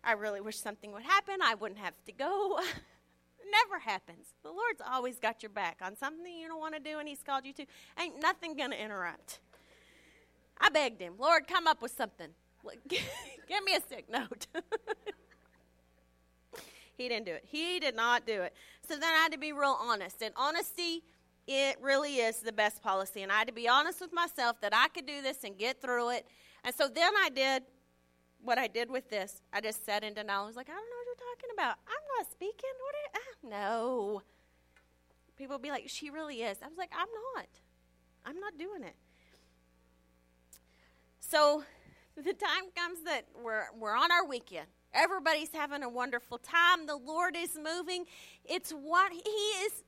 I 0.03 0.13
really 0.13 0.41
wish 0.41 0.57
something 0.57 0.91
would 0.93 1.03
happen. 1.03 1.35
I 1.43 1.55
wouldn't 1.55 1.79
have 1.79 1.93
to 2.05 2.11
go. 2.11 2.59
never 3.51 3.79
happens. 3.79 4.27
The 4.43 4.49
Lord's 4.49 4.81
always 4.85 5.19
got 5.19 5.41
your 5.41 5.49
back 5.49 5.79
on 5.81 5.95
something 5.95 6.37
you 6.37 6.47
don't 6.47 6.59
want 6.59 6.75
to 6.75 6.81
do 6.81 6.99
and 6.99 7.07
He's 7.07 7.23
called 7.23 7.45
you 7.45 7.53
to. 7.53 7.65
Ain't 7.99 8.21
nothing 8.21 8.55
going 8.55 8.71
to 8.71 8.81
interrupt. 8.81 9.39
I 10.59 10.69
begged 10.69 11.01
Him, 11.01 11.13
Lord, 11.17 11.47
come 11.47 11.67
up 11.67 11.81
with 11.81 11.91
something. 11.91 12.29
Give 12.87 13.63
me 13.63 13.75
a 13.75 13.81
sick 13.87 14.09
note. 14.09 14.47
He 16.97 17.07
didn't 17.07 17.27
do 17.27 17.33
it. 17.33 17.43
He 17.47 17.79
did 17.79 17.95
not 17.95 18.25
do 18.25 18.41
it. 18.41 18.53
So 18.87 18.95
then 18.95 19.03
I 19.03 19.17
had 19.17 19.31
to 19.31 19.37
be 19.37 19.53
real 19.53 19.77
honest. 19.79 20.21
And 20.21 20.33
honesty, 20.35 21.03
it 21.47 21.77
really 21.81 22.17
is 22.17 22.39
the 22.39 22.51
best 22.51 22.81
policy. 22.83 23.23
And 23.23 23.31
I 23.31 23.39
had 23.39 23.47
to 23.47 23.53
be 23.53 23.67
honest 23.67 24.01
with 24.01 24.13
myself 24.13 24.59
that 24.61 24.73
I 24.75 24.89
could 24.89 25.05
do 25.05 25.21
this 25.21 25.43
and 25.43 25.57
get 25.57 25.81
through 25.81 26.09
it. 26.11 26.27
And 26.63 26.75
so 26.75 26.89
then 26.93 27.13
I 27.17 27.29
did 27.29 27.63
what 28.43 28.57
I 28.57 28.67
did 28.67 28.91
with 28.91 29.09
this. 29.09 29.41
I 29.53 29.61
just 29.61 29.85
sat 29.85 30.03
in 30.03 30.13
denial. 30.13 30.43
I 30.43 30.47
was 30.47 30.55
like, 30.55 30.69
I 30.69 30.73
don't 30.73 30.89
know 30.89 30.97
what 30.97 31.05
you're 31.05 31.35
talking 31.35 31.49
about. 31.53 31.75
I'm 31.87 32.17
not 32.17 32.31
speaking. 32.31 32.69
What? 32.81 32.95
Are, 32.95 33.21
ah, 33.21 33.49
no. 33.49 34.21
People 35.37 35.57
be 35.57 35.69
like, 35.69 35.85
she 35.87 36.09
really 36.09 36.41
is. 36.41 36.57
I 36.63 36.67
was 36.67 36.77
like, 36.77 36.91
I'm 36.93 37.07
not. 37.35 37.47
I'm 38.25 38.39
not 38.39 38.57
doing 38.57 38.83
it. 38.83 38.95
So 41.19 41.63
the 42.15 42.33
time 42.33 42.71
comes 42.75 43.03
that 43.05 43.25
we're, 43.41 43.65
we're 43.77 43.95
on 43.95 44.11
our 44.11 44.25
weekend. 44.25 44.67
Everybody's 44.93 45.51
having 45.53 45.83
a 45.83 45.89
wonderful 45.89 46.39
time. 46.39 46.87
The 46.87 46.95
Lord 46.95 47.35
is 47.37 47.57
moving. 47.61 48.05
It's 48.43 48.71
what 48.71 49.11
He 49.11 49.19
is 49.19 49.83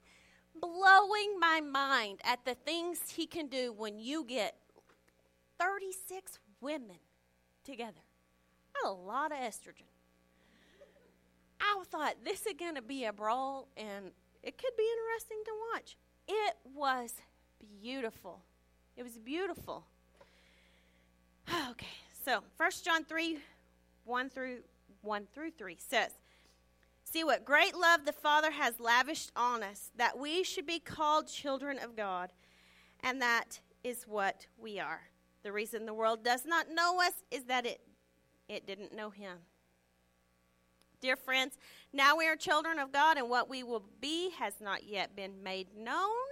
blowing 0.60 1.40
my 1.40 1.62
mind 1.62 2.20
at 2.24 2.46
the 2.46 2.56
things 2.56 3.00
He 3.16 3.26
can 3.26 3.48
do 3.48 3.74
when 3.76 4.00
you 4.00 4.24
get 4.24 4.56
36 5.60 6.40
women 6.62 6.98
together. 7.64 8.02
A 8.86 8.90
lot 8.90 9.32
of 9.32 9.38
estrogen. 9.40 9.90
I 11.60 11.84
thought 11.92 12.16
this 12.24 12.46
is 12.46 12.54
going 12.58 12.76
to 12.76 12.82
be 12.82 13.06
a 13.06 13.14
brawl 13.14 13.68
and 13.76 14.12
it 14.42 14.58
could 14.58 14.76
be 14.78 14.88
interesting 14.98 15.38
to 15.46 15.52
watch. 15.74 15.98
It 16.28 16.56
was 16.74 17.14
beautiful. 17.82 18.42
It 18.96 19.04
was 19.04 19.18
beautiful. 19.18 19.86
Okay, 21.72 21.88
so 22.24 22.44
First 22.58 22.86
John 22.86 23.04
3 23.04 23.40
1 24.06 24.30
through 24.30 24.60
1 25.02 25.28
through 25.34 25.52
3 25.52 25.78
says, 25.80 26.12
See 27.12 27.24
what 27.24 27.44
great 27.44 27.76
love 27.76 28.06
the 28.06 28.12
Father 28.12 28.52
has 28.52 28.80
lavished 28.80 29.32
on 29.36 29.64
us, 29.64 29.90
that 29.96 30.20
we 30.20 30.44
should 30.44 30.68
be 30.68 30.78
called 30.80 31.28
children 31.28 31.80
of 31.80 31.96
God. 31.96 32.32
And 33.00 33.20
that 33.20 33.62
is 33.84 34.04
what 34.04 34.46
we 34.60 34.80
are. 34.80 35.02
The 35.42 35.52
reason 35.52 35.88
the 35.88 35.94
world 35.94 36.24
does 36.24 36.46
not 36.46 36.68
know 36.72 37.02
us 37.02 37.14
is 37.32 37.46
that 37.46 37.66
it, 37.66 37.82
it 38.48 38.68
didn't 38.68 38.96
know 38.96 39.10
Him. 39.10 39.38
Dear 41.02 41.16
friends, 41.16 41.58
now 41.92 42.16
we 42.16 42.28
are 42.28 42.36
children 42.36 42.78
of 42.78 42.92
God, 42.92 43.18
and 43.18 43.28
what 43.28 43.50
we 43.50 43.64
will 43.64 43.86
be 44.00 44.30
has 44.38 44.54
not 44.62 44.84
yet 44.84 45.16
been 45.16 45.42
made 45.42 45.76
known. 45.76 46.28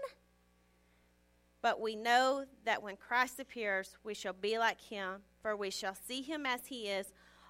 But 1.64 1.82
we 1.82 1.96
know 1.96 2.46
that 2.66 2.84
when 2.84 2.98
Christ 2.98 3.40
appears, 3.40 3.98
we 4.04 4.14
shall 4.14 4.34
be 4.34 4.60
like 4.60 4.82
Him, 4.82 5.22
for 5.42 5.56
we 5.56 5.72
shall 5.72 5.96
see 5.96 6.22
Him 6.22 6.46
as 6.46 6.68
He 6.68 6.88
is. 6.88 7.08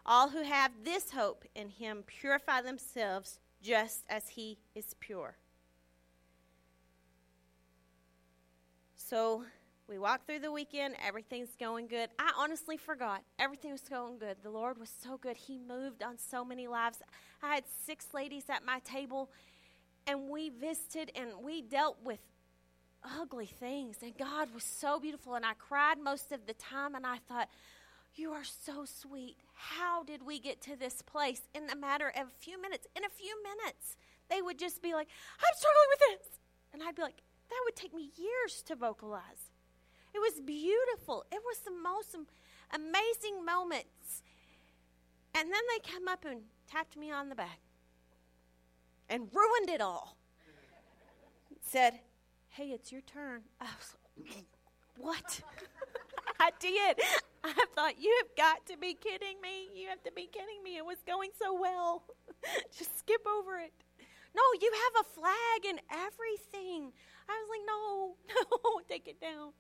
All 0.08 0.30
who 0.30 0.44
have 0.44 0.72
this 0.86 1.12
hope 1.12 1.44
in 1.54 1.70
him 1.70 2.04
purify 2.06 2.62
themselves 2.62 3.40
just 3.62 4.06
as 4.10 4.30
he 4.30 4.58
is 4.74 4.96
pure. 5.00 5.36
So 8.96 9.44
we 9.88 9.98
walked 9.98 10.28
through 10.28 10.40
the 10.40 10.52
weekend. 10.52 10.96
Everything's 11.06 11.56
going 11.60 11.88
good. 11.88 12.10
I 12.20 12.32
honestly 12.38 12.78
forgot. 12.78 13.22
Everything 13.40 13.72
was 13.72 13.82
going 13.82 14.18
good. 14.18 14.38
The 14.44 14.50
Lord 14.50 14.78
was 14.78 14.92
so 15.04 15.18
good. 15.18 15.38
He 15.38 15.58
moved 15.58 16.04
on 16.04 16.18
so 16.18 16.44
many 16.44 16.68
lives. 16.68 17.00
I 17.42 17.56
had 17.56 17.64
six 17.86 18.14
ladies 18.14 18.44
at 18.50 18.66
my 18.66 18.80
table, 18.80 19.30
and 20.06 20.30
we 20.30 20.50
visited 20.50 21.12
and 21.16 21.30
we 21.44 21.62
dealt 21.62 21.98
with 22.04 22.20
ugly 23.18 23.46
things. 23.46 23.98
And 24.02 24.18
God 24.18 24.54
was 24.54 24.64
so 24.64 25.00
beautiful. 25.00 25.36
And 25.36 25.46
I 25.46 25.54
cried 25.54 26.00
most 26.04 26.32
of 26.32 26.46
the 26.46 26.54
time, 26.54 26.96
and 26.96 27.06
I 27.06 27.18
thought, 27.28 27.48
You 28.18 28.32
are 28.32 28.44
so 28.44 28.84
sweet. 28.86 29.38
How 29.54 30.04
did 30.04 30.26
we 30.26 30.40
get 30.40 30.60
to 30.62 30.76
this 30.76 31.04
place 31.04 31.42
in 31.54 31.70
a 31.70 31.76
matter 31.76 32.10
of 32.10 32.28
a 32.28 32.40
few 32.40 32.60
minutes? 32.60 32.88
In 32.96 33.06
a 33.06 33.10
few 33.10 33.36
minutes, 33.44 33.96
they 34.28 34.42
would 34.42 34.58
just 34.58 34.82
be 34.82 34.94
like, 34.94 35.08
I'm 35.40 35.56
struggling 35.56 35.90
with 35.92 36.00
this. 36.00 36.40
And 36.74 36.82
I'd 36.82 36.96
be 36.96 37.04
like, 37.04 37.22
that 37.50 37.62
would 37.66 37.76
take 37.76 37.94
me 37.94 38.10
years 38.18 38.64
to 38.64 38.76
vocalize. 38.76 39.52
It 40.16 40.20
was 40.20 40.42
beautiful. 40.44 41.26
It 41.32 41.42
was 41.46 41.60
the 41.60 41.72
most 41.72 42.16
amazing 42.74 43.46
moments. 43.46 44.24
And 45.36 45.54
then 45.54 45.62
they 45.72 45.92
come 45.92 46.08
up 46.08 46.26
and 46.26 46.42
tapped 46.68 46.98
me 46.98 47.12
on 47.12 47.30
the 47.30 47.36
back 47.36 47.60
and 49.10 49.30
ruined 49.32 49.70
it 49.70 49.80
all. 49.80 50.18
Said, 51.62 52.00
Hey, 52.50 52.70
it's 52.70 52.92
your 52.92 53.02
turn. 53.02 53.42
I 53.62 53.66
was 53.66 53.96
like, 54.18 54.46
What? 54.98 55.42
I 56.40 56.50
did. 56.60 57.00
I 57.58 57.66
thought, 57.74 57.94
You 58.00 58.14
have 58.24 58.36
got 58.36 58.66
to 58.68 58.78
be 58.78 58.94
kidding 58.94 59.40
me. 59.42 59.70
You 59.74 59.88
have 59.90 60.04
to 60.04 60.12
be 60.12 60.30
kidding 60.32 60.64
me. 60.64 60.78
It 60.78 60.86
was 60.86 60.98
going 61.06 61.30
so 61.42 61.60
well. 61.60 62.04
Just 62.78 63.00
skip 63.00 63.22
over 63.28 63.60
it. 63.60 63.74
No, 64.36 64.44
you 64.62 64.72
have 64.72 65.06
a 65.06 65.10
flag 65.20 65.66
and 65.68 65.80
everything. 65.92 66.92
I 67.30 67.34
was 67.42 67.50
like, 67.50 67.66
No, 67.66 68.16
no, 68.52 68.82
take 68.88 69.08
it 69.08 69.22
down. 69.22 69.52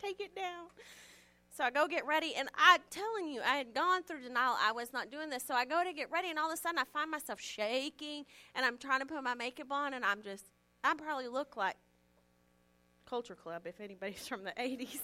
Take 0.00 0.20
it 0.20 0.34
down. 0.34 0.68
So 1.56 1.62
I 1.62 1.70
go 1.70 1.86
get 1.86 2.04
ready, 2.04 2.34
and 2.34 2.48
I'm 2.56 2.80
telling 2.90 3.28
you, 3.28 3.40
I 3.40 3.56
had 3.56 3.74
gone 3.74 4.02
through 4.02 4.22
denial. 4.22 4.56
I 4.60 4.72
was 4.72 4.92
not 4.92 5.12
doing 5.12 5.30
this. 5.30 5.44
So 5.44 5.54
I 5.54 5.64
go 5.64 5.84
to 5.84 5.92
get 5.92 6.10
ready, 6.10 6.28
and 6.30 6.38
all 6.38 6.50
of 6.50 6.54
a 6.54 6.60
sudden 6.60 6.80
I 6.80 6.84
find 6.84 7.10
myself 7.10 7.40
shaking, 7.40 8.24
and 8.56 8.66
I'm 8.66 8.76
trying 8.76 9.00
to 9.00 9.06
put 9.06 9.22
my 9.22 9.34
makeup 9.34 9.68
on, 9.70 9.94
and 9.94 10.04
I'm 10.04 10.20
just, 10.20 10.46
I 10.82 10.94
probably 10.94 11.28
look 11.28 11.56
like 11.56 11.76
Culture 13.06 13.36
Club 13.36 13.62
if 13.66 13.80
anybody's 13.80 14.26
from 14.26 14.42
the 14.42 14.50
80s. 14.50 14.98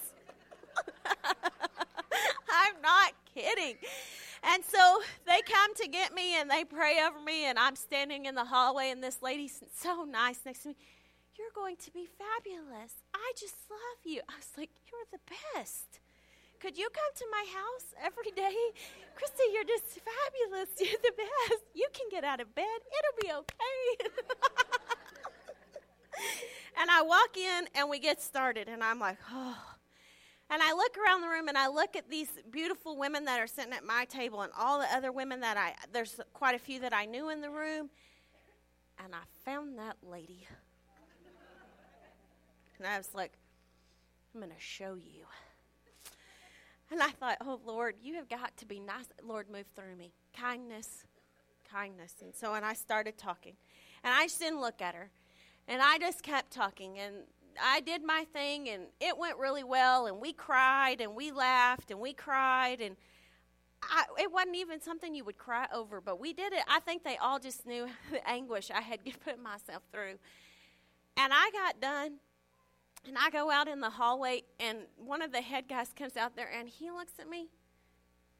Not 2.83 3.13
kidding. 3.35 3.77
And 4.43 4.65
so 4.65 5.03
they 5.27 5.43
come 5.43 5.75
to 5.77 5.89
get 5.89 6.15
me, 6.15 6.41
and 6.41 6.51
they 6.51 6.65
pray 6.65 6.99
over 7.07 7.21
me, 7.21 7.45
and 7.45 7.59
I'm 7.59 7.77
standing 7.77 8.25
in 8.27 8.35
the 8.35 8.45
hallway, 8.45 8.91
and 8.91 9.03
this 9.03 9.23
lady's 9.23 9.63
so 9.77 10.05
nice 10.05 10.41
next 10.47 10.63
to 10.63 10.69
me. 10.69 10.77
You're 11.39 11.53
going 11.55 11.77
to 11.77 11.91
be 11.91 12.07
fabulous. 12.07 12.95
I 13.15 13.33
just 13.39 13.57
love 13.71 14.05
you. 14.05 14.21
I 14.29 14.37
was 14.37 14.49
like, 14.57 14.71
You're 14.91 15.07
the 15.13 15.21
best. 15.55 16.01
Could 16.61 16.77
you 16.77 16.89
come 16.93 17.13
to 17.17 17.27
my 17.31 17.45
house 17.55 17.95
every 18.05 18.33
day? 18.33 18.55
Christy, 19.15 19.45
you're 19.53 19.65
just 19.65 19.87
fabulous. 19.87 20.69
You're 20.79 21.01
the 21.03 21.13
best. 21.17 21.63
You 21.75 21.89
can 21.95 22.09
get 22.11 22.23
out 22.23 22.41
of 22.41 22.55
bed. 22.55 22.67
It'll 22.67 23.17
be 23.23 23.33
okay. 23.39 24.11
and 26.81 26.91
I 26.91 27.01
walk 27.01 27.39
in 27.39 27.67
and 27.75 27.89
we 27.89 27.99
get 27.99 28.21
started, 28.21 28.69
and 28.69 28.85
I'm 28.85 28.99
like, 28.99 29.17
oh. 29.31 29.70
And 30.53 30.61
I 30.61 30.73
look 30.73 30.97
around 30.99 31.21
the 31.21 31.29
room 31.29 31.47
and 31.47 31.57
I 31.57 31.69
look 31.69 31.95
at 31.95 32.11
these 32.11 32.29
beautiful 32.51 32.97
women 32.97 33.25
that 33.27 33.39
are 33.39 33.47
sitting 33.47 33.73
at 33.73 33.85
my 33.85 34.05
table 34.07 34.43
and 34.43 34.53
all 34.59 34.81
the 34.81 34.93
other 34.93 35.13
women 35.13 35.41
that 35.41 35.57
I, 35.57 35.75
there's 35.93 36.21
quite 36.35 36.57
a 36.57 36.59
few 36.59 36.81
that 36.81 36.93
I 36.93 37.05
knew 37.05 37.31
in 37.31 37.41
the 37.41 37.51
room. 37.51 37.89
And 39.03 39.15
I 39.15 39.23
found 39.45 39.79
that 39.79 39.97
lady. 40.03 40.47
And 42.79 42.87
I 42.87 42.99
was 42.99 43.11
like, 43.15 43.33
I'm 44.35 44.41
going 44.41 44.53
to 44.53 44.61
show 44.61 44.95
you. 44.95 45.25
And 46.91 47.01
I 47.01 47.11
thought, 47.11 47.37
oh, 47.41 47.61
Lord, 47.65 47.95
you 48.03 48.15
have 48.15 48.29
got 48.29 48.57
to 48.57 48.67
be 48.67 48.81
nice. 48.81 49.05
Lord, 49.23 49.49
move 49.49 49.67
through 49.77 49.95
me. 49.97 50.13
Kindness, 50.37 51.05
kindness. 51.71 52.15
And 52.21 52.35
so, 52.35 52.55
and 52.55 52.65
I 52.65 52.75
started 52.75 53.17
talking. 53.17 53.55
And 54.03 54.13
I 54.13 54.25
just 54.25 54.41
didn't 54.41 54.61
look 54.61 54.83
at 54.83 54.95
her. 54.97 55.11
And 55.69 55.81
I 55.81 55.99
just 55.99 56.23
kept 56.23 56.51
talking. 56.51 56.99
And 56.99 57.15
I 57.63 57.81
did 57.81 58.03
my 58.03 58.27
thing, 58.33 58.69
and 58.69 58.85
it 59.01 59.17
went 59.17 59.39
really 59.39 59.65
well. 59.65 60.07
And 60.07 60.21
we 60.21 60.33
cried, 60.33 61.01
and 61.01 61.15
we 61.15 61.31
laughed, 61.31 61.91
and 61.91 62.01
we 62.01 62.13
cried. 62.13 62.81
And 62.81 62.97
I, 63.83 64.05
it 64.19 64.33
wasn't 64.33 64.57
even 64.57 64.81
something 64.81 65.15
you 65.15 65.25
would 65.25 65.39
cry 65.39 65.67
over, 65.73 66.01
but 66.01 66.21
we 66.21 66.33
did 66.33 66.53
it. 66.53 66.63
I 66.69 66.81
think 66.81 67.05
they 67.05 67.17
all 67.17 67.39
just 67.39 67.67
knew 67.67 67.89
the 68.11 68.27
anguish 68.29 68.71
I 68.71 68.81
had 68.81 69.01
put 69.25 69.41
myself 69.41 69.83
through. 69.93 70.19
And 71.17 71.33
I 71.33 71.51
got 71.53 71.81
done, 71.81 72.15
and 73.07 73.17
I 73.19 73.31
go 73.31 73.51
out 73.51 73.69
in 73.69 73.81
the 73.81 73.91
hallway, 73.91 74.43
and 74.59 74.79
one 74.97 75.23
of 75.23 75.33
the 75.33 75.41
head 75.41 75.69
guys 75.69 75.93
comes 75.95 76.17
out 76.17 76.37
there, 76.37 76.51
and 76.51 76.69
he 76.69 76.91
looks 76.91 77.15
at 77.19 77.29
me. 77.29 77.49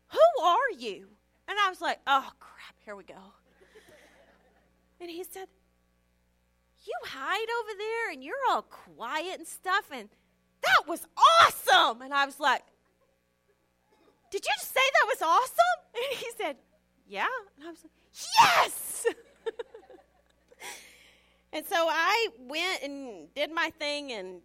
Who 0.09 0.45
are 0.45 0.71
you? 0.77 1.09
And 1.49 1.59
I 1.59 1.69
was 1.69 1.81
like, 1.81 1.99
oh, 2.07 2.31
crap, 2.39 2.75
here 2.85 2.97
we 2.97 3.05
go. 3.05 3.15
and 5.01 5.11
he 5.11 5.25
said, 5.25 5.47
You 6.87 6.95
hide 7.05 7.47
over 7.61 7.79
there, 7.79 8.13
and 8.13 8.25
you're 8.25 8.35
all 8.51 8.63
quiet 8.63 9.39
and 9.39 9.47
stuff, 9.47 9.91
and 9.93 10.09
that 10.63 10.87
was 10.87 11.07
awesome. 11.17 12.03
And 12.03 12.13
I 12.13 12.27
was 12.27 12.41
like, 12.41 12.63
Did 14.31 14.45
you 14.45 14.53
just 14.59 14.73
say 14.73 14.81
that 14.81 15.07
was 15.07 15.23
awesome? 15.23 15.55
And 15.95 16.19
he 16.19 16.31
said, 16.39 16.57
Yeah. 17.07 17.27
And 17.57 17.67
I 17.67 17.71
was 17.71 17.79
like, 17.83 17.93
Yes! 18.41 19.07
and 21.53 21.65
so 21.67 21.89
I 21.91 22.29
went 22.39 22.83
and 22.83 23.35
did 23.35 23.53
my 23.53 23.71
thing 23.79 24.13
and 24.13 24.41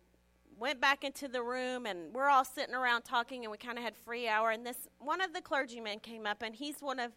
went 0.58 0.80
back 0.80 1.04
into 1.04 1.28
the 1.28 1.41
room 1.41 1.86
and 1.86 2.13
we're 2.13 2.30
all 2.30 2.45
sitting 2.45 2.74
around 2.74 3.04
talking 3.04 3.43
and 3.43 3.52
we 3.52 3.58
kind 3.58 3.78
of 3.78 3.84
had 3.84 3.95
free 3.95 4.28
hour 4.28 4.52
and 4.52 4.65
this 4.65 4.88
one 5.00 5.19
of 5.19 5.34
the 5.34 5.41
clergymen 5.41 6.00
came 6.00 6.26
up 6.26 6.41
and 6.41 6.56
he's 6.56 6.80
one 6.80 7.00
of 7.00 7.12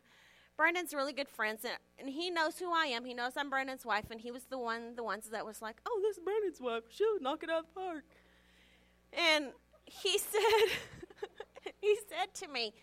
Brandon's 0.58 0.92
really 0.92 1.12
good 1.12 1.28
friends 1.28 1.64
and, 1.64 1.74
and 2.00 2.08
he 2.08 2.30
knows 2.30 2.58
who 2.58 2.72
I 2.74 2.86
am. 2.86 3.04
He 3.04 3.14
knows 3.14 3.34
I'm 3.36 3.48
Brandon's 3.48 3.86
wife 3.86 4.06
and 4.10 4.20
he 4.20 4.32
was 4.32 4.42
the 4.46 4.58
one 4.58 4.96
the 4.96 5.04
ones 5.04 5.30
that 5.30 5.46
was 5.46 5.62
like, 5.62 5.80
"Oh, 5.86 6.00
this 6.02 6.18
is 6.18 6.22
Brandon's 6.24 6.60
wife. 6.60 6.82
She'll 6.90 7.20
knock 7.20 7.44
it 7.44 7.48
out 7.48 7.60
of 7.60 7.66
the 7.72 7.80
park." 7.80 8.04
And 9.12 9.52
he 9.86 10.18
said 10.18 10.68
he 11.80 11.96
said 12.08 12.34
to 12.34 12.48
me, 12.48 12.74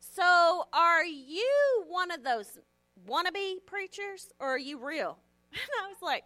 "So, 0.00 0.64
are 0.72 1.04
you 1.04 1.84
one 1.88 2.10
of 2.10 2.24
those 2.24 2.58
wannabe 3.08 3.64
preachers 3.64 4.32
or 4.40 4.48
are 4.48 4.58
you 4.58 4.84
real?" 4.84 5.16
And 5.52 5.70
I 5.84 5.88
was 5.88 6.02
like, 6.02 6.24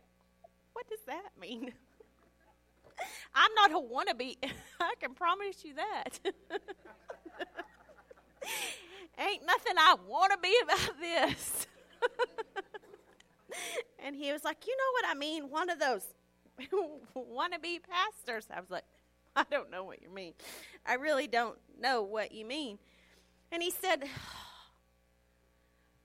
"What 0.72 0.88
does 0.88 1.04
that 1.06 1.32
mean?" 1.38 1.74
I'm 3.34 3.54
not 3.54 3.72
a 3.72 3.74
wannabe. 3.74 4.38
I 4.80 4.94
can 4.98 5.12
promise 5.12 5.62
you 5.64 5.74
that. 5.74 6.18
Ain't 9.18 9.44
nothing 9.44 9.74
I 9.76 9.96
want 10.06 10.32
to 10.32 10.38
be 10.38 10.54
about 10.62 10.96
this. 11.00 11.66
and 14.04 14.14
he 14.14 14.32
was 14.32 14.44
like, 14.44 14.66
You 14.66 14.76
know 14.76 14.92
what 14.92 15.16
I 15.16 15.18
mean? 15.18 15.50
One 15.50 15.70
of 15.70 15.78
those 15.78 16.06
wannabe 17.16 17.80
pastors. 17.82 18.46
I 18.54 18.60
was 18.60 18.70
like, 18.70 18.84
I 19.34 19.44
don't 19.50 19.70
know 19.70 19.84
what 19.84 20.02
you 20.02 20.10
mean. 20.10 20.34
I 20.86 20.94
really 20.94 21.26
don't 21.26 21.58
know 21.80 22.02
what 22.02 22.32
you 22.32 22.44
mean. 22.44 22.78
And 23.50 23.62
he 23.62 23.70
said, 23.70 24.04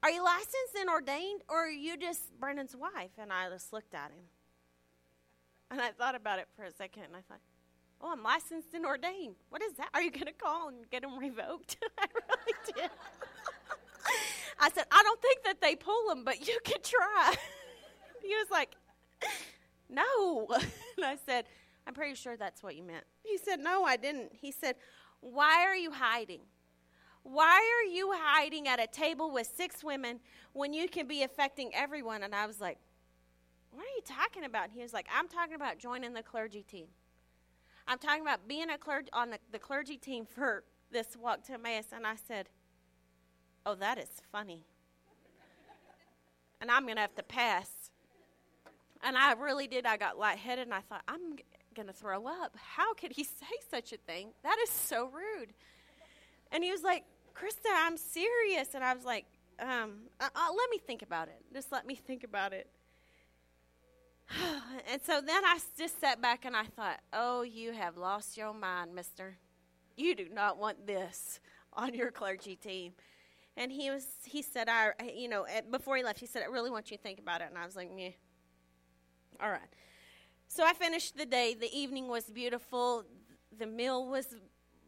Are 0.02 0.10
you 0.10 0.24
licensed 0.24 0.76
and 0.80 0.90
ordained, 0.90 1.42
or 1.50 1.66
are 1.66 1.70
you 1.70 1.98
just 1.98 2.40
Brandon's 2.40 2.76
wife? 2.76 3.12
And 3.18 3.32
I 3.32 3.50
just 3.50 3.74
looked 3.74 3.94
at 3.94 4.12
him. 4.12 4.26
And 5.72 5.82
I 5.82 5.90
thought 5.90 6.16
about 6.16 6.40
it 6.40 6.48
for 6.56 6.66
a 6.66 6.72
second 6.72 7.04
and 7.06 7.16
I 7.16 7.22
thought, 7.28 7.40
oh, 8.04 8.12
I'm 8.12 8.22
licensed 8.22 8.74
and 8.74 8.86
ordained. 8.86 9.36
What 9.50 9.64
is 9.64 9.74
that? 9.74 9.90
Are 9.94 10.02
you 10.02 10.12
going 10.12 10.26
to 10.26 10.34
call 10.34 10.68
and 10.68 10.90
get 10.92 11.02
them 11.02 11.18
revoked? 11.18 11.78
I 11.98 12.06
really 12.14 12.82
did. 12.82 12.90
I 14.60 14.70
said, 14.72 14.86
I 14.92 15.02
don't 15.02 15.22
think 15.22 15.44
that 15.46 15.62
they 15.62 15.76
pull 15.76 16.10
them, 16.10 16.24
but 16.26 16.46
you 16.46 16.60
could 16.66 16.84
try. 16.84 17.34
he 18.22 18.30
was 18.30 18.48
like, 18.52 18.76
no. 19.90 20.48
and 20.98 21.06
I 21.06 21.18
said, 21.26 21.46
I'm 21.88 21.94
pretty 21.94 22.16
sure 22.16 22.36
that's 22.36 22.62
what 22.62 22.76
you 22.76 22.84
meant. 22.84 23.06
He 23.24 23.38
said, 23.38 23.60
no, 23.60 23.84
I 23.86 23.96
didn't. 23.96 24.34
He 24.34 24.52
said, 24.52 24.76
why 25.22 25.64
are 25.66 25.76
you 25.76 25.92
hiding? 25.92 26.42
Why 27.24 27.56
are 27.56 27.90
you 27.90 28.14
hiding 28.14 28.68
at 28.68 28.82
a 28.82 28.88
table 28.88 29.32
with 29.32 29.48
six 29.56 29.82
women 29.82 30.20
when 30.52 30.74
you 30.74 30.90
can 30.90 31.08
be 31.08 31.24
affecting 31.24 31.72
everyone? 31.74 32.24
And 32.24 32.36
I 32.36 32.46
was 32.48 32.60
like, 32.60 32.78
what 33.72 33.84
are 33.84 33.96
you 33.96 34.02
talking 34.06 34.44
about? 34.44 34.70
he 34.72 34.82
was 34.82 34.94
like, 34.94 35.08
I'm 35.16 35.30
talking 35.30 35.56
about 35.56 35.80
joining 35.80 36.14
the 36.14 36.22
clergy 36.22 36.64
team. 36.64 36.88
I'm 37.88 37.98
talking 37.98 38.22
about 38.22 38.48
being 38.48 38.70
a 38.70 38.78
clergy 38.78 39.10
on 39.14 39.32
the, 39.32 39.40
the 39.52 39.60
clergy 39.60 39.98
team 39.98 40.26
for 40.26 40.64
this 40.92 41.18
walk 41.18 41.44
to 41.46 41.54
Emmaus. 41.54 41.88
And 41.94 42.06
I 42.08 42.16
said, 42.28 42.50
Oh, 43.66 43.76
that 43.76 43.98
is 43.98 44.10
funny. 44.32 44.66
and 46.60 46.70
I'm 46.70 46.84
going 46.84 46.96
to 46.96 47.02
have 47.02 47.16
to 47.16 47.24
pass. 47.24 47.70
And 49.02 49.18
I 49.18 49.34
really 49.34 49.68
did. 49.68 49.86
I 49.86 49.98
got 49.98 50.18
lightheaded 50.18 50.66
and 50.66 50.74
I 50.74 50.82
thought, 50.82 51.04
I'm 51.08 51.38
going 51.74 51.88
to 51.88 51.94
throw 51.94 52.28
up. 52.28 52.56
How 52.58 52.94
could 52.94 53.12
he 53.14 53.24
say 53.24 53.48
such 53.72 53.94
a 53.94 53.98
thing? 53.98 54.30
That 54.44 54.58
is 54.64 54.70
so 54.70 55.10
rude. 55.10 55.54
And 56.52 56.64
he 56.64 56.72
was 56.72 56.84
like, 56.84 57.04
Krista, 57.36 57.72
I'm 57.74 57.98
serious. 57.98 58.76
And 58.76 58.84
I 58.84 58.94
was 58.94 59.06
like, 59.06 59.26
um, 59.60 59.94
uh, 60.20 60.30
uh, 60.36 60.48
let 60.56 60.70
me 60.70 60.78
think 60.78 61.02
about 61.02 61.28
it. 61.28 61.42
Just 61.54 61.72
let 61.72 61.86
me 61.86 61.96
think 61.96 62.24
about 62.24 62.54
it. 62.54 62.68
and 64.92 65.02
so 65.02 65.22
then 65.22 65.44
I 65.46 65.60
just 65.78 66.00
sat 66.00 66.22
back 66.22 66.46
and 66.46 66.56
I 66.56 66.66
thought, 66.66 67.00
oh, 67.12 67.42
you 67.44 67.74
have 67.74 67.98
lost 67.98 68.38
your 68.38 68.54
mind, 68.54 68.94
mister. 68.96 69.38
You 69.96 70.16
do 70.16 70.28
not 70.32 70.58
want 70.58 70.88
this 70.88 71.40
on 71.74 71.94
your 71.94 72.12
clergy 72.12 72.56
team. 72.56 72.94
And 73.56 73.72
he 73.72 73.92
was, 73.92 74.08
he 74.26 74.42
said, 74.42 74.68
I, 74.68 74.94
you 75.16 75.30
know, 75.30 75.46
before 75.70 75.96
he 75.96 76.04
left, 76.04 76.20
he 76.20 76.26
said, 76.26 76.42
I 76.42 76.48
really 76.48 76.72
want 76.72 76.90
you 76.90 76.98
to 76.98 77.04
think 77.04 77.20
about 77.20 77.42
it. 77.42 77.48
And 77.50 77.58
I 77.58 77.66
was 77.66 77.76
like, 77.76 77.92
yeah. 77.96 78.10
All 79.40 79.50
right. 79.50 79.62
So 80.48 80.64
I 80.64 80.74
finished 80.74 81.18
the 81.18 81.26
day. 81.26 81.54
The 81.54 81.76
evening 81.78 82.08
was 82.08 82.26
beautiful. 82.26 83.04
The 83.58 83.68
meal 83.68 84.08
was 84.08 84.36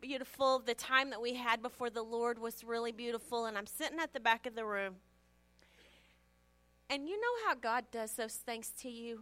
beautiful. 0.02 0.60
The 0.60 0.74
time 0.74 1.12
that 1.12 1.22
we 1.22 1.36
had 1.36 1.62
before 1.62 1.92
the 1.92 2.02
Lord 2.02 2.40
was 2.40 2.64
really 2.64 2.92
beautiful. 2.92 3.46
And 3.46 3.58
I'm 3.58 3.68
sitting 3.68 4.00
at 4.00 4.14
the 4.14 4.20
back 4.20 4.48
of 4.48 4.56
the 4.56 4.66
room. 4.66 4.96
And 6.90 7.08
you 7.08 7.20
know 7.20 7.48
how 7.48 7.56
God 7.56 7.86
does 7.92 8.14
those 8.14 8.36
things 8.36 8.72
to 8.82 8.90
you? 8.90 9.22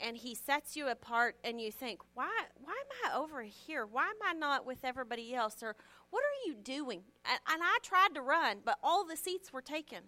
And 0.00 0.16
He 0.16 0.34
sets 0.34 0.76
you 0.76 0.88
apart, 0.88 1.36
and 1.44 1.60
you 1.60 1.70
think, 1.70 2.00
why, 2.14 2.30
why 2.56 2.72
am 2.72 3.12
I 3.12 3.16
over 3.16 3.42
here? 3.42 3.86
Why 3.86 4.06
am 4.06 4.16
I 4.24 4.32
not 4.32 4.66
with 4.66 4.78
everybody 4.84 5.34
else? 5.34 5.62
Or 5.62 5.76
what 6.10 6.20
are 6.20 6.48
you 6.48 6.54
doing? 6.54 7.02
And, 7.24 7.38
and 7.50 7.62
I 7.62 7.78
tried 7.82 8.14
to 8.14 8.20
run, 8.20 8.58
but 8.64 8.78
all 8.82 9.06
the 9.06 9.16
seats 9.16 9.52
were 9.52 9.62
taken. 9.62 10.00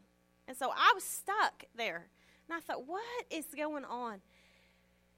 And 0.48 0.56
so 0.56 0.70
I 0.70 0.92
was 0.94 1.04
stuck 1.04 1.64
there. 1.74 2.08
And 2.48 2.56
I 2.56 2.60
thought, 2.60 2.86
what 2.86 3.02
is 3.30 3.46
going 3.56 3.84
on? 3.84 4.20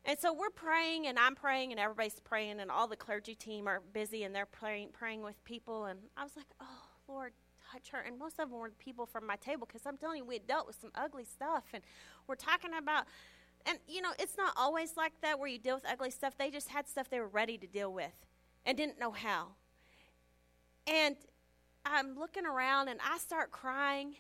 And 0.05 0.19
so 0.19 0.33
we're 0.33 0.51
praying, 0.51 1.07
and 1.07 1.19
I'm 1.19 1.35
praying, 1.35 1.73
and 1.73 1.81
everybody's 1.81 2.21
praying, 2.21 2.61
and 2.61 2.71
all 2.71 2.89
the 2.89 2.97
clergy 2.97 3.35
team 3.35 3.67
are 3.67 3.83
busy, 3.93 4.23
and 4.23 4.35
they're 4.35 4.47
praying, 4.47 4.91
praying 4.93 5.23
with 5.23 5.43
people. 5.45 5.87
And 5.87 5.99
I 6.17 6.23
was 6.23 6.37
like, 6.37 6.47
oh, 6.61 6.87
Lord, 7.09 7.33
touch 7.71 7.91
her. 7.91 8.01
And 8.01 8.19
most 8.19 8.39
of 8.39 8.51
them 8.51 8.59
were 8.59 8.71
people 8.71 9.07
from 9.07 9.27
my 9.27 9.37
table 9.37 9.67
because 9.67 9.87
I'm 9.87 9.97
telling 9.97 10.19
you, 10.19 10.25
we 10.25 10.39
dealt 10.39 10.67
with 10.67 10.77
some 10.81 10.91
ugly 10.95 11.25
stuff. 11.25 11.65
And 11.73 11.83
we're 12.27 12.35
talking 12.35 12.71
about, 12.79 13.05
and 13.67 13.79
you 13.89 14.01
know, 14.01 14.13
it's 14.19 14.37
not 14.37 14.53
always 14.57 14.97
like 14.97 15.13
that 15.23 15.39
where 15.39 15.49
you 15.49 15.59
deal 15.59 15.75
with 15.75 15.87
ugly 15.91 16.11
stuff. 16.11 16.35
They 16.39 16.51
just 16.51 16.69
had 16.69 16.89
stuff 16.89 17.11
they 17.11 17.21
were 17.21 17.29
ready 17.29 17.59
to 17.59 17.67
deal 17.67 17.93
with 17.93 18.27
and 18.65 18.77
didn't 18.77 18.99
know 18.99 19.13
how. 19.13 19.49
And 20.87 21.17
I'm 21.85 22.19
looking 22.19 22.47
around, 22.47 22.89
and 22.89 23.01
I 23.07 23.19
start 23.19 23.51
crying. 23.51 24.15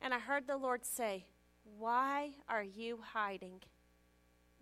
And 0.00 0.14
I 0.14 0.18
heard 0.18 0.46
the 0.46 0.56
Lord 0.56 0.84
say, 0.84 1.24
Why 1.78 2.30
are 2.48 2.62
you 2.62 3.00
hiding? 3.12 3.60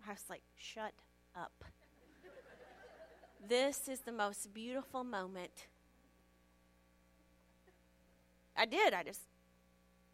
I 0.07 0.11
was 0.11 0.23
like, 0.29 0.41
shut 0.55 0.93
up. 1.35 1.65
this 3.47 3.89
is 3.89 3.99
the 4.01 4.11
most 4.11 4.53
beautiful 4.53 5.03
moment. 5.03 5.67
I 8.57 8.65
did. 8.65 8.93
I 8.93 9.03
just, 9.03 9.21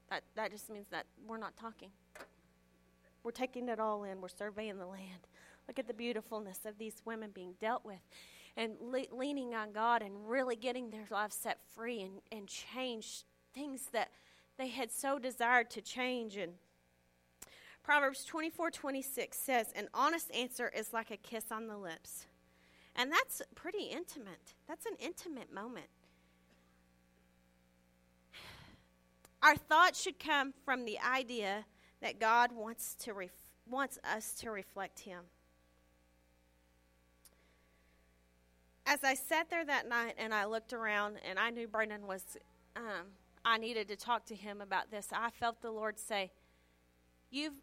that, 0.09 0.23
that 0.35 0.51
just 0.51 0.69
means 0.69 0.87
that 0.91 1.05
we're 1.27 1.37
not 1.37 1.55
talking. 1.55 1.89
We're 3.23 3.31
taking 3.31 3.69
it 3.69 3.79
all 3.79 4.03
in. 4.03 4.21
We're 4.21 4.27
surveying 4.27 4.77
the 4.77 4.85
land. 4.85 5.27
Look 5.67 5.79
at 5.79 5.87
the 5.87 5.93
beautifulness 5.93 6.59
of 6.65 6.77
these 6.77 7.01
women 7.05 7.31
being 7.33 7.53
dealt 7.59 7.85
with 7.85 8.01
and 8.55 8.73
le- 8.81 9.15
leaning 9.15 9.55
on 9.55 9.71
God 9.71 10.01
and 10.01 10.29
really 10.29 10.55
getting 10.55 10.89
their 10.89 11.07
lives 11.09 11.35
set 11.35 11.59
free 11.75 12.01
and, 12.01 12.21
and 12.31 12.47
change 12.47 13.23
things 13.53 13.87
that 13.93 14.09
they 14.57 14.67
had 14.67 14.91
so 14.91 15.17
desired 15.17 15.69
to 15.71 15.81
change. 15.81 16.37
And 16.37 16.53
Proverbs 17.83 18.25
24 18.25 18.71
26 18.71 19.37
says, 19.37 19.67
An 19.75 19.87
honest 19.93 20.33
answer 20.33 20.69
is 20.75 20.93
like 20.93 21.11
a 21.11 21.17
kiss 21.17 21.45
on 21.51 21.67
the 21.67 21.77
lips. 21.77 22.25
And 22.95 23.11
that's 23.11 23.41
pretty 23.55 23.85
intimate. 23.85 24.53
That's 24.67 24.85
an 24.85 24.95
intimate 24.99 25.51
moment. 25.51 25.87
Our 29.43 29.57
thoughts 29.57 30.01
should 30.01 30.19
come 30.19 30.53
from 30.63 30.85
the 30.85 30.97
idea 30.99 31.65
that 32.01 32.17
God 32.17 32.53
wants, 32.53 32.95
to 33.01 33.13
ref- 33.13 33.29
wants 33.69 33.99
us 34.03 34.31
to 34.35 34.51
reflect 34.51 35.01
Him. 35.01 35.25
As 38.85 39.03
I 39.03 39.15
sat 39.15 39.49
there 39.49 39.65
that 39.65 39.89
night 39.89 40.15
and 40.17 40.33
I 40.33 40.45
looked 40.45 40.71
around 40.71 41.17
and 41.27 41.37
I 41.37 41.49
knew 41.49 41.67
Brandon 41.67 42.07
was, 42.07 42.37
um, 42.77 43.07
I 43.43 43.57
needed 43.57 43.89
to 43.89 43.97
talk 43.97 44.25
to 44.27 44.35
him 44.35 44.61
about 44.61 44.91
this, 44.91 45.07
I 45.11 45.29
felt 45.29 45.61
the 45.61 45.71
Lord 45.71 45.99
say, 45.99 46.31
You've 47.29 47.53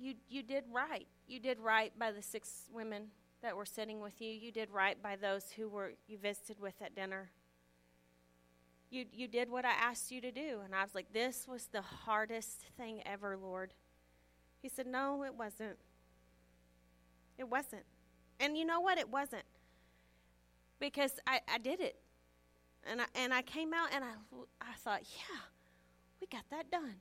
you 0.00 0.14
you 0.28 0.42
did 0.42 0.64
right. 0.72 1.06
You 1.28 1.38
did 1.40 1.60
right 1.60 1.92
by 1.98 2.10
the 2.10 2.22
six 2.22 2.64
women 2.72 3.08
that 3.42 3.56
were 3.56 3.66
sitting 3.66 4.00
with 4.00 4.20
you. 4.20 4.30
You 4.30 4.50
did 4.50 4.70
right 4.70 5.00
by 5.00 5.16
those 5.16 5.50
who 5.50 5.68
were 5.68 5.92
you 6.08 6.18
visited 6.18 6.58
with 6.58 6.74
at 6.80 6.94
dinner. 6.94 7.30
You 8.94 9.06
you 9.12 9.26
did 9.26 9.50
what 9.50 9.64
I 9.64 9.72
asked 9.72 10.12
you 10.12 10.20
to 10.20 10.30
do, 10.30 10.60
and 10.64 10.72
I 10.72 10.82
was 10.84 10.94
like, 10.94 11.12
this 11.12 11.48
was 11.48 11.66
the 11.72 11.82
hardest 11.82 12.60
thing 12.76 13.02
ever, 13.04 13.36
Lord. 13.36 13.74
He 14.62 14.68
said, 14.68 14.86
no, 14.86 15.24
it 15.24 15.34
wasn't. 15.34 15.78
It 17.36 17.48
wasn't. 17.50 17.82
And 18.38 18.56
you 18.56 18.64
know 18.64 18.80
what? 18.80 18.96
It 18.98 19.10
wasn't. 19.10 19.42
Because 20.78 21.18
I, 21.26 21.40
I 21.52 21.58
did 21.58 21.80
it. 21.80 21.96
And 22.86 23.00
I, 23.00 23.06
and 23.16 23.34
I 23.34 23.42
came 23.42 23.74
out 23.74 23.88
and 23.92 24.04
I, 24.04 24.12
I 24.60 24.74
thought, 24.78 25.00
yeah, 25.02 25.40
we 26.20 26.28
got 26.28 26.44
that 26.50 26.70
done. 26.70 26.94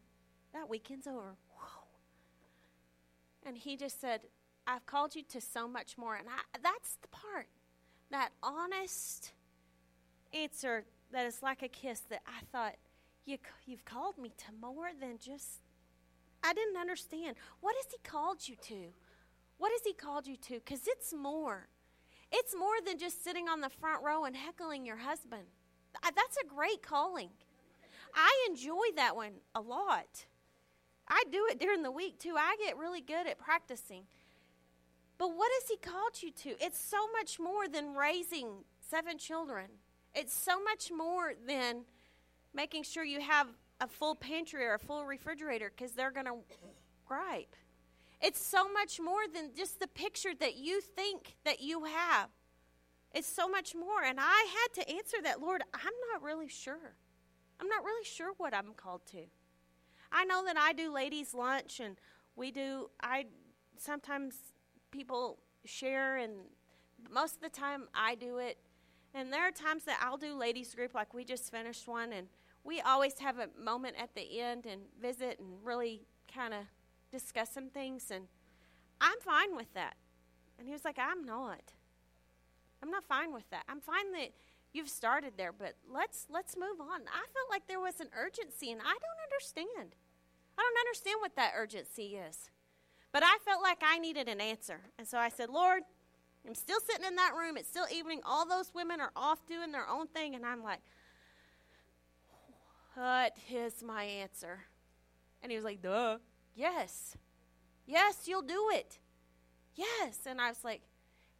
That 0.53 0.67
weekend's 0.67 1.05
over. 1.05 1.35
Whoa. 1.55 1.85
And 3.45 3.55
he 3.55 3.77
just 3.77 4.01
said, 4.01 4.21
I've 4.65 4.85
called 4.87 5.15
you 5.15 5.21
to 5.29 5.39
so 5.39 5.67
much 5.67 5.97
more. 5.97 6.15
And 6.15 6.27
I, 6.27 6.57
that's 6.63 6.97
the 7.01 7.07
part, 7.09 7.47
that 8.09 8.29
honest 8.41 9.31
answer 10.33 10.85
that 11.13 11.25
is 11.25 11.41
like 11.41 11.63
a 11.63 11.67
kiss 11.67 12.01
that 12.09 12.21
I 12.27 12.43
thought, 12.51 12.75
you, 13.25 13.37
you've 13.65 13.85
called 13.85 14.17
me 14.17 14.33
to 14.37 14.45
more 14.59 14.89
than 14.99 15.17
just, 15.17 15.61
I 16.43 16.53
didn't 16.53 16.77
understand. 16.77 17.37
What 17.61 17.75
has 17.77 17.91
he 17.91 17.97
called 18.03 18.47
you 18.47 18.55
to? 18.63 18.93
What 19.57 19.71
has 19.71 19.81
he 19.85 19.93
called 19.93 20.27
you 20.27 20.35
to? 20.35 20.55
Because 20.55 20.87
it's 20.87 21.13
more. 21.13 21.67
It's 22.31 22.55
more 22.57 22.75
than 22.85 22.97
just 22.97 23.23
sitting 23.23 23.47
on 23.47 23.61
the 23.61 23.69
front 23.69 24.03
row 24.03 24.25
and 24.25 24.35
heckling 24.35 24.85
your 24.85 24.97
husband. 24.97 25.43
That's 26.03 26.37
a 26.43 26.47
great 26.47 26.81
calling. 26.81 27.29
I 28.15 28.47
enjoy 28.49 28.91
that 28.95 29.15
one 29.15 29.33
a 29.55 29.61
lot. 29.61 30.25
I 31.07 31.23
do 31.31 31.47
it 31.49 31.59
during 31.59 31.83
the 31.83 31.91
week 31.91 32.19
too. 32.19 32.35
I 32.37 32.55
get 32.63 32.77
really 32.77 33.01
good 33.01 33.27
at 33.27 33.37
practicing. 33.37 34.03
But 35.17 35.29
what 35.29 35.51
has 35.59 35.69
He 35.69 35.77
called 35.77 36.21
you 36.21 36.31
to? 36.31 36.63
It's 36.63 36.79
so 36.79 36.97
much 37.11 37.39
more 37.39 37.67
than 37.67 37.93
raising 37.93 38.63
seven 38.89 39.17
children, 39.17 39.67
it's 40.15 40.33
so 40.33 40.61
much 40.63 40.91
more 40.95 41.33
than 41.47 41.85
making 42.53 42.83
sure 42.83 43.03
you 43.03 43.21
have 43.21 43.47
a 43.81 43.87
full 43.87 44.15
pantry 44.15 44.63
or 44.65 44.75
a 44.75 44.79
full 44.79 45.05
refrigerator 45.05 45.71
because 45.75 45.93
they're 45.93 46.11
going 46.11 46.25
to 46.25 46.37
gripe. 47.05 47.55
It's 48.21 48.43
so 48.43 48.71
much 48.71 48.99
more 48.99 49.27
than 49.33 49.51
just 49.55 49.79
the 49.79 49.87
picture 49.87 50.33
that 50.39 50.55
you 50.55 50.79
think 50.79 51.35
that 51.43 51.61
you 51.61 51.83
have. 51.85 52.29
It's 53.13 53.27
so 53.27 53.47
much 53.47 53.75
more. 53.75 54.03
And 54.03 54.19
I 54.19 54.47
had 54.47 54.81
to 54.81 54.89
answer 54.89 55.17
that, 55.23 55.41
Lord, 55.41 55.61
I'm 55.73 55.93
not 56.11 56.23
really 56.23 56.47
sure. 56.47 56.95
I'm 57.59 57.67
not 57.67 57.83
really 57.83 58.05
sure 58.05 58.33
what 58.37 58.53
I'm 58.53 58.73
called 58.75 59.05
to. 59.11 59.25
I 60.11 60.25
know 60.25 60.43
that 60.45 60.57
I 60.57 60.73
do 60.73 60.93
ladies' 60.93 61.33
lunch, 61.33 61.79
and 61.79 61.97
we 62.35 62.51
do. 62.51 62.89
I 63.01 63.25
sometimes 63.77 64.35
people 64.91 65.39
share, 65.65 66.17
and 66.17 66.33
most 67.11 67.35
of 67.35 67.41
the 67.41 67.49
time 67.49 67.87
I 67.93 68.15
do 68.15 68.37
it. 68.37 68.57
And 69.13 69.31
there 69.31 69.47
are 69.47 69.51
times 69.51 69.83
that 69.83 69.99
I'll 70.01 70.17
do 70.17 70.35
ladies' 70.35 70.73
group, 70.73 70.93
like 70.93 71.13
we 71.13 71.23
just 71.23 71.51
finished 71.51 71.87
one, 71.87 72.11
and 72.13 72.27
we 72.63 72.81
always 72.81 73.19
have 73.19 73.37
a 73.37 73.49
moment 73.61 73.95
at 73.99 74.15
the 74.15 74.39
end 74.39 74.65
and 74.65 74.81
visit 74.99 75.39
and 75.39 75.49
really 75.63 76.01
kind 76.33 76.53
of 76.53 76.61
discuss 77.11 77.51
some 77.51 77.69
things. 77.69 78.09
And 78.09 78.25
I'm 78.99 79.19
fine 79.19 79.55
with 79.55 79.71
that. 79.73 79.95
And 80.57 80.67
he 80.67 80.73
was 80.73 80.85
like, 80.85 80.97
I'm 80.97 81.23
not. 81.23 81.73
I'm 82.81 82.89
not 82.89 83.05
fine 83.05 83.33
with 83.33 83.49
that. 83.51 83.63
I'm 83.69 83.81
fine 83.81 84.11
that 84.13 84.31
you've 84.73 84.89
started 84.89 85.33
there, 85.37 85.51
but 85.53 85.75
let's 85.91 86.27
let's 86.29 86.57
move 86.57 86.81
on. 86.81 87.01
I 87.01 87.25
felt 87.33 87.49
like 87.49 87.67
there 87.67 87.79
was 87.79 87.99
an 87.99 88.09
urgency, 88.17 88.71
and 88.71 88.81
I 88.81 88.83
don't 88.83 89.23
understand. 89.31 89.95
I 90.57 90.61
don't 90.61 90.87
understand 90.87 91.17
what 91.19 91.35
that 91.35 91.53
urgency 91.55 92.15
is. 92.15 92.49
But 93.11 93.23
I 93.23 93.37
felt 93.45 93.61
like 93.61 93.81
I 93.83 93.99
needed 93.99 94.27
an 94.27 94.41
answer. 94.41 94.81
And 94.97 95.07
so 95.07 95.19
I 95.19 95.29
said, 95.29 95.49
Lord, 95.49 95.83
I'm 96.47 96.55
still 96.55 96.79
sitting 96.81 97.05
in 97.05 97.15
that 97.15 97.33
room. 97.37 97.57
It's 97.57 97.69
still 97.69 97.85
evening. 97.91 98.21
All 98.25 98.47
those 98.47 98.73
women 98.73 98.99
are 98.99 99.11
off 99.15 99.45
doing 99.45 99.71
their 99.71 99.87
own 99.87 100.07
thing. 100.07 100.35
And 100.35 100.45
I'm 100.45 100.61
like, 100.61 100.79
what 102.95 103.37
is 103.51 103.81
my 103.81 104.03
answer? 104.03 104.59
And 105.41 105.51
he 105.51 105.55
was 105.55 105.65
like, 105.65 105.81
duh. 105.81 106.17
Yes. 106.55 107.15
Yes, 107.85 108.27
you'll 108.27 108.41
do 108.41 108.69
it. 108.73 108.99
Yes. 109.75 110.19
And 110.25 110.41
I 110.41 110.49
was 110.49 110.63
like, 110.63 110.81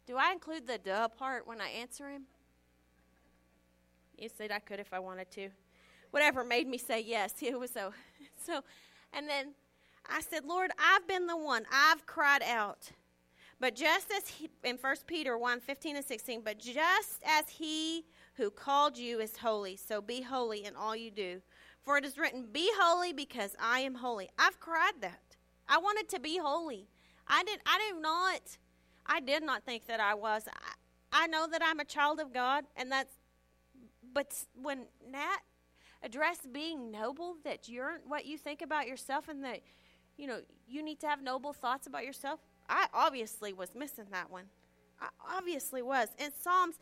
do 0.06 0.16
I 0.16 0.32
include 0.32 0.66
the 0.66 0.78
duh 0.78 1.08
part 1.08 1.46
when 1.46 1.60
I 1.60 1.68
answer 1.68 2.08
him? 2.08 2.22
He 4.16 4.28
said 4.28 4.50
I 4.50 4.58
could 4.58 4.80
if 4.80 4.92
I 4.92 4.98
wanted 4.98 5.30
to. 5.32 5.48
Whatever 6.10 6.44
made 6.44 6.66
me 6.66 6.78
say 6.78 7.00
yes. 7.00 7.34
It 7.42 7.58
was 7.58 7.70
so. 7.70 7.92
So 8.44 8.62
and 9.12 9.28
then 9.28 9.54
I 10.08 10.20
said, 10.20 10.44
Lord, 10.44 10.70
I've 10.78 11.06
been 11.06 11.26
the 11.26 11.36
one. 11.36 11.64
I've 11.72 12.04
cried 12.06 12.42
out. 12.42 12.90
But 13.64 13.76
just 13.76 14.12
as 14.14 14.28
he, 14.28 14.50
in 14.62 14.76
1 14.76 14.96
Peter 15.06 15.38
1 15.38 15.60
15 15.60 15.96
and 15.96 16.04
16, 16.04 16.42
but 16.44 16.58
just 16.58 17.22
as 17.24 17.48
he 17.48 18.04
who 18.34 18.50
called 18.50 18.98
you 18.98 19.20
is 19.20 19.38
holy, 19.38 19.74
so 19.74 20.02
be 20.02 20.20
holy 20.20 20.66
in 20.66 20.76
all 20.76 20.94
you 20.94 21.10
do. 21.10 21.40
For 21.80 21.96
it 21.96 22.04
is 22.04 22.18
written, 22.18 22.48
Be 22.52 22.70
holy 22.78 23.14
because 23.14 23.56
I 23.58 23.78
am 23.78 23.94
holy. 23.94 24.28
I've 24.38 24.60
cried 24.60 25.00
that. 25.00 25.38
I 25.66 25.78
wanted 25.78 26.10
to 26.10 26.20
be 26.20 26.36
holy. 26.36 26.88
I 27.26 27.42
did 27.42 27.60
I 27.64 27.78
did 27.78 28.02
not 28.02 28.42
I 29.06 29.20
did 29.20 29.42
not 29.42 29.64
think 29.64 29.86
that 29.86 29.98
I 29.98 30.12
was. 30.12 30.46
I, 30.46 31.24
I 31.24 31.26
know 31.28 31.46
that 31.50 31.62
I'm 31.64 31.80
a 31.80 31.86
child 31.86 32.20
of 32.20 32.34
God 32.34 32.66
and 32.76 32.92
that's 32.92 33.14
but 34.12 34.44
when 34.60 34.80
Nat 35.10 35.38
addressed 36.02 36.52
being 36.52 36.90
noble, 36.90 37.36
that 37.44 37.66
you're 37.66 38.00
what 38.06 38.26
you 38.26 38.36
think 38.36 38.60
about 38.60 38.86
yourself 38.86 39.28
and 39.28 39.42
that, 39.42 39.60
you 40.18 40.26
know, 40.26 40.40
you 40.68 40.82
need 40.82 41.00
to 41.00 41.06
have 41.06 41.22
noble 41.22 41.54
thoughts 41.54 41.86
about 41.86 42.04
yourself. 42.04 42.40
I 42.68 42.88
obviously 42.92 43.52
was 43.52 43.74
missing 43.74 44.06
that 44.10 44.30
one. 44.30 44.44
I 45.00 45.08
obviously 45.36 45.82
was. 45.82 46.08
In 46.18 46.32
Psalms 46.32 46.76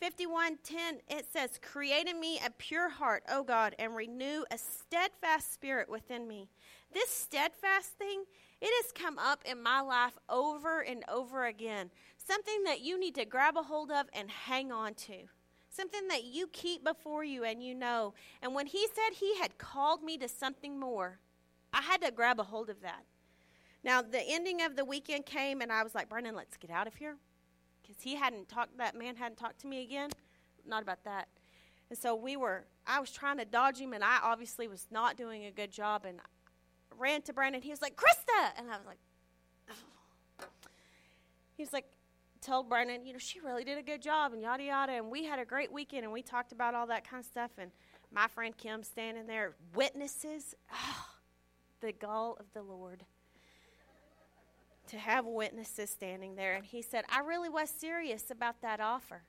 51:10 0.00 1.00
it 1.08 1.26
says, 1.32 1.58
"Create 1.60 2.06
in 2.06 2.20
me 2.20 2.38
a 2.38 2.50
pure 2.50 2.88
heart, 2.88 3.24
O 3.28 3.42
God, 3.42 3.74
and 3.78 3.96
renew 3.96 4.44
a 4.50 4.58
steadfast 4.58 5.52
spirit 5.52 5.88
within 5.88 6.28
me." 6.28 6.48
This 6.92 7.10
steadfast 7.10 7.98
thing, 7.98 8.24
it 8.60 8.84
has 8.84 8.92
come 8.92 9.18
up 9.18 9.44
in 9.44 9.62
my 9.62 9.80
life 9.80 10.16
over 10.28 10.80
and 10.80 11.04
over 11.08 11.46
again. 11.46 11.90
Something 12.16 12.64
that 12.64 12.80
you 12.80 12.98
need 12.98 13.14
to 13.16 13.24
grab 13.24 13.56
a 13.56 13.62
hold 13.62 13.90
of 13.90 14.08
and 14.12 14.30
hang 14.30 14.70
on 14.70 14.94
to. 14.94 15.28
Something 15.68 16.08
that 16.08 16.24
you 16.24 16.46
keep 16.48 16.82
before 16.82 17.24
you 17.24 17.44
and 17.44 17.62
you 17.62 17.74
know. 17.74 18.14
And 18.40 18.54
when 18.54 18.66
he 18.66 18.86
said 18.88 19.14
he 19.14 19.36
had 19.38 19.58
called 19.58 20.02
me 20.02 20.16
to 20.18 20.28
something 20.28 20.78
more, 20.78 21.20
I 21.72 21.82
had 21.82 22.02
to 22.02 22.10
grab 22.10 22.40
a 22.40 22.44
hold 22.44 22.70
of 22.70 22.80
that. 22.80 23.04
Now, 23.88 24.02
the 24.02 24.20
ending 24.20 24.60
of 24.60 24.76
the 24.76 24.84
weekend 24.84 25.24
came, 25.24 25.62
and 25.62 25.72
I 25.72 25.82
was 25.82 25.94
like, 25.94 26.10
Brandon, 26.10 26.36
let's 26.36 26.58
get 26.58 26.70
out 26.70 26.86
of 26.86 26.94
here 26.96 27.16
because 27.80 28.02
he 28.02 28.16
hadn't 28.16 28.50
talked, 28.50 28.76
that 28.76 28.94
man 28.94 29.16
hadn't 29.16 29.38
talked 29.38 29.60
to 29.60 29.66
me 29.66 29.82
again. 29.82 30.10
Not 30.66 30.82
about 30.82 31.04
that. 31.04 31.28
And 31.88 31.98
so 31.98 32.14
we 32.14 32.36
were, 32.36 32.66
I 32.86 33.00
was 33.00 33.10
trying 33.10 33.38
to 33.38 33.46
dodge 33.46 33.78
him, 33.78 33.94
and 33.94 34.04
I 34.04 34.18
obviously 34.22 34.68
was 34.68 34.86
not 34.90 35.16
doing 35.16 35.46
a 35.46 35.50
good 35.50 35.70
job. 35.70 36.04
And 36.04 36.20
I 36.20 36.94
ran 36.98 37.22
to 37.22 37.32
Brandon. 37.32 37.62
He 37.62 37.70
was 37.70 37.80
like, 37.80 37.96
Krista! 37.96 38.50
And 38.58 38.68
I 38.70 38.76
was 38.76 38.84
like, 38.84 38.98
oh. 39.70 40.44
he 41.56 41.62
was 41.62 41.72
like, 41.72 41.86
told 42.42 42.68
Brandon, 42.68 43.06
you 43.06 43.14
know, 43.14 43.18
she 43.18 43.40
really 43.40 43.64
did 43.64 43.78
a 43.78 43.82
good 43.82 44.02
job, 44.02 44.34
and 44.34 44.42
yada 44.42 44.64
yada. 44.64 44.92
And 44.92 45.10
we 45.10 45.24
had 45.24 45.38
a 45.38 45.46
great 45.46 45.72
weekend, 45.72 46.04
and 46.04 46.12
we 46.12 46.20
talked 46.20 46.52
about 46.52 46.74
all 46.74 46.88
that 46.88 47.08
kind 47.08 47.22
of 47.22 47.26
stuff. 47.26 47.52
And 47.56 47.70
my 48.12 48.26
friend 48.26 48.54
Kim 48.54 48.82
standing 48.82 49.26
there, 49.26 49.54
witnesses. 49.74 50.54
Oh, 50.74 51.06
the 51.80 51.92
gall 51.92 52.36
of 52.38 52.52
the 52.52 52.60
Lord 52.60 53.06
to 54.88 54.98
have 54.98 55.24
witnesses 55.26 55.90
standing 55.90 56.36
there. 56.36 56.54
And 56.54 56.64
he 56.64 56.82
said, 56.82 57.04
I 57.08 57.20
really 57.20 57.48
was 57.48 57.70
serious 57.70 58.30
about 58.30 58.62
that 58.62 58.80
offer. 58.80 59.22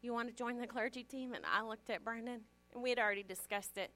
You 0.00 0.12
want 0.12 0.28
to 0.28 0.34
join 0.34 0.58
the 0.58 0.66
clergy 0.66 1.04
team? 1.04 1.32
And 1.32 1.44
I 1.44 1.62
looked 1.62 1.88
at 1.90 2.04
Brandon, 2.04 2.40
and 2.74 2.82
we 2.82 2.90
had 2.90 2.98
already 2.98 3.22
discussed 3.22 3.76
it. 3.76 3.90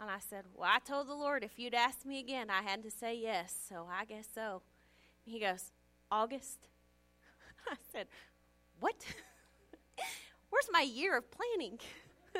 And 0.00 0.10
I 0.10 0.18
said, 0.18 0.44
Well, 0.54 0.70
I 0.70 0.78
told 0.78 1.08
the 1.08 1.14
Lord 1.14 1.44
if 1.44 1.58
you'd 1.58 1.74
asked 1.74 2.06
me 2.06 2.20
again, 2.20 2.48
I 2.50 2.62
had 2.62 2.82
to 2.82 2.90
say 2.90 3.14
yes. 3.14 3.54
So 3.68 3.86
I 3.90 4.04
guess 4.04 4.28
so. 4.34 4.62
And 5.26 5.34
he 5.34 5.40
goes, 5.40 5.72
August? 6.10 6.58
I 7.70 7.76
said, 7.92 8.06
What? 8.78 8.96
Where's 10.50 10.68
my 10.72 10.82
year 10.82 11.18
of 11.18 11.24
planning? 11.30 11.78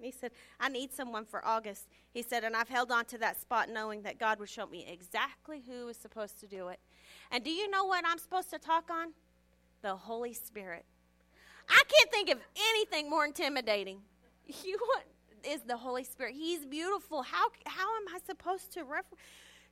he 0.00 0.10
said, 0.10 0.32
I 0.60 0.68
need 0.68 0.92
someone 0.92 1.24
for 1.24 1.44
August. 1.44 1.86
He 2.12 2.22
said, 2.22 2.44
and 2.44 2.56
I've 2.56 2.68
held 2.68 2.90
on 2.90 3.04
to 3.06 3.18
that 3.18 3.40
spot 3.40 3.68
knowing 3.68 4.02
that 4.02 4.18
God 4.18 4.38
would 4.40 4.48
show 4.48 4.66
me 4.66 4.86
exactly 4.90 5.62
who 5.66 5.88
is 5.88 5.96
supposed 5.96 6.40
to 6.40 6.46
do 6.46 6.68
it. 6.68 6.80
And 7.30 7.44
do 7.44 7.50
you 7.50 7.70
know 7.70 7.84
what 7.84 8.04
I'm 8.06 8.18
supposed 8.18 8.50
to 8.50 8.58
talk 8.58 8.90
on? 8.90 9.12
The 9.82 9.94
Holy 9.94 10.34
Spirit. 10.34 10.84
I 11.68 11.82
can't 11.88 12.10
think 12.10 12.30
of 12.30 12.38
anything 12.70 13.08
more 13.08 13.24
intimidating. 13.24 14.00
You 14.62 14.76
want 14.78 15.04
is 15.42 15.62
the 15.62 15.78
Holy 15.78 16.04
Spirit. 16.04 16.34
He's 16.34 16.66
beautiful. 16.66 17.22
How 17.22 17.46
how 17.64 17.96
am 17.96 18.14
I 18.14 18.18
supposed 18.26 18.72
to 18.74 18.84
refer, 18.84 19.16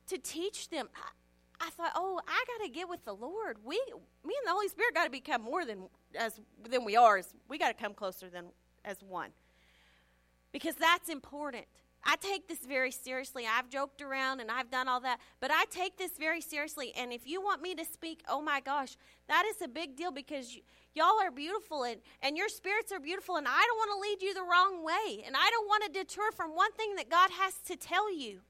to 0.07 0.17
teach 0.17 0.69
them? 0.69 0.89
I, 0.95 1.67
I 1.67 1.69
thought, 1.69 1.91
oh, 1.95 2.19
I 2.27 2.43
got 2.47 2.65
to 2.65 2.71
get 2.71 2.89
with 2.89 3.05
the 3.05 3.13
Lord. 3.13 3.57
We, 3.63 3.75
me 4.25 4.33
and 4.39 4.47
the 4.47 4.51
Holy 4.51 4.67
Spirit 4.67 4.95
got 4.95 5.05
to 5.05 5.11
become 5.11 5.43
more 5.43 5.63
than 5.63 5.89
as 6.15 6.39
than 6.67 6.85
we 6.85 6.95
are. 6.95 7.21
We 7.47 7.59
got 7.59 7.75
to 7.75 7.83
come 7.83 7.93
closer 7.93 8.29
than 8.29 8.45
as 8.83 9.03
one 9.03 9.29
because 10.53 10.75
that's 10.75 11.09
important. 11.09 11.65
I 12.05 12.15
take 12.17 12.47
this 12.47 12.65
very 12.65 12.91
seriously. 12.91 13.45
I've 13.49 13.69
joked 13.69 14.01
around 14.01 14.41
and 14.41 14.51
I've 14.51 14.69
done 14.69 14.87
all 14.87 14.99
that, 15.01 15.19
but 15.39 15.51
I 15.51 15.65
take 15.69 15.97
this 15.97 16.11
very 16.19 16.41
seriously. 16.41 16.91
And 16.97 17.13
if 17.13 17.25
you 17.25 17.41
want 17.41 17.61
me 17.61 17.75
to 17.75 17.85
speak, 17.85 18.23
oh 18.27 18.41
my 18.41 18.59
gosh, 18.59 18.97
that 19.27 19.45
is 19.45 19.61
a 19.61 19.69
big 19.69 19.95
deal 19.95 20.11
because 20.11 20.57
y'all 20.93 21.21
are 21.21 21.31
beautiful 21.31 21.83
and, 21.83 22.01
and 22.21 22.37
your 22.37 22.49
spirits 22.49 22.91
are 22.91 22.99
beautiful, 22.99 23.37
and 23.37 23.47
I 23.47 23.65
don't 23.67 23.77
want 23.77 23.91
to 23.95 24.09
lead 24.09 24.21
you 24.21 24.33
the 24.33 24.43
wrong 24.43 24.83
way. 24.83 25.23
And 25.25 25.35
I 25.35 25.49
don't 25.49 25.67
want 25.67 25.83
to 25.85 25.99
deter 25.99 26.31
from 26.35 26.55
one 26.55 26.71
thing 26.73 26.95
that 26.97 27.09
God 27.09 27.29
has 27.31 27.55
to 27.67 27.75
tell 27.75 28.13
you. 28.13 28.41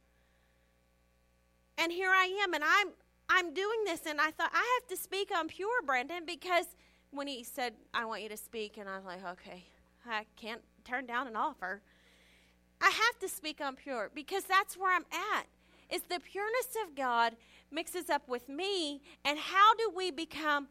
And 1.78 1.92
here 1.92 2.12
I 2.12 2.26
am, 2.44 2.54
and 2.54 2.64
I'm 2.64 2.90
I'm 3.30 3.54
doing 3.54 3.84
this, 3.86 4.02
and 4.06 4.20
I 4.20 4.32
thought 4.32 4.52
I 4.54 4.80
have 4.80 4.90
to 4.90 5.02
speak 5.02 5.32
on 5.36 5.48
pure, 5.48 5.82
Brandon, 5.86 6.24
because 6.26 6.66
when 7.12 7.28
he 7.28 7.44
said, 7.44 7.74
I 7.94 8.06
want 8.06 8.22
you 8.22 8.30
to 8.30 8.38
speak, 8.38 8.78
and 8.78 8.90
I 8.90 8.98
was 8.98 9.06
like, 9.06 9.26
okay, 9.26 9.64
I 10.06 10.26
can't 10.36 10.62
turn 10.84 11.06
down 11.06 11.28
an 11.28 11.36
offer. 11.36 11.82
I 12.84 12.90
have 12.90 13.18
to 13.20 13.30
speak 13.30 13.62
on 13.62 13.78
pure 13.78 14.12
because 14.14 14.44
that's 14.44 14.76
where 14.78 14.94
I'm 14.94 15.06
at. 15.12 15.46
Is 15.90 16.02
the 16.02 16.20
pureness 16.20 16.76
of 16.86 16.96
God 16.96 17.34
mixes 17.72 18.10
up 18.10 18.28
with 18.28 18.50
me, 18.50 19.02
and 19.24 19.40
how 19.40 19.74
do 19.76 19.92
we 19.96 20.12
become 20.12 20.68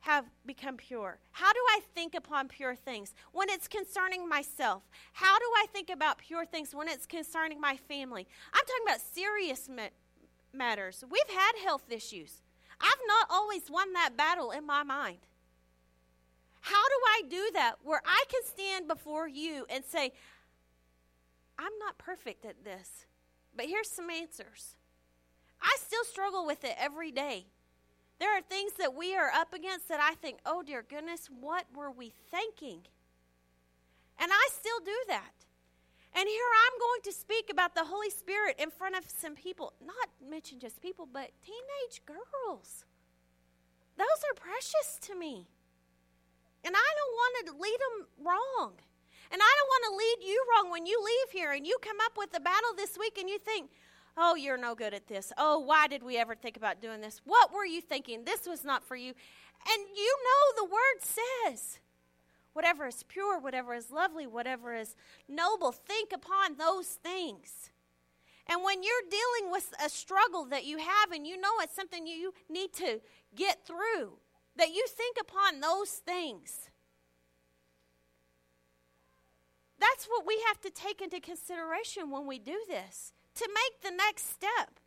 have 0.00 0.26
become 0.44 0.76
pure? 0.76 1.18
How 1.32 1.52
do 1.52 1.58
I 1.70 1.80
think 1.94 2.14
upon 2.14 2.46
pure 2.46 2.76
things 2.76 3.12
when 3.32 3.48
it's 3.50 3.66
concerning 3.66 4.28
myself? 4.28 4.82
How 5.14 5.36
do 5.38 5.44
I 5.56 5.66
think 5.72 5.90
about 5.90 6.18
pure 6.18 6.44
things 6.46 6.74
when 6.74 6.86
it's 6.86 7.06
concerning 7.06 7.60
my 7.60 7.76
family? 7.76 8.28
I'm 8.52 8.60
talking 8.60 8.84
about 8.86 9.00
serious 9.00 9.68
ma- 9.68 9.88
matters. 10.52 11.02
We've 11.10 11.36
had 11.36 11.52
health 11.64 11.90
issues. 11.90 12.42
I've 12.80 13.02
not 13.08 13.26
always 13.30 13.68
won 13.68 13.94
that 13.94 14.16
battle 14.16 14.52
in 14.52 14.64
my 14.64 14.84
mind. 14.84 15.18
How 16.60 16.84
do 16.88 17.00
I 17.08 17.22
do 17.28 17.50
that 17.54 17.76
where 17.82 18.02
I 18.04 18.24
can 18.28 18.42
stand 18.44 18.86
before 18.86 19.26
you 19.28 19.66
and 19.68 19.84
say, 19.84 20.12
I'm 21.58 21.78
not 21.78 21.98
perfect 21.98 22.44
at 22.44 22.64
this, 22.64 23.06
but 23.54 23.66
here's 23.66 23.90
some 23.90 24.10
answers. 24.10 24.76
I 25.60 25.76
still 25.78 26.04
struggle 26.04 26.46
with 26.46 26.64
it 26.64 26.74
every 26.78 27.10
day. 27.10 27.46
There 28.18 28.36
are 28.36 28.42
things 28.42 28.72
that 28.78 28.94
we 28.94 29.16
are 29.16 29.30
up 29.30 29.52
against 29.52 29.88
that 29.88 30.00
I 30.00 30.14
think, 30.14 30.38
oh 30.46 30.62
dear 30.62 30.82
goodness, 30.82 31.28
what 31.28 31.66
were 31.74 31.90
we 31.90 32.12
thinking? 32.30 32.80
And 34.18 34.30
I 34.32 34.48
still 34.50 34.80
do 34.84 34.96
that. 35.08 35.32
And 36.14 36.26
here 36.26 36.50
I'm 36.64 36.80
going 36.80 37.02
to 37.04 37.12
speak 37.12 37.50
about 37.50 37.74
the 37.74 37.84
Holy 37.84 38.08
Spirit 38.08 38.56
in 38.58 38.70
front 38.70 38.96
of 38.96 39.04
some 39.06 39.34
people, 39.34 39.74
not 39.84 40.08
mention 40.26 40.58
just 40.58 40.80
people, 40.80 41.06
but 41.10 41.30
teenage 41.44 42.00
girls. 42.06 42.86
Those 43.98 44.24
are 44.24 44.34
precious 44.34 44.98
to 45.02 45.14
me. 45.14 45.46
And 46.64 46.74
I 46.74 46.90
don't 46.96 47.12
want 47.12 47.46
to 47.46 47.62
lead 47.62 47.78
them 47.80 48.26
wrong. 48.26 48.72
And 49.32 49.40
I 49.42 49.54
don't 49.58 49.68
want 49.68 49.84
to 49.90 49.96
lead 49.96 50.30
you 50.30 50.44
wrong 50.50 50.70
when 50.70 50.86
you 50.86 51.00
leave 51.04 51.32
here 51.32 51.52
and 51.52 51.66
you 51.66 51.76
come 51.82 51.96
up 52.04 52.12
with 52.16 52.32
the 52.32 52.40
battle 52.40 52.70
this 52.76 52.96
week 52.98 53.18
and 53.18 53.28
you 53.28 53.38
think, 53.38 53.70
oh, 54.16 54.34
you're 54.34 54.56
no 54.56 54.74
good 54.74 54.94
at 54.94 55.08
this. 55.08 55.32
Oh, 55.36 55.58
why 55.58 55.88
did 55.88 56.02
we 56.02 56.16
ever 56.16 56.34
think 56.34 56.56
about 56.56 56.80
doing 56.80 57.00
this? 57.00 57.20
What 57.24 57.52
were 57.52 57.66
you 57.66 57.80
thinking? 57.80 58.24
This 58.24 58.46
was 58.46 58.64
not 58.64 58.84
for 58.84 58.96
you. 58.96 59.12
And 59.68 59.82
you 59.96 60.16
know 60.24 60.64
the 60.64 60.70
word 60.70 61.52
says, 61.52 61.80
whatever 62.52 62.86
is 62.86 63.02
pure, 63.02 63.38
whatever 63.38 63.74
is 63.74 63.90
lovely, 63.90 64.26
whatever 64.26 64.74
is 64.74 64.96
noble, 65.28 65.72
think 65.72 66.12
upon 66.14 66.56
those 66.56 66.86
things. 66.86 67.70
And 68.48 68.62
when 68.62 68.82
you're 68.82 68.92
dealing 69.10 69.52
with 69.52 69.74
a 69.84 69.90
struggle 69.90 70.44
that 70.46 70.64
you 70.64 70.78
have 70.78 71.10
and 71.12 71.26
you 71.26 71.38
know 71.38 71.50
it's 71.60 71.74
something 71.74 72.06
you 72.06 72.32
need 72.48 72.72
to 72.74 73.00
get 73.34 73.66
through, 73.66 74.18
that 74.56 74.70
you 74.70 74.86
think 74.88 75.16
upon 75.20 75.60
those 75.60 75.90
things. 75.90 76.70
That's 79.78 80.06
what 80.06 80.26
we 80.26 80.42
have 80.46 80.60
to 80.62 80.70
take 80.70 81.00
into 81.00 81.20
consideration 81.20 82.10
when 82.10 82.26
we 82.26 82.38
do 82.38 82.58
this 82.68 83.12
to 83.36 83.48
make 83.54 83.82
the 83.82 83.96
next 83.96 84.30
step. 84.30 84.80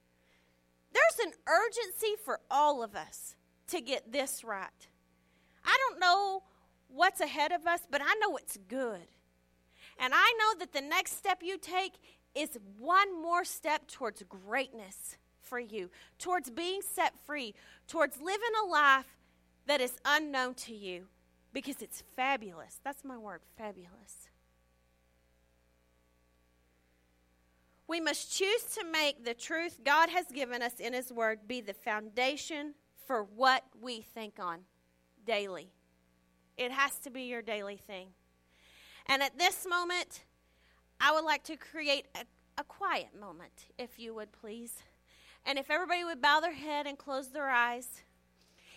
There's 0.92 1.28
an 1.28 1.34
urgency 1.48 2.16
for 2.24 2.40
all 2.50 2.82
of 2.82 2.96
us 2.96 3.36
to 3.68 3.82
get 3.82 4.12
this 4.12 4.44
right. 4.44 4.88
I 5.64 5.78
don't 5.88 6.00
know 6.00 6.44
what's 6.88 7.22
ahead 7.22 7.52
of 7.52 7.68
us, 7.68 7.82
but 7.90 8.02
I 8.02 8.16
know 8.16 8.38
it's 8.38 8.58
good. 8.68 9.08
And 10.00 10.14
I 10.14 10.34
know 10.40 10.60
that 10.60 10.74
the 10.74 10.82
next 10.82 11.18
step 11.18 11.40
you 11.44 11.58
take 11.58 11.94
is 12.34 12.58
one 12.78 13.22
more 13.22 13.44
step 13.44 13.88
towards 13.88 14.24
greatness 14.24 15.18
for 15.42 15.60
you, 15.60 15.90
towards 16.18 16.50
being 16.50 16.82
set 16.82 17.14
free, 17.26 17.54
towards 17.88 18.22
living 18.22 18.50
a 18.64 18.68
life 18.68 19.18
that 19.68 19.82
is 19.82 19.98
unknown 20.06 20.54
to 20.56 20.74
you 20.74 21.08
because 21.54 21.82
it's 21.82 22.04
fabulous. 22.16 22.80
That's 22.84 23.04
my 23.04 23.18
word, 23.18 23.42
fabulous. 23.58 24.29
We 27.90 28.00
must 28.00 28.32
choose 28.32 28.62
to 28.76 28.86
make 28.86 29.26
the 29.26 29.34
truth 29.34 29.80
God 29.84 30.10
has 30.10 30.28
given 30.28 30.62
us 30.62 30.80
in 30.80 30.94
His 30.94 31.12
Word 31.12 31.48
be 31.48 31.60
the 31.60 31.74
foundation 31.74 32.76
for 33.08 33.24
what 33.24 33.64
we 33.82 34.02
think 34.02 34.36
on 34.40 34.60
daily. 35.26 35.72
It 36.56 36.72
has 36.72 37.00
to 37.00 37.10
be 37.10 37.24
your 37.24 37.42
daily 37.42 37.78
thing. 37.78 38.10
And 39.08 39.24
at 39.24 39.40
this 39.40 39.66
moment, 39.68 40.22
I 41.02 41.12
would 41.12 41.24
like 41.24 41.44
to 41.46 41.58
create 41.58 42.06
a, 42.14 42.26
a 42.60 42.64
quiet 42.64 43.20
moment, 43.20 43.66
if 43.80 43.98
you 43.98 44.14
would 44.14 44.34
please. 44.34 44.84
And 45.44 45.58
if 45.58 45.72
everybody 45.72 46.04
would 46.04 46.22
bow 46.22 46.42
their 46.42 46.54
head 46.54 46.86
and 46.86 46.96
close 46.96 47.30
their 47.30 47.50
eyes. 47.50 48.04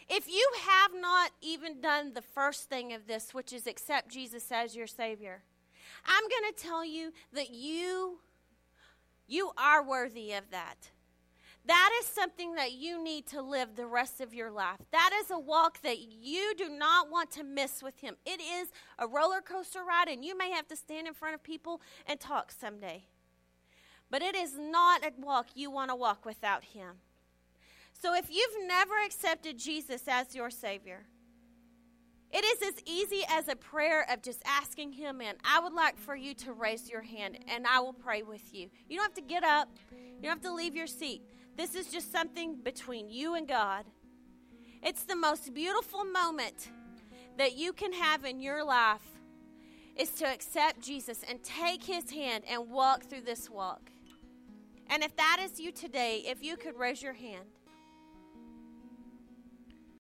If 0.09 0.27
you 0.27 0.51
have 0.67 0.93
not 0.99 1.33
even 1.43 1.83
done 1.83 2.15
the 2.15 2.23
first 2.23 2.71
thing 2.71 2.95
of 2.95 3.07
this, 3.07 3.35
which 3.35 3.53
is 3.53 3.67
accept 3.67 4.09
Jesus 4.09 4.51
as 4.51 4.75
your 4.75 4.87
Savior, 4.87 5.43
I'm 6.07 6.23
going 6.23 6.55
to 6.55 6.63
tell 6.63 6.83
you 6.83 7.13
that 7.35 7.51
you 7.51 8.21
you 9.27 9.53
are 9.57 9.87
worthy 9.87 10.33
of 10.33 10.51
that. 10.51 10.91
That 11.65 11.91
is 12.01 12.07
something 12.07 12.57
that 12.57 12.73
you 12.73 13.03
need 13.03 13.27
to 13.29 13.41
live 13.41 13.77
the 13.77 13.87
rest 13.87 14.21
of 14.21 14.35
your 14.35 14.51
life. 14.51 14.79
That 14.91 15.11
is 15.23 15.31
a 15.31 15.39
walk 15.39 15.81
that 15.83 15.99
you 16.01 16.55
do 16.57 16.69
not 16.69 17.09
want 17.09 17.31
to 17.33 17.45
miss 17.45 17.83
with 17.83 18.01
Him. 18.01 18.17
It 18.27 18.41
is 18.41 18.69
a 18.99 19.07
roller 19.07 19.41
coaster 19.41 19.85
ride, 19.85 20.09
and 20.09 20.25
you 20.25 20.37
may 20.37 20.51
have 20.51 20.67
to 20.69 20.77
stand 20.77 21.07
in 21.07 21.15
front 21.15 21.37
of 21.37 21.43
people 21.43 21.81
and 22.05 22.19
talk 22.19 22.51
someday. 22.51 23.05
But 24.11 24.23
it 24.23 24.35
is 24.35 24.59
not 24.59 25.05
a 25.05 25.13
walk 25.21 25.49
you 25.55 25.71
want 25.71 25.91
to 25.91 25.97
walk 25.97 26.25
without 26.25 26.65
Him. 26.65 26.97
So 27.93 28.13
if 28.13 28.27
you've 28.29 28.67
never 28.67 28.95
accepted 29.05 29.57
Jesus 29.57 30.03
as 30.09 30.35
your 30.35 30.51
Savior, 30.51 31.05
it 32.33 32.45
is 32.45 32.69
as 32.69 32.83
easy 32.87 33.23
as 33.29 33.49
a 33.49 33.57
prayer 33.57 34.07
of 34.11 34.23
just 34.23 34.43
asking 34.47 34.93
Him 34.93 35.21
in. 35.21 35.35
I 35.45 35.61
would 35.61 35.73
like 35.73 35.99
for 35.99 36.17
you 36.17 36.35
to 36.35 36.53
raise 36.53 36.89
your 36.89 37.03
hand 37.03 37.39
and 37.49 37.67
I 37.67 37.81
will 37.81 37.93
pray 37.93 38.23
with 38.23 38.55
you. 38.55 38.71
You 38.89 38.97
don't 38.97 39.05
have 39.05 39.15
to 39.15 39.21
get 39.21 39.45
up, 39.45 39.69
you 39.91 40.23
don't 40.23 40.33
have 40.33 40.41
to 40.43 40.55
leave 40.55 40.75
your 40.75 40.87
seat. 40.87 41.23
This 41.57 41.75
is 41.75 41.89
just 41.89 42.11
something 42.11 42.57
between 42.57 43.11
you 43.11 43.35
and 43.35 43.47
God. 43.47 43.85
It's 44.83 45.05
the 45.05 45.17
most 45.17 45.53
beautiful 45.53 46.05
moment 46.05 46.71
that 47.37 47.57
you 47.57 47.73
can 47.73 47.93
have 47.93 48.25
in 48.25 48.41
your 48.41 48.65
life 48.65 49.01
is 49.97 50.11
to 50.11 50.27
accept 50.27 50.81
Jesus 50.81 51.23
and 51.29 51.43
take 51.43 51.85
his 51.85 52.11
hand 52.11 52.45
and 52.49 52.71
walk 52.71 53.05
through 53.05 53.21
this 53.23 53.51
walk. 53.51 53.91
And 54.89 55.03
if 55.03 55.15
that 55.17 55.39
is 55.43 55.61
you 55.61 55.73
today, 55.73 56.23
if 56.27 56.43
you 56.43 56.57
could 56.57 56.79
raise 56.79 57.03
your 57.03 57.13
hand. 57.13 57.47